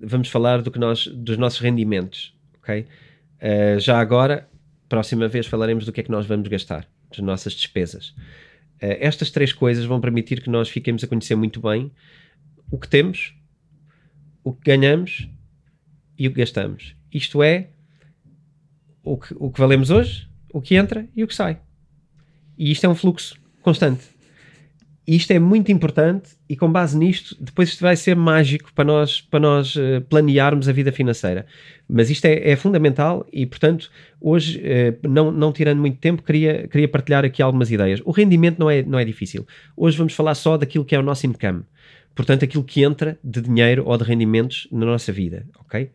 [0.00, 2.86] vamos falar do que nós, dos nossos rendimentos, ok?
[3.78, 4.48] Já agora,
[4.88, 8.14] próxima vez falaremos do que é que nós vamos gastar, das nossas despesas.
[8.80, 11.92] Estas três coisas vão permitir que nós fiquemos a conhecer muito bem
[12.70, 13.34] o que temos,
[14.42, 15.28] o que ganhamos
[16.18, 16.96] e o que gastamos.
[17.12, 17.68] Isto é
[19.06, 21.58] o que, o que valemos hoje, o que entra e o que sai.
[22.58, 24.04] E isto é um fluxo constante.
[25.06, 28.84] E isto é muito importante e com base nisto, depois isto vai ser mágico para
[28.84, 31.46] nós, para nós uh, planearmos a vida financeira.
[31.88, 33.88] Mas isto é, é fundamental e, portanto,
[34.20, 38.00] hoje, uh, não, não tirando muito tempo, queria, queria partilhar aqui algumas ideias.
[38.04, 39.46] O rendimento não é, não é difícil.
[39.76, 41.62] Hoje vamos falar só daquilo que é o nosso income.
[42.12, 45.90] Portanto, aquilo que entra de dinheiro ou de rendimentos na nossa vida, ok?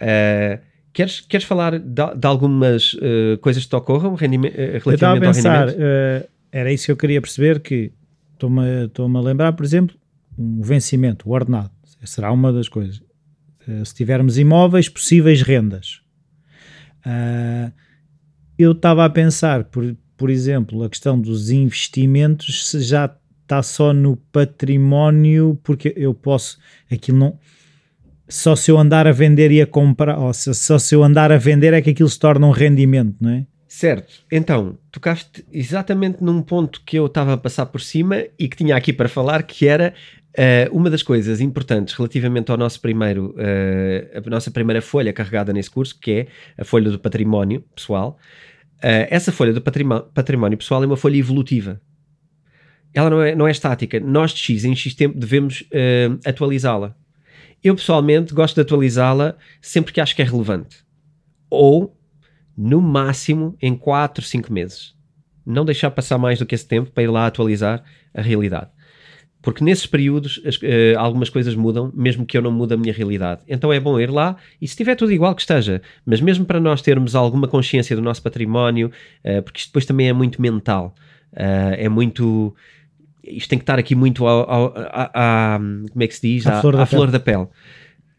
[0.00, 4.56] Uh, Queres, queres falar de, de algumas uh, coisas que te ocorram relativamente
[4.86, 5.68] Eu estava a pensar?
[5.68, 7.92] Uh, era isso que eu queria perceber, que
[8.32, 9.96] estou-me estou a lembrar, por exemplo,
[10.38, 11.72] um vencimento, o ordenado,
[12.04, 13.02] será uma das coisas.
[13.66, 16.00] Uh, se tivermos imóveis, possíveis rendas.
[18.56, 23.12] eu estava a pensar, por, por exemplo, a questão dos investimentos, se já
[23.42, 26.56] está só no património, porque eu posso,
[26.88, 27.38] aquilo não,
[28.28, 31.30] só se eu andar a vender e a comprar, ou se, só se eu andar
[31.30, 33.46] a vender é que aquilo se torna um rendimento, não é?
[33.68, 38.56] Certo, então, tocaste exatamente num ponto que eu estava a passar por cima e que
[38.56, 39.92] tinha aqui para falar, que era
[40.38, 45.52] uh, uma das coisas importantes relativamente ao nosso primeiro, uh, a nossa primeira folha carregada
[45.52, 46.26] nesse curso, que é
[46.56, 48.16] a folha do património pessoal.
[48.78, 51.80] Uh, essa folha do património, pessoal é uma folha evolutiva.
[52.92, 53.98] Ela não é, não é estática.
[53.98, 55.64] Nós de X em X tempo devemos
[56.24, 56.94] atualizá-la.
[57.64, 60.84] Eu pessoalmente gosto de atualizá-la sempre que acho que é relevante.
[61.48, 61.96] Ou
[62.54, 64.94] no máximo em 4, 5 meses.
[65.46, 67.82] Não deixar passar mais do que esse tempo para ir lá atualizar
[68.12, 68.70] a realidade.
[69.40, 72.92] Porque nesses períodos as, uh, algumas coisas mudam, mesmo que eu não mude a minha
[72.92, 73.42] realidade.
[73.48, 76.60] Então é bom ir lá e se estiver tudo igual que esteja, mas mesmo para
[76.60, 78.90] nós termos alguma consciência do nosso património,
[79.24, 80.94] uh, porque isto depois também é muito mental,
[81.32, 82.54] uh, é muito.
[83.26, 86.46] Isto tem que estar aqui muito ao, ao, à, como é que se diz?
[86.46, 87.46] À, à flor, da, flor da pele.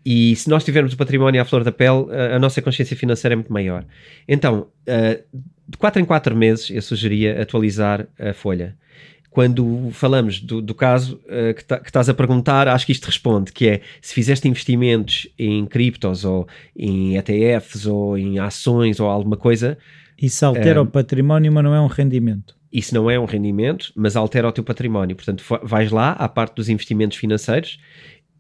[0.06, 3.34] E se nós tivermos o património à flor da pele, a, a nossa consciência financeira
[3.34, 3.84] é muito maior.
[4.27, 8.77] Então, uh, de 4 em 4 meses, eu sugeria atualizar a folha.
[9.32, 13.06] Quando falamos do, do caso uh, que, tá, que, estás a perguntar, acho que isto
[13.06, 19.10] responde, que é se fizeste investimentos em criptos ou em ETFs ou em ações ou
[19.10, 19.77] alguma coisa...
[20.22, 22.56] Isso altera uh, o património, mas não é um rendimento.
[22.76, 25.15] Isso não é um rendimento, mas altera o teu património.
[25.15, 27.80] Portanto, vais lá à parte dos investimentos financeiros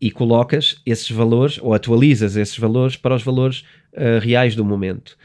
[0.01, 3.63] e colocas esses valores ou atualizas esses valores para os valores
[3.93, 5.17] uh, reais do momento.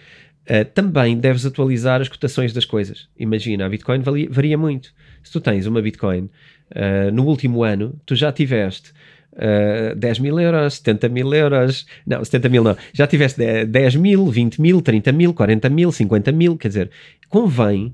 [0.48, 3.08] Uh, também deves atualizar as cotações das coisas.
[3.18, 4.94] Imagina, a Bitcoin valia, varia muito.
[5.24, 6.30] Se tu tens uma Bitcoin
[6.70, 8.92] uh, no último ano, tu já tiveste
[9.32, 14.24] uh, 10 mil euros, 70 mil euros, não, 70 mil não, já tiveste 10 mil,
[14.28, 16.90] 20 mil, 30 mil, 40 mil, 50 mil, quer dizer,
[17.28, 17.92] convém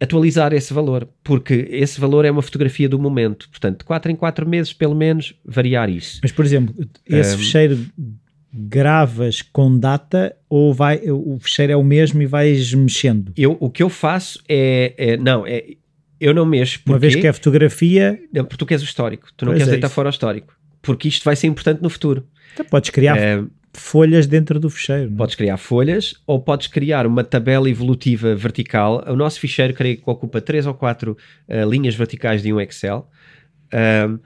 [0.00, 3.48] atualizar esse valor, porque esse valor é uma fotografia do momento.
[3.50, 6.20] Portanto, de 4 em 4 meses, pelo menos, variar isso.
[6.22, 6.74] Mas, por exemplo,
[7.06, 7.86] esse um, fecheiro
[8.52, 13.32] gravas com data ou vai, o fecheiro é o mesmo e vais mexendo?
[13.36, 15.64] Eu, o que eu faço é, é não, é,
[16.18, 16.78] eu não mexo.
[16.78, 18.18] Porque, Uma vez que é fotografia...
[18.32, 19.94] Não, porque tu queres o histórico, tu não queres é deitar isso.
[19.94, 22.26] fora o histórico, porque isto vai ser importante no futuro.
[22.54, 23.16] Então podes criar...
[23.18, 25.06] É, folhas dentro do fecheiro.
[25.08, 25.14] Não?
[25.14, 25.18] É?
[25.18, 29.04] Podes criar folhas ou podes criar uma tabela evolutiva vertical.
[29.06, 33.08] O nosso ficheiro, creio que ocupa 3 ou 4 uh, linhas verticais de um Excel.
[33.72, 34.18] Um,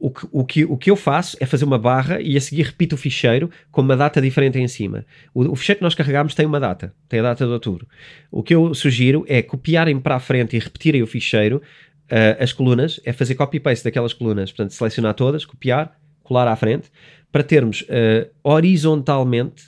[0.00, 2.62] o que, o, que, o que eu faço é fazer uma barra e a seguir
[2.62, 5.04] repito o ficheiro com uma data diferente em cima.
[5.34, 7.86] O, o ficheiro que nós carregamos tem uma data, tem a data de outubro.
[8.30, 11.60] O que eu sugiro é copiarem para a frente e repetirem o ficheiro,
[12.10, 16.90] uh, as colunas, é fazer copy-paste daquelas colunas, portanto, selecionar todas, copiar, colar à frente,
[17.30, 19.64] para termos uh, horizontalmente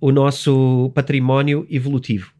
[0.00, 2.32] o nosso património evolutivo.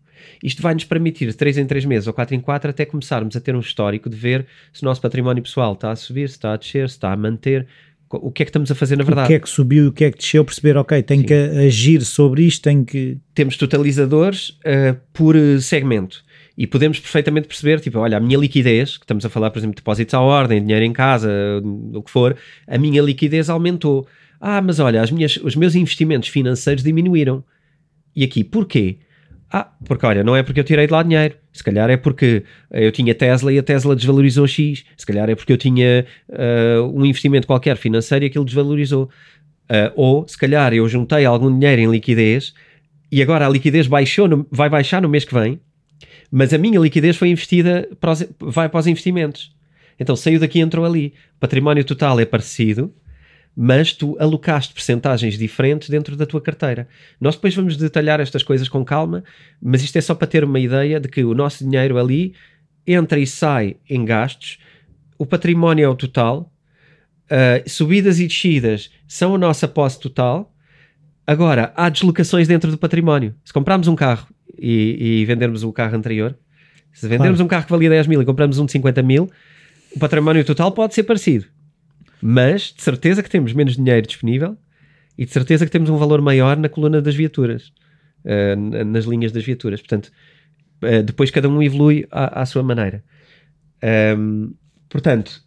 [0.43, 3.35] Isto vai nos permitir, de 3 em 3 meses ou 4 em 4, até começarmos
[3.37, 6.35] a ter um histórico de ver se o nosso património pessoal está a subir, se
[6.35, 7.67] está a descer, se está a manter,
[8.11, 9.27] o que é que estamos a fazer na verdade.
[9.27, 11.27] O que é que subiu e o que é que desceu, perceber, ok, tenho Sim.
[11.27, 13.19] que agir sobre isto, tenho que...
[13.35, 16.23] Temos totalizadores uh, por segmento
[16.57, 19.75] e podemos perfeitamente perceber, tipo, olha, a minha liquidez, que estamos a falar, por exemplo,
[19.75, 21.31] de depósitos à ordem, dinheiro em casa,
[21.93, 24.07] o que for, a minha liquidez aumentou.
[24.47, 27.43] Ah, mas olha, as minhas, os meus investimentos financeiros diminuíram.
[28.15, 28.99] E aqui, porquê?
[29.51, 31.37] Ah, porque olha, não é porque eu tirei de lá dinheiro.
[31.51, 34.85] Se calhar é porque eu tinha Tesla e a Tesla desvalorizou X.
[34.99, 39.05] Se calhar é porque eu tinha uh, um investimento qualquer financeiro e aquilo desvalorizou.
[39.63, 42.53] Uh, ou se calhar eu juntei algum dinheiro em liquidez
[43.11, 45.59] e agora a liquidez baixou no, vai baixar no mês que vem,
[46.31, 49.57] mas a minha liquidez foi investida, para os, vai para os investimentos.
[49.99, 51.15] Então saiu daqui e entrou ali.
[51.41, 52.93] Património total é parecido,
[53.57, 56.89] mas tu alocaste percentagens diferentes dentro da tua carteira.
[57.21, 59.23] Nós depois vamos detalhar estas coisas com calma,
[59.63, 62.35] mas isto é só para ter uma ideia de que o nosso dinheiro ali
[62.87, 64.59] entra e sai em gastos,
[65.17, 66.53] o património é o total,
[67.27, 70.53] uh, subidas e descidas são a nossa posse total.
[71.27, 73.35] Agora, há deslocações dentro do património.
[73.45, 74.27] Se comprarmos um carro
[74.59, 76.37] e, e vendermos o carro anterior,
[76.93, 77.45] se vendermos claro.
[77.45, 79.31] um carro que valia 10 mil e compramos um de 50 mil,
[79.95, 81.47] o património total pode ser parecido
[82.21, 84.57] mas de certeza que temos menos dinheiro disponível
[85.17, 87.73] e de certeza que temos um valor maior na coluna das viaturas,
[88.25, 89.81] uh, nas linhas das viaturas.
[89.81, 90.11] Portanto,
[90.83, 93.05] uh, depois cada um evolui à, à sua maneira.
[94.19, 94.55] Um,
[94.89, 95.43] portanto.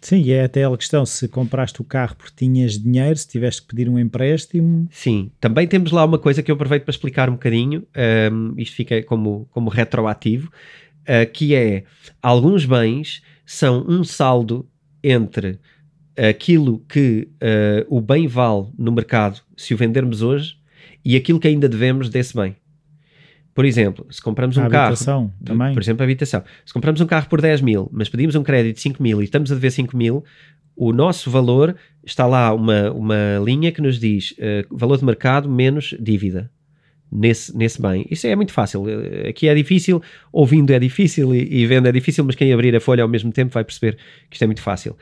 [0.00, 3.62] Sim, e é até a questão: se compraste o carro porque tinhas dinheiro, se tiveste
[3.62, 4.88] que pedir um empréstimo.
[4.90, 7.86] Sim, também temos lá uma coisa que eu aproveito para explicar um bocadinho,
[8.32, 10.50] um, isto fica como, como retroativo,
[11.02, 11.84] uh, que é
[12.20, 14.68] alguns bens são um saldo
[15.04, 15.58] entre
[16.16, 20.56] aquilo que uh, o bem vale no mercado se o vendermos hoje
[21.04, 22.56] e aquilo que ainda devemos desse bem.
[23.54, 24.86] Por exemplo, se compramos um carro.
[24.86, 25.74] habitação também.
[25.74, 26.42] Por exemplo, a habitação.
[26.64, 29.24] Se compramos um carro por 10 mil, mas pedimos um crédito de 5 mil e
[29.24, 30.24] estamos a dever 5 mil,
[30.74, 35.50] o nosso valor está lá uma, uma linha que nos diz uh, valor de mercado
[35.50, 36.50] menos dívida
[37.10, 38.06] nesse, nesse bem.
[38.10, 38.84] Isso é muito fácil.
[38.84, 40.02] Uh, aqui é difícil,
[40.32, 43.30] ouvindo é difícil e, e, vendo é difícil, mas quem abrir a folha ao mesmo
[43.30, 43.98] tempo vai perceber
[44.30, 44.96] que isto é muito fácil.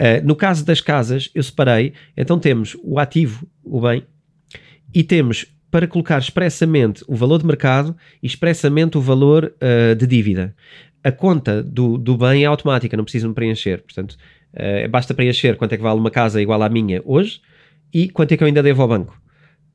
[0.00, 4.04] Uh, no caso das casas, eu separei, então temos o ativo, o bem,
[4.92, 9.52] e temos para colocar expressamente o valor de mercado e expressamente o valor
[9.98, 10.54] de dívida.
[11.02, 13.82] A conta do, do bem é automática, não precisam preencher.
[13.82, 14.16] Portanto,
[14.54, 17.40] Uh, basta preencher quanto é que vale uma casa igual à minha hoje
[17.92, 19.20] e quanto é que eu ainda devo ao banco.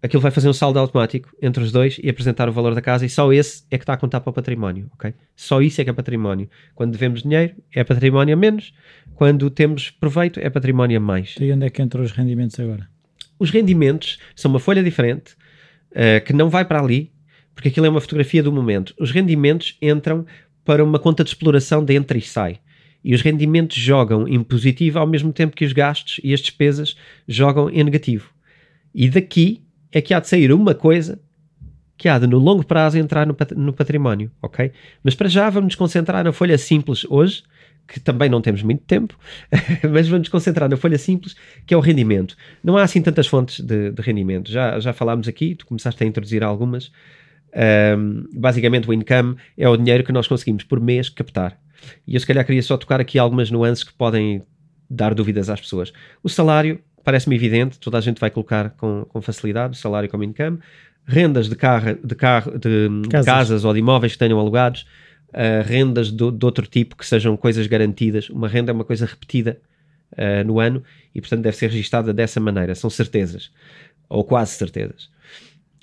[0.02, 3.06] Aquilo vai fazer um saldo automático entre os dois e apresentar o valor da casa
[3.06, 5.14] e só esse é que está a contar para o património, ok?
[5.36, 6.50] Só isso é que é património.
[6.74, 8.74] Quando devemos dinheiro é património a menos,
[9.16, 11.36] quando temos proveito é património a mais.
[11.40, 12.88] E onde é que entram os rendimentos agora?
[13.38, 15.34] Os rendimentos são uma folha diferente
[15.92, 17.12] uh, que não vai para ali,
[17.54, 18.94] porque aquilo é uma fotografia do momento.
[18.98, 20.26] Os rendimentos entram
[20.64, 22.60] para uma conta de exploração de entra e sai
[23.04, 26.96] e os rendimentos jogam em positivo ao mesmo tempo que os gastos e as despesas
[27.28, 28.30] jogam em negativo.
[28.94, 31.20] E daqui é que há de sair uma coisa
[31.98, 34.72] que há de no longo prazo entrar no, no património, ok?
[35.04, 37.44] Mas para já vamos nos concentrar na folha simples hoje,
[37.86, 39.18] que também não temos muito tempo,
[39.92, 41.36] mas vamos nos concentrar na folha simples,
[41.66, 42.38] que é o rendimento.
[42.64, 46.08] Não há assim tantas fontes de, de rendimento, já, já falámos aqui, tu começaste a
[46.08, 46.90] introduzir algumas.
[47.98, 51.60] Um, basicamente, o income é o dinheiro que nós conseguimos por mês captar.
[52.08, 54.42] E eu se calhar queria só tocar aqui algumas nuances que podem
[54.90, 55.92] dar dúvidas às pessoas.
[56.24, 60.24] O salário parece-me evidente, toda a gente vai colocar com, com facilidade o salário como
[60.24, 60.60] income.
[61.06, 63.26] Rendas de, carro, de, carro, de casas.
[63.26, 64.86] casas ou de imóveis que tenham alugados,
[65.30, 68.30] uh, rendas de, de, outro tipo que sejam coisas garantidas.
[68.30, 69.60] Uma renda é uma coisa repetida
[70.14, 70.84] uh, no ano
[71.16, 72.76] e, portanto, deve ser registada dessa maneira.
[72.76, 73.52] São certezas,
[74.08, 75.06] ou quase certezas.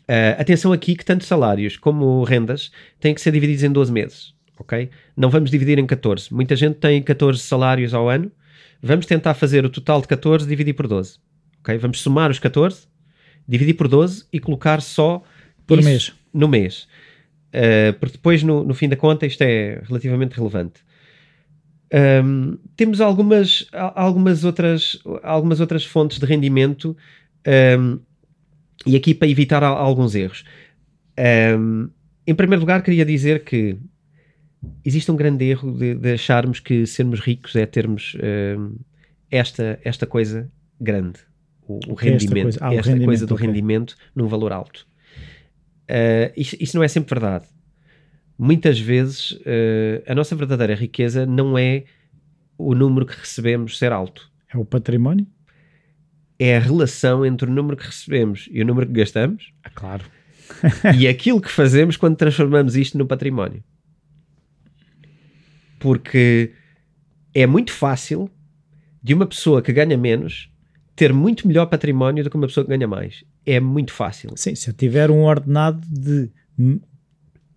[0.02, 2.70] Uh, atenção aqui que tanto salários como rendas
[3.00, 4.90] têm que ser divididos em 12 meses ok?
[5.16, 6.32] Não vamos dividir em 14.
[6.32, 8.30] Muita gente tem 14 salários ao ano.
[8.86, 11.18] Vamos tentar fazer o total de 14 dividir por 12,
[11.60, 11.76] ok?
[11.78, 12.86] Vamos somar os 14,
[13.46, 15.22] dividir por 12 e colocar só
[15.66, 16.12] por mês.
[16.32, 16.86] no mês.
[17.48, 20.84] Uh, porque depois, no, no, fim da conta, isto é relativamente relevante.
[21.92, 26.96] Um, temos algumas, algumas, outras, algumas outras fontes de rendimento
[27.78, 27.98] um,
[28.84, 30.44] e aqui para evitar alguns erros.
[31.58, 31.88] Um,
[32.26, 33.78] em primeiro lugar, queria dizer que
[34.84, 38.78] existe um grande erro de, de acharmos que sermos ricos é termos uh,
[39.30, 40.50] esta, esta coisa
[40.80, 41.20] grande,
[41.66, 43.46] o, o rendimento, esta, coisa, ah, esta rendimento, coisa do okay.
[43.46, 44.86] rendimento num valor alto.
[45.88, 47.46] Uh, isso, isso, não é sempre verdade.
[48.38, 51.84] Muitas vezes uh, a nossa verdadeira riqueza não é
[52.58, 54.30] o número que recebemos ser alto.
[54.52, 55.26] É o património?
[56.38, 59.52] É a relação entre o número que recebemos e o número que gastamos.
[59.64, 60.04] Ah, claro.
[60.98, 63.64] e aquilo que fazemos quando transformamos isto no património
[65.78, 66.52] porque
[67.34, 68.30] é muito fácil
[69.02, 70.50] de uma pessoa que ganha menos
[70.94, 73.22] ter muito melhor património do que uma pessoa que ganha mais.
[73.44, 74.32] É muito fácil.
[74.36, 76.30] Sim, se eu tiver um ordenado de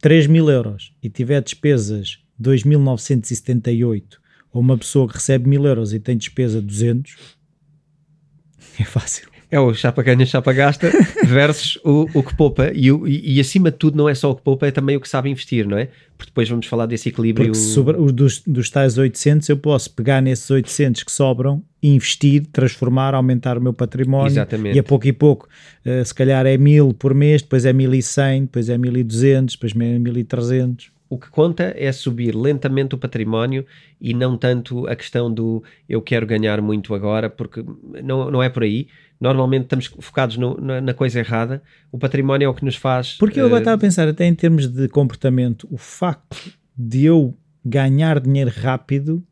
[0.01, 4.17] 3 mil euros e tiver despesas 2.978
[4.51, 7.15] ou uma pessoa que recebe mil euros e tem despesa 200,
[8.79, 10.91] é fácil é o chapa ganha, chapa gasta
[11.25, 12.71] versus o, o que poupa.
[12.73, 15.01] E, e, e, acima de tudo, não é só o que poupa, é também o
[15.01, 15.89] que sabe investir, não é?
[16.17, 17.47] Porque depois vamos falar desse equilíbrio.
[17.47, 23.15] Porque sobre, dos, dos tais 800, eu posso pegar nesses 800 que sobram, investir, transformar,
[23.15, 24.27] aumentar o meu património.
[24.27, 24.75] Exatamente.
[24.75, 25.47] E a pouco e pouco,
[25.85, 29.99] uh, se calhar é 1000 por mês, depois é 1100, depois é 1200, depois é
[29.99, 33.65] 1300 o que conta é subir lentamente o património
[33.99, 37.65] e não tanto a questão do eu quero ganhar muito agora, porque
[38.03, 38.87] não, não é por aí
[39.19, 41.61] normalmente estamos focados no, na, na, coisa errada.
[41.91, 43.17] O património é o que nos faz.
[43.17, 43.63] Porque eu agora uh...
[43.63, 46.37] estava a pensar, até em termos de comportamento, o facto
[46.77, 49.23] de eu ganhar dinheiro rápido,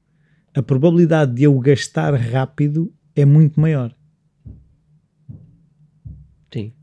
[0.53, 3.93] a probabilidade de eu gastar rápido é muito maior.
[6.53, 6.73] Sim.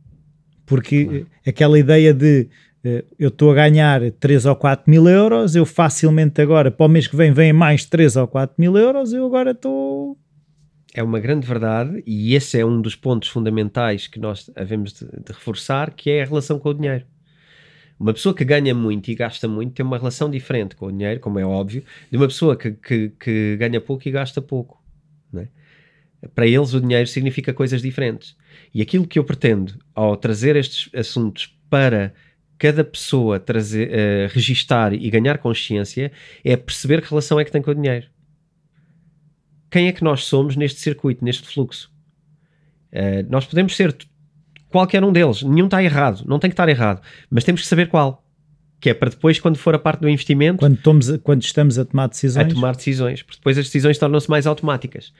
[0.64, 1.26] Porque claro.
[1.46, 2.48] aquela ideia de
[2.84, 6.88] uh, eu estou a ganhar 3 ou 4 mil euros, eu facilmente agora, para o
[6.88, 10.18] mês que vem, vem mais 3 ou 4 mil euros, eu agora estou
[10.94, 15.04] é uma grande verdade e esse é um dos pontos fundamentais que nós havemos de,
[15.06, 17.04] de, reforçar, que é a relação com o dinheiro.
[17.98, 21.18] Uma pessoa que ganha muito e gasta muito tem uma relação diferente com o dinheiro,
[21.18, 24.80] como é óbvio, de uma pessoa que, que, que ganha pouco e gasta pouco.
[25.36, 25.48] É?
[26.28, 28.36] Para eles o dinheiro significa coisas diferentes.
[28.72, 32.14] E aquilo que eu pretendo ao trazer estes assuntos para
[32.56, 36.12] cada pessoa trazer, uh, registar e ganhar consciência
[36.44, 38.13] é perceber que relação é que tem com o dinheiro
[39.74, 41.90] quem é que nós somos neste circuito, neste fluxo.
[42.92, 43.92] Uh, nós podemos ser
[44.68, 47.88] qualquer um deles, nenhum está errado, não tem que estar errado, mas temos que saber
[47.88, 48.24] qual.
[48.80, 51.84] que é para depois, quando for a parte do investimento, quando, tomos, quando estamos a
[51.84, 55.12] tomar decisões, a tomar decisões, porque depois as decisões tornam-se mais automáticas.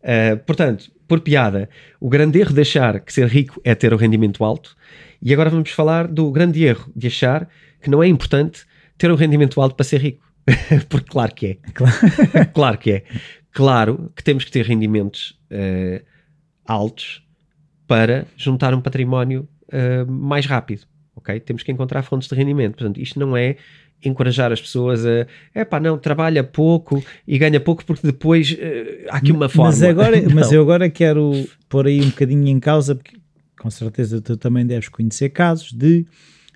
[0.00, 1.68] Uh, portanto, por piada,
[2.00, 4.74] o grande erro de achar que ser rico é ter o rendimento alto,
[5.20, 7.46] e agora vamos falar do grande erro de achar
[7.82, 8.64] que não é importante
[8.96, 10.26] ter um rendimento alto para ser rico.
[10.88, 11.54] porque claro que é.
[11.72, 11.94] Claro.
[12.54, 13.04] claro que é.
[13.52, 16.04] Claro que temos que ter rendimentos uh,
[16.66, 17.26] altos
[17.86, 20.82] para juntar um património uh, mais rápido.
[21.16, 21.40] Ok?
[21.40, 22.76] Temos que encontrar fontes de rendimento.
[22.76, 23.56] Portanto, isto não é
[24.04, 29.08] encorajar as pessoas a é pá, não, trabalha pouco e ganha pouco porque depois uh,
[29.10, 29.70] há aqui uma forma.
[29.70, 31.32] Mas, agora, mas eu agora quero
[31.68, 33.16] pôr aí um bocadinho em causa, porque
[33.58, 36.06] com certeza tu também deves conhecer casos de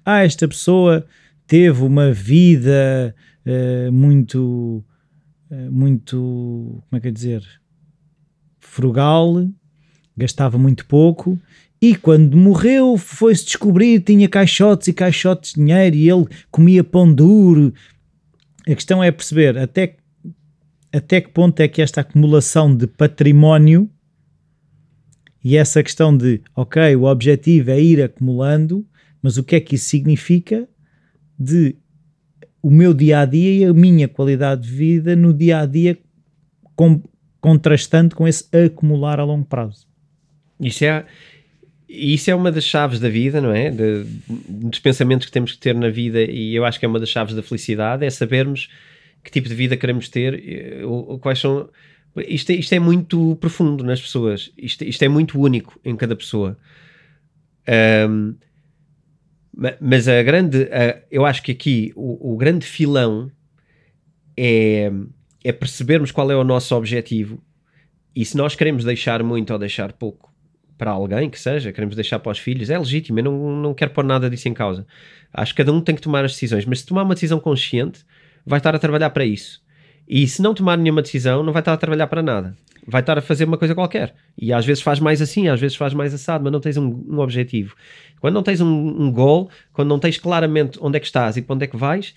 [0.05, 1.05] ah, esta pessoa
[1.47, 3.15] teve uma vida
[3.47, 4.85] uh, muito,
[5.71, 7.43] muito, como é que é dizer,
[8.61, 9.49] frugal,
[10.17, 11.39] gastava muito pouco
[11.83, 17.13] e quando morreu, foi-se descobrir tinha caixotes e caixotes de dinheiro e ele comia pão
[17.13, 17.75] duro.
[18.61, 19.97] A questão é perceber até,
[20.93, 23.91] até que ponto é que esta acumulação de património
[25.43, 28.87] e essa questão de, ok, o objetivo é ir acumulando,
[29.21, 30.69] mas o que é que isso significa
[31.37, 31.75] de
[32.63, 35.99] o meu dia a dia e a minha qualidade de vida no dia a dia
[36.77, 37.03] com,
[37.41, 39.87] contrastando com esse acumular a longo prazo?
[40.61, 41.05] Isso é,
[41.89, 43.69] isso é uma das chaves da vida, não é?
[43.71, 44.05] De,
[44.49, 47.09] dos pensamentos que temos que ter na vida, e eu acho que é uma das
[47.09, 48.69] chaves da felicidade, é sabermos
[49.25, 50.83] que tipo de vida queremos ter, eh,
[51.21, 51.69] quais são.
[52.17, 56.15] Isto é, isto é muito profundo nas pessoas, isto, isto é muito único em cada
[56.15, 56.59] pessoa.
[58.09, 58.35] Um,
[59.81, 63.31] mas a grande, a, eu acho que aqui o, o grande filão
[64.37, 64.91] é,
[65.45, 67.43] é percebermos qual é o nosso objetivo
[68.15, 70.31] e se nós queremos deixar muito ou deixar pouco
[70.77, 73.93] para alguém que seja, queremos deixar para os filhos, é legítimo, eu não, não quero
[73.93, 74.87] pôr nada disso em causa.
[75.33, 78.05] Acho que cada um tem que tomar as decisões, mas se tomar uma decisão consciente,
[78.45, 79.63] vai estar a trabalhar para isso.
[80.09, 82.57] E se não tomar nenhuma decisão, não vai estar a trabalhar para nada.
[82.87, 84.15] Vai estar a fazer uma coisa qualquer.
[84.37, 87.05] E às vezes faz mais assim, às vezes faz mais assado, mas não tens um,
[87.09, 87.75] um objetivo.
[88.21, 91.43] Quando não tens um, um goal, quando não tens claramente onde é que estás e
[91.43, 92.15] para onde é que vais,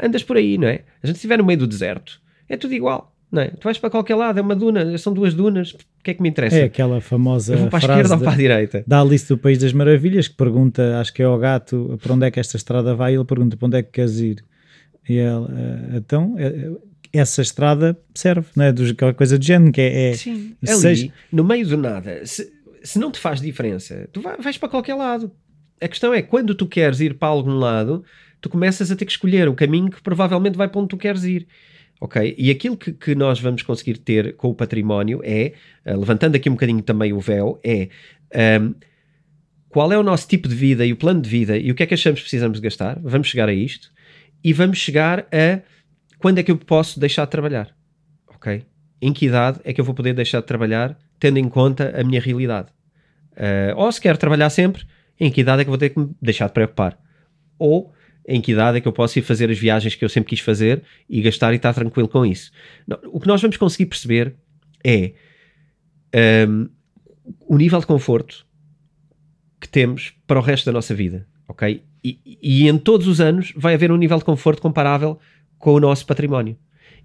[0.00, 0.84] andas por aí, não é?
[1.02, 3.12] A gente estiver no meio do deserto, é tudo igual.
[3.30, 3.48] Não é?
[3.48, 6.22] Tu vais para qualquer lado, é uma duna, são duas dunas, o que é que
[6.22, 6.56] me interessa?
[6.56, 7.54] É aquela famosa.
[7.54, 8.84] Eu vou para a esquerda ou para a direita?
[8.86, 12.26] Da Alice do País das Maravilhas, que pergunta, acho que é ao gato, para onde
[12.26, 14.44] é que esta estrada vai, e ele pergunta para onde é que queres ir.
[15.08, 16.70] E ele, eh, então, eh,
[17.18, 18.72] essa estrada serve, não é?
[18.72, 20.10] Do, aquela coisa de género, que é.
[20.10, 21.12] é Sim, ali, seja...
[21.32, 22.52] no meio do nada, se,
[22.82, 25.30] se não te faz diferença, tu vai, vais para qualquer lado.
[25.80, 28.02] A questão é, quando tu queres ir para algum lado,
[28.40, 31.24] tu começas a ter que escolher o caminho que provavelmente vai para onde tu queres
[31.24, 31.46] ir.
[32.00, 32.34] Ok?
[32.36, 35.54] E aquilo que, que nós vamos conseguir ter com o património é,
[35.86, 37.88] uh, levantando aqui um bocadinho também o véu, é
[38.60, 38.74] um,
[39.68, 41.82] qual é o nosso tipo de vida e o plano de vida e o que
[41.82, 42.98] é que achamos que precisamos de gastar.
[43.02, 43.90] Vamos chegar a isto
[44.44, 45.60] e vamos chegar a
[46.26, 47.72] quando é que eu posso deixar de trabalhar.
[48.34, 48.66] Ok?
[49.00, 52.02] Em que idade é que eu vou poder deixar de trabalhar tendo em conta a
[52.02, 52.66] minha realidade?
[53.30, 54.84] Uh, ou se quero trabalhar sempre,
[55.20, 56.98] em que idade é que vou ter que me deixar de preocupar?
[57.56, 57.92] Ou
[58.26, 60.40] em que idade é que eu posso ir fazer as viagens que eu sempre quis
[60.40, 62.50] fazer e gastar e estar tranquilo com isso?
[63.12, 64.34] O que nós vamos conseguir perceber
[64.84, 65.12] é
[66.48, 66.68] um,
[67.46, 68.44] o nível de conforto
[69.60, 71.84] que temos para o resto da nossa vida, ok?
[72.02, 75.20] E, e, em todos os anos vai haver um nível de conforto comparável
[75.58, 76.56] com o nosso património.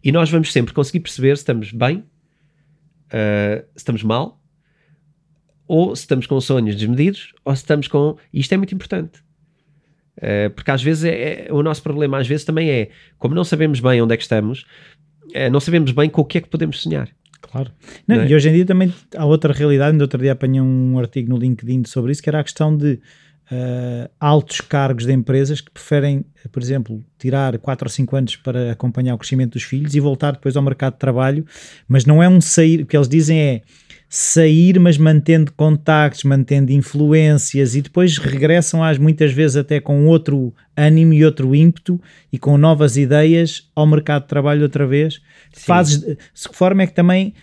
[0.04, 4.42] E nós vamos sempre conseguir perceber se estamos bem, uh, se estamos mal,
[5.68, 8.18] ou se estamos com sonhos desmedidos, ou se estamos com.
[8.34, 9.20] E isto é muito importante.
[10.18, 13.44] Uh, porque às vezes é, é, o nosso problema, às vezes também é, como não
[13.44, 14.66] sabemos bem onde é que estamos,
[15.30, 17.10] uh, não sabemos bem com o que é que podemos sonhar.
[17.42, 17.72] Claro.
[18.08, 18.30] Não, não é?
[18.30, 19.96] E hoje em dia também há outra realidade.
[19.96, 23.00] No outro dia apanhei um artigo no LinkedIn sobre isso, que era a questão de
[23.52, 28.72] uh, altos cargos de empresas que preferem, por exemplo, tirar 4 ou 5 anos para
[28.72, 31.46] acompanhar o crescimento dos filhos e voltar depois ao mercado de trabalho,
[31.88, 33.62] mas não é um sair, o que eles dizem é
[34.14, 40.54] sair, mas mantendo contactos, mantendo influências e depois regressam às muitas vezes até com outro
[40.76, 42.00] ânimo e outro ímpeto
[42.32, 45.22] e com novas ideias ao mercado de trabalho outra vez.
[45.54, 46.18] Fazes, de
[46.50, 47.34] que forma é que também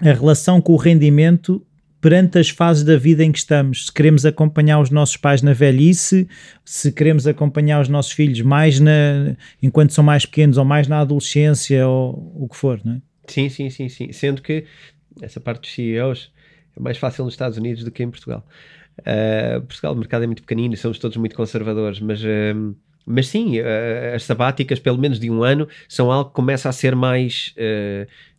[0.00, 1.66] a relação com o rendimento
[2.00, 3.86] perante as fases da vida em que estamos.
[3.86, 6.28] Se queremos acompanhar os nossos pais na velhice,
[6.64, 11.00] se queremos acompanhar os nossos filhos mais na, enquanto são mais pequenos ou mais na
[11.00, 13.00] adolescência ou o que for, não é?
[13.26, 14.12] Sim, sim, sim, sim.
[14.12, 14.64] Sendo que
[15.20, 16.32] essa parte dos CEOs
[16.76, 18.46] é mais fácil nos Estados Unidos do que em Portugal.
[19.00, 22.74] Uh, Portugal, o mercado é muito pequenino e somos todos muito conservadores, mas, uh,
[23.06, 26.72] mas sim, uh, as sabáticas, pelo menos de um ano, são algo que começa a
[26.72, 27.54] ser mais,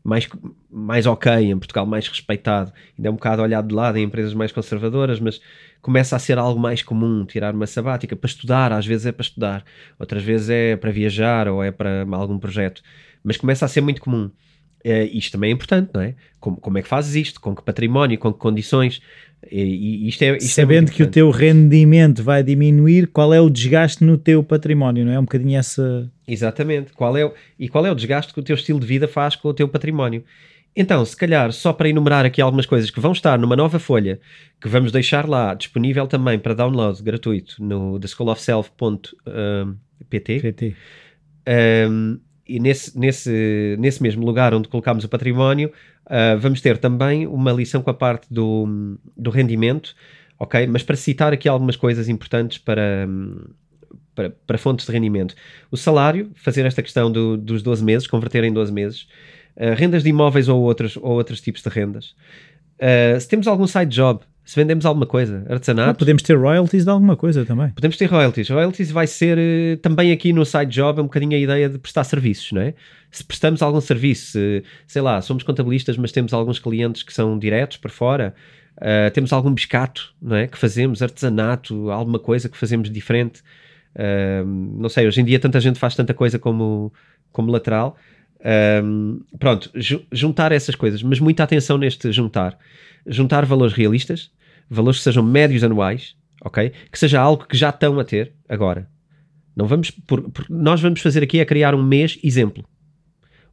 [0.10, 0.27] mais,
[0.69, 2.73] mais ok em Portugal, mais respeitado.
[2.98, 5.40] Ainda é um bocado olhado de lado em empresas mais conservadoras, mas
[5.81, 8.73] começa a ser algo mais comum tirar uma sabática para estudar.
[8.73, 9.64] Às vezes é para estudar,
[9.99, 12.81] outras vezes é para viajar ou é para algum projeto,
[13.23, 14.31] mas começa a ser muito comum.
[14.85, 16.15] Uh, isto também é importante, não é?
[16.39, 17.41] Como, como é que fazes isto?
[17.41, 18.18] Com que património?
[18.18, 19.01] Com que condições?
[19.49, 23.39] E, isto é, isto é Sabendo é que o teu rendimento vai diminuir, qual é
[23.39, 25.19] o desgaste no teu património, não é?
[25.19, 26.11] Um bocadinho essa.
[26.27, 26.93] Exatamente.
[26.93, 29.35] Qual é o, e qual é o desgaste que o teu estilo de vida faz
[29.35, 30.23] com o teu património?
[30.76, 34.19] Então, se calhar, só para enumerar aqui algumas coisas que vão estar numa nova folha,
[34.61, 40.39] que vamos deixar lá disponível também para download gratuito no theschoolofself.pt.
[40.39, 40.76] PT.
[41.89, 42.19] Um,
[42.49, 45.71] e nesse, nesse, nesse mesmo lugar onde colocámos o património,
[46.07, 49.95] uh, vamos ter também uma lição com a parte do, do rendimento,
[50.39, 50.65] ok?
[50.65, 53.07] Mas para citar aqui algumas coisas importantes para,
[54.15, 55.35] para, para fontes de rendimento.
[55.69, 59.07] O salário, fazer esta questão do, dos 12 meses, converter em 12 meses.
[59.55, 62.15] Uh, rendas de imóveis ou outros, ou outros tipos de rendas.
[62.80, 65.91] Uh, se temos algum side job, se vendemos alguma coisa, artesanato.
[65.91, 67.69] Ah, podemos ter royalties de alguma coisa também.
[67.69, 68.49] Podemos ter royalties.
[68.49, 71.77] Royalties vai ser uh, também aqui no side job é um bocadinho a ideia de
[71.77, 72.73] prestar serviços, não é?
[73.11, 77.38] Se prestamos algum serviço, uh, sei lá, somos contabilistas, mas temos alguns clientes que são
[77.38, 78.34] diretos por fora,
[78.77, 80.47] uh, temos algum biscato, não é?
[80.47, 83.43] Que fazemos, artesanato, alguma coisa que fazemos diferente.
[84.80, 86.91] não sei, hoje em dia tanta gente faz tanta coisa como,
[87.31, 87.95] como lateral.
[88.84, 89.69] Um, pronto,
[90.11, 92.57] juntar essas coisas, mas muita atenção neste juntar.
[93.05, 94.31] Juntar valores realistas,
[94.69, 96.71] valores que sejam médios anuais, ok?
[96.91, 98.87] Que seja algo que já estão a ter agora.
[99.55, 102.63] Não vamos, por, por, nós vamos fazer aqui é criar um mês exemplo.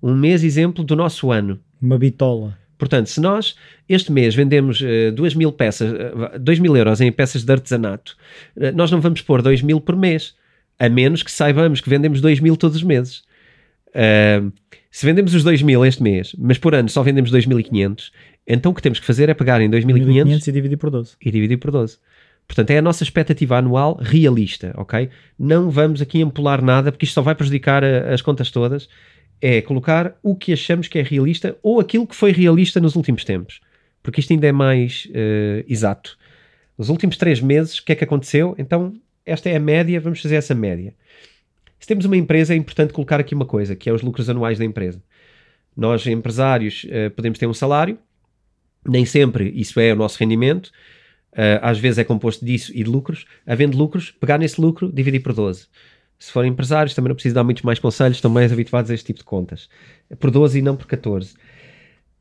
[0.03, 1.59] Um mês exemplo do nosso ano.
[1.81, 2.57] Uma bitola.
[2.79, 3.57] Portanto, se nós
[3.89, 8.17] este mês vendemos uh, 2 mil peças, uh, 2 mil euros em peças de artesanato,
[8.57, 10.35] uh, nós não vamos pôr 2 mil por mês,
[10.79, 13.25] a menos que saibamos que vendemos 2 mil todos os meses.
[13.89, 14.53] Uh,
[14.97, 18.11] se vendemos os 2 mil este mês, mas por ano só vendemos 2.500,
[18.47, 21.17] então o que temos que fazer é pegar em 2.500 e dividir por 12.
[21.21, 21.99] E dividir por 12.
[22.47, 25.09] Portanto, é a nossa expectativa anual realista, ok?
[25.39, 28.89] Não vamos aqui empolar nada, porque isto só vai prejudicar a, as contas todas.
[29.41, 33.25] É colocar o que achamos que é realista ou aquilo que foi realista nos últimos
[33.25, 33.61] tempos.
[34.03, 36.17] Porque isto ainda é mais uh, exato.
[36.79, 38.55] Nos últimos três meses, o que é que aconteceu?
[38.57, 38.95] Então,
[39.25, 40.95] esta é a média, vamos fazer essa média.
[41.79, 44.59] Se temos uma empresa, é importante colocar aqui uma coisa, que é os lucros anuais
[44.59, 45.03] da empresa.
[45.77, 47.99] Nós, empresários, uh, podemos ter um salário,
[48.89, 50.67] nem sempre isso é o nosso rendimento,
[51.33, 53.27] uh, às vezes é composto disso e de lucros.
[53.47, 55.67] Havendo lucros, pegar nesse lucro, dividir por 12.
[56.19, 59.07] Se forem empresários, também não preciso dar muitos mais conselhos, estão mais habituados a este
[59.07, 59.69] tipo de contas.
[60.19, 61.35] Por 12 e não por 14.
[61.35, 61.37] Uh,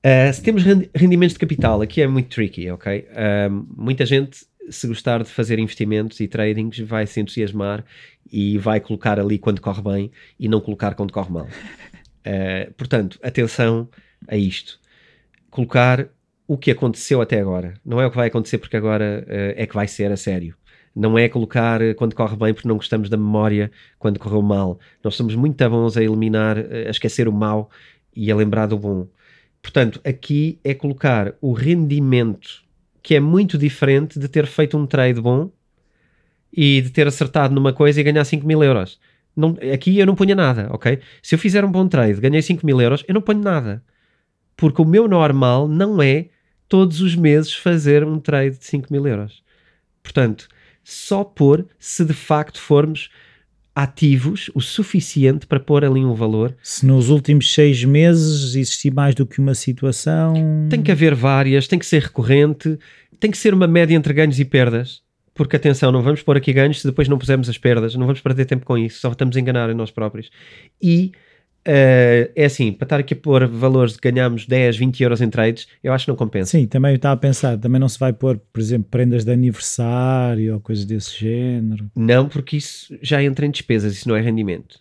[0.03, 0.63] eh, se temos
[0.93, 3.07] rendimentos de capital, aqui é muito tricky, ok?
[3.09, 7.85] Uh, muita gente, se gostar de fazer investimentos e tradings, vai se entusiasmar
[8.31, 11.45] e vai colocar ali quando corre bem e não colocar quando corre mal.
[11.45, 13.87] Uh, portanto, atenção
[14.27, 14.79] a isto.
[15.49, 16.09] Colocar
[16.47, 17.73] o que aconteceu até agora.
[17.85, 20.55] Não é o que vai acontecer porque agora uh, é que vai ser a sério.
[20.95, 24.79] Não é colocar uh, quando corre bem porque não gostamos da memória quando correu mal.
[25.03, 27.69] Nós somos muito bons a eliminar, a esquecer o mal
[28.15, 29.07] e a lembrar do bom.
[29.61, 32.63] Portanto, aqui é colocar o rendimento
[33.01, 35.51] que é muito diferente de ter feito um trade bom
[36.51, 38.99] e de ter acertado numa coisa e ganhar 5 mil euros.
[39.35, 40.99] Não, aqui eu não ponho nada, ok?
[41.21, 43.83] Se eu fizer um bom trade, ganhei 5 mil euros, eu não ponho nada.
[44.55, 46.29] Porque o meu normal não é
[46.67, 49.43] todos os meses fazer um trade de 5 mil euros.
[50.01, 50.47] Portanto,
[50.83, 53.09] só pôr se de facto formos
[53.73, 56.55] ativos o suficiente para pôr ali um valor.
[56.63, 60.33] Se nos últimos seis meses existir mais do que uma situação.
[60.69, 62.79] Tem que haver várias, tem que ser recorrente,
[63.19, 65.03] tem que ser uma média entre ganhos e perdas
[65.35, 68.21] porque atenção, não vamos pôr aqui ganhos se depois não pusermos as perdas, não vamos
[68.21, 70.31] perder tempo com isso, só estamos a enganar a nós próprios.
[70.81, 71.11] E
[71.67, 75.29] uh, é assim, para estar aqui a pôr valores de ganhamos 10, 20 euros em
[75.29, 76.51] trades, eu acho que não compensa.
[76.51, 79.31] Sim, também eu estava a pensar, também não se vai pôr, por exemplo, prendas de
[79.31, 81.89] aniversário ou coisas desse género.
[81.95, 84.79] Não, porque isso já entra em despesas, isso não é rendimento.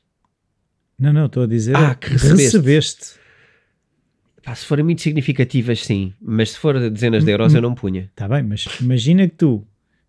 [0.99, 2.45] Não, não, estou a dizer ah, que recebeste.
[2.45, 3.25] recebeste.
[4.45, 8.11] Pá, se forem muito significativas, sim, mas se for dezenas de euros, eu não punha.
[8.11, 9.67] Está bem, mas imagina que tu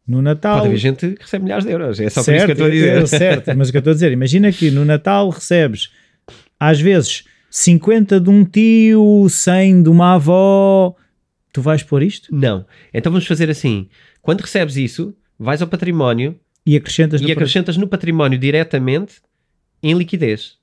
[0.07, 0.57] no Natal.
[0.57, 2.53] Pode haver gente que recebe milhares de euros, é só certo, por isso que eu
[2.53, 3.01] estou a dizer.
[3.01, 5.89] É, certo, mas o que eu estou a dizer, imagina que no Natal recebes,
[6.59, 10.95] às vezes, 50 de um tio, 100 de uma avó.
[11.53, 12.33] Tu vais pôr isto?
[12.35, 12.65] Não.
[12.93, 13.87] Então vamos fazer assim:
[14.21, 19.15] quando recebes isso, vais ao património e acrescentas, e no, acrescentas no património diretamente
[19.81, 20.57] em liquidez.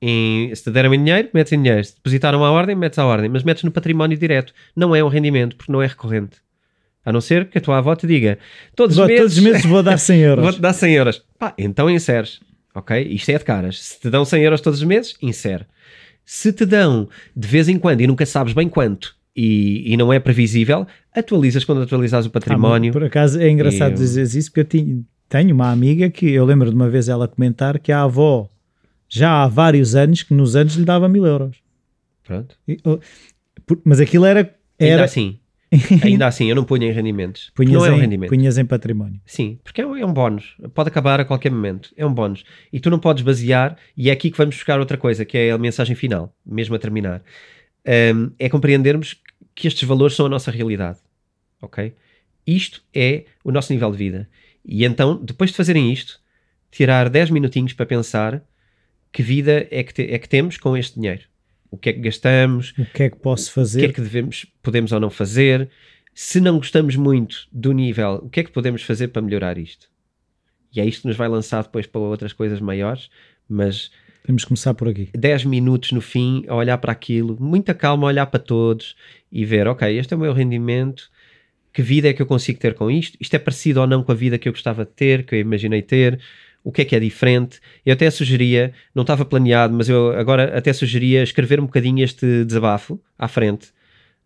[0.00, 1.84] Em, se te deram em dinheiro, metes em dinheiro.
[1.84, 3.28] Se depositaram à ordem, metes à ordem.
[3.28, 4.52] Mas metes no património direto.
[4.76, 6.36] Não é um rendimento, porque não é recorrente.
[7.04, 8.38] A não ser que a tua avó te diga
[8.76, 10.44] todos, vou, os, meses, todos os meses vou dar 100 euros.
[10.44, 11.22] vou-te dar 100 euros.
[11.38, 12.40] Pá, então inseres.
[12.78, 13.02] Ok?
[13.10, 13.80] Isto é de caras.
[13.82, 15.64] Se te dão 100 euros todos os meses, insere.
[16.24, 20.12] Se te dão de vez em quando e nunca sabes bem quanto e, e não
[20.12, 22.90] é previsível, atualizas quando atualizas o património.
[22.90, 26.30] Ah, por acaso é engraçado E- dizer isso porque eu tinha- tenho uma amiga que
[26.30, 28.48] eu lembro de uma vez ela comentar que a avó
[29.08, 31.56] já há vários anos que nos anos lhe dava mil euros.
[32.24, 32.54] Pronto.
[32.68, 32.98] E, oh,
[33.66, 34.40] por- Mas aquilo era.
[34.78, 35.38] Ainda era assim,
[36.02, 37.50] ainda assim, eu não ponho em rendimentos.
[37.54, 38.30] punhas, não é um em, rendimento.
[38.30, 39.20] punhas em património.
[39.26, 40.56] Sim, porque é um, é um bónus.
[40.74, 41.92] Pode acabar a qualquer momento.
[41.96, 42.44] É um bónus.
[42.72, 45.50] E tu não podes basear, e é aqui que vamos buscar outra coisa, que é
[45.50, 47.22] a mensagem final, mesmo a terminar.
[48.14, 49.16] Um, é compreendermos
[49.54, 50.98] que estes valores são a nossa realidade.
[51.60, 51.92] Ok?
[52.46, 54.28] Isto é o nosso nível de vida.
[54.64, 56.20] E então, depois de fazerem isto,
[56.70, 58.42] tirar 10 minutinhos para pensar
[59.12, 61.22] que vida é que, te- é que temos com este dinheiro.
[61.70, 63.80] O que é que gastamos, O que é que posso o fazer?
[63.80, 65.68] que é que devemos, podemos ou não fazer.
[66.14, 69.88] Se não gostamos muito do nível, o que é que podemos fazer para melhorar isto?
[70.74, 73.08] E é isto que nos vai lançar depois para outras coisas maiores,
[73.48, 73.90] mas
[74.24, 75.08] Temos que começar por aqui.
[75.16, 78.94] 10 minutos no fim a olhar para aquilo, muita calma, a olhar para todos
[79.32, 81.10] e ver, ok, este é o meu rendimento,
[81.72, 83.16] que vida é que eu consigo ter com isto?
[83.20, 85.38] Isto é parecido ou não com a vida que eu gostava de ter, que eu
[85.40, 86.20] imaginei ter?
[86.68, 87.60] O que é que é diferente?
[87.86, 92.44] Eu até sugeria, não estava planeado, mas eu agora até sugeria escrever um bocadinho este
[92.44, 93.68] desabafo à frente.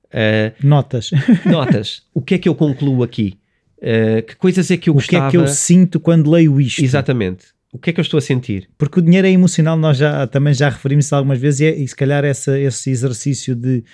[0.07, 1.13] Uh, Notas.
[1.47, 3.39] notas, o que é que eu concluo aqui?
[3.79, 5.29] Uh, que coisas é que eu o que gostava?
[5.29, 6.83] é que eu sinto quando leio isto?
[6.83, 7.45] Exatamente.
[7.73, 8.69] O que é que eu estou a sentir?
[8.77, 11.87] Porque o dinheiro é emocional, nós já também já referimos algumas vezes, e, é- e
[11.87, 13.85] se calhar essa, esse exercício de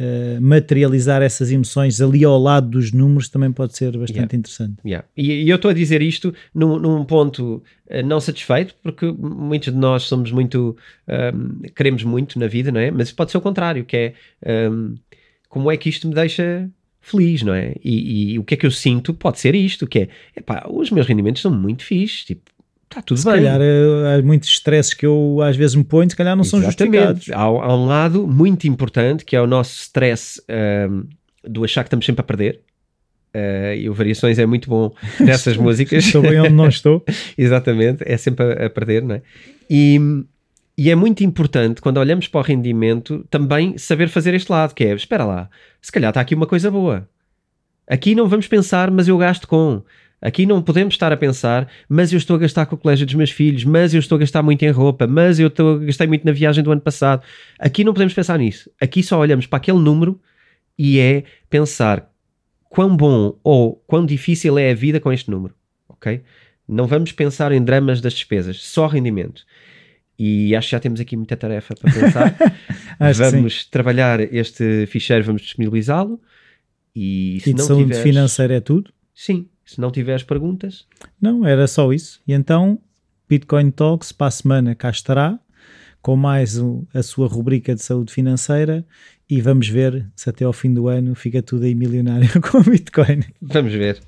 [0.00, 4.36] eh, materializar essas emoções ali ao lado dos números também pode ser bastante Yeah.
[4.36, 4.76] interessante.
[4.84, 5.08] Yeah.
[5.16, 9.72] E, e eu estou a dizer isto num, num ponto eh, não satisfeito, porque muitos
[9.72, 10.76] de nós somos muito,
[11.08, 12.90] ahm, queremos muito na vida, não é?
[12.90, 14.14] Mas pode ser o contrário, que é
[14.46, 14.94] ahm,
[15.48, 16.70] como é que isto me deixa
[17.00, 17.74] feliz, não é?
[17.82, 20.90] E, e o que é que eu sinto pode ser isto, que é, epá, os
[20.90, 22.42] meus rendimentos são muito fixes, tipo,
[22.90, 23.34] está tudo Se bem.
[23.34, 26.60] calhar eh, há muitos stresses que eu às vezes me ponho, se calhar não são
[26.62, 27.28] justificados.
[27.28, 27.32] Exatamente.
[27.32, 31.04] Há, há um lado muito importante que é o nosso stress ahm,
[31.44, 32.60] do achar que estamos sempre a perder.
[33.34, 36.04] Ah, e o Variações é muito bom nessas músicas.
[36.04, 37.04] Estou bem onde não estou.
[37.36, 39.22] Exatamente, é sempre a, a perder, não é?
[39.70, 39.98] E,
[40.76, 44.84] e é muito importante, quando olhamos para o rendimento, também saber fazer este lado, que
[44.84, 45.50] é, espera lá,
[45.80, 47.08] se calhar está aqui uma coisa boa.
[47.86, 49.82] Aqui não vamos pensar, mas eu gasto com.
[50.20, 53.14] Aqui não podemos estar a pensar, mas eu estou a gastar com o colégio dos
[53.14, 56.24] meus filhos, mas eu estou a gastar muito em roupa, mas eu estou, gastei muito
[56.24, 57.22] na viagem do ano passado.
[57.58, 58.70] Aqui não podemos pensar nisso.
[58.80, 60.20] Aqui só olhamos para aquele número
[60.76, 62.10] e é pensar
[62.68, 65.54] quão bom ou quão difícil é a vida com este número,
[65.88, 66.20] ok?
[66.66, 69.44] Não vamos pensar em dramas das despesas, só rendimento.
[70.18, 72.36] E acho que já temos aqui muita tarefa para pensar.
[73.30, 76.20] Vamos trabalhar este ficheiro, vamos disponibilizá-lo.
[76.94, 78.92] E se E de não saúde tiveres, financeira é tudo?
[79.14, 80.86] sim, se não tiveres perguntas,
[81.20, 82.20] Não, era só isso.
[82.26, 82.78] E então,
[83.28, 85.38] Bitcoin Talks para a semana cá estará,
[86.00, 86.58] com mais
[86.94, 88.84] a sua rubrica de saúde financeira
[89.28, 92.62] e vamos ver se até ao fim do ano fica tudo aí milionário com o
[92.62, 93.24] Bitcoin.
[93.42, 94.00] vamos ver.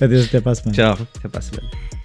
[0.00, 0.74] Adeus, até para a semana.
[0.74, 1.99] Tchau, até para a semana.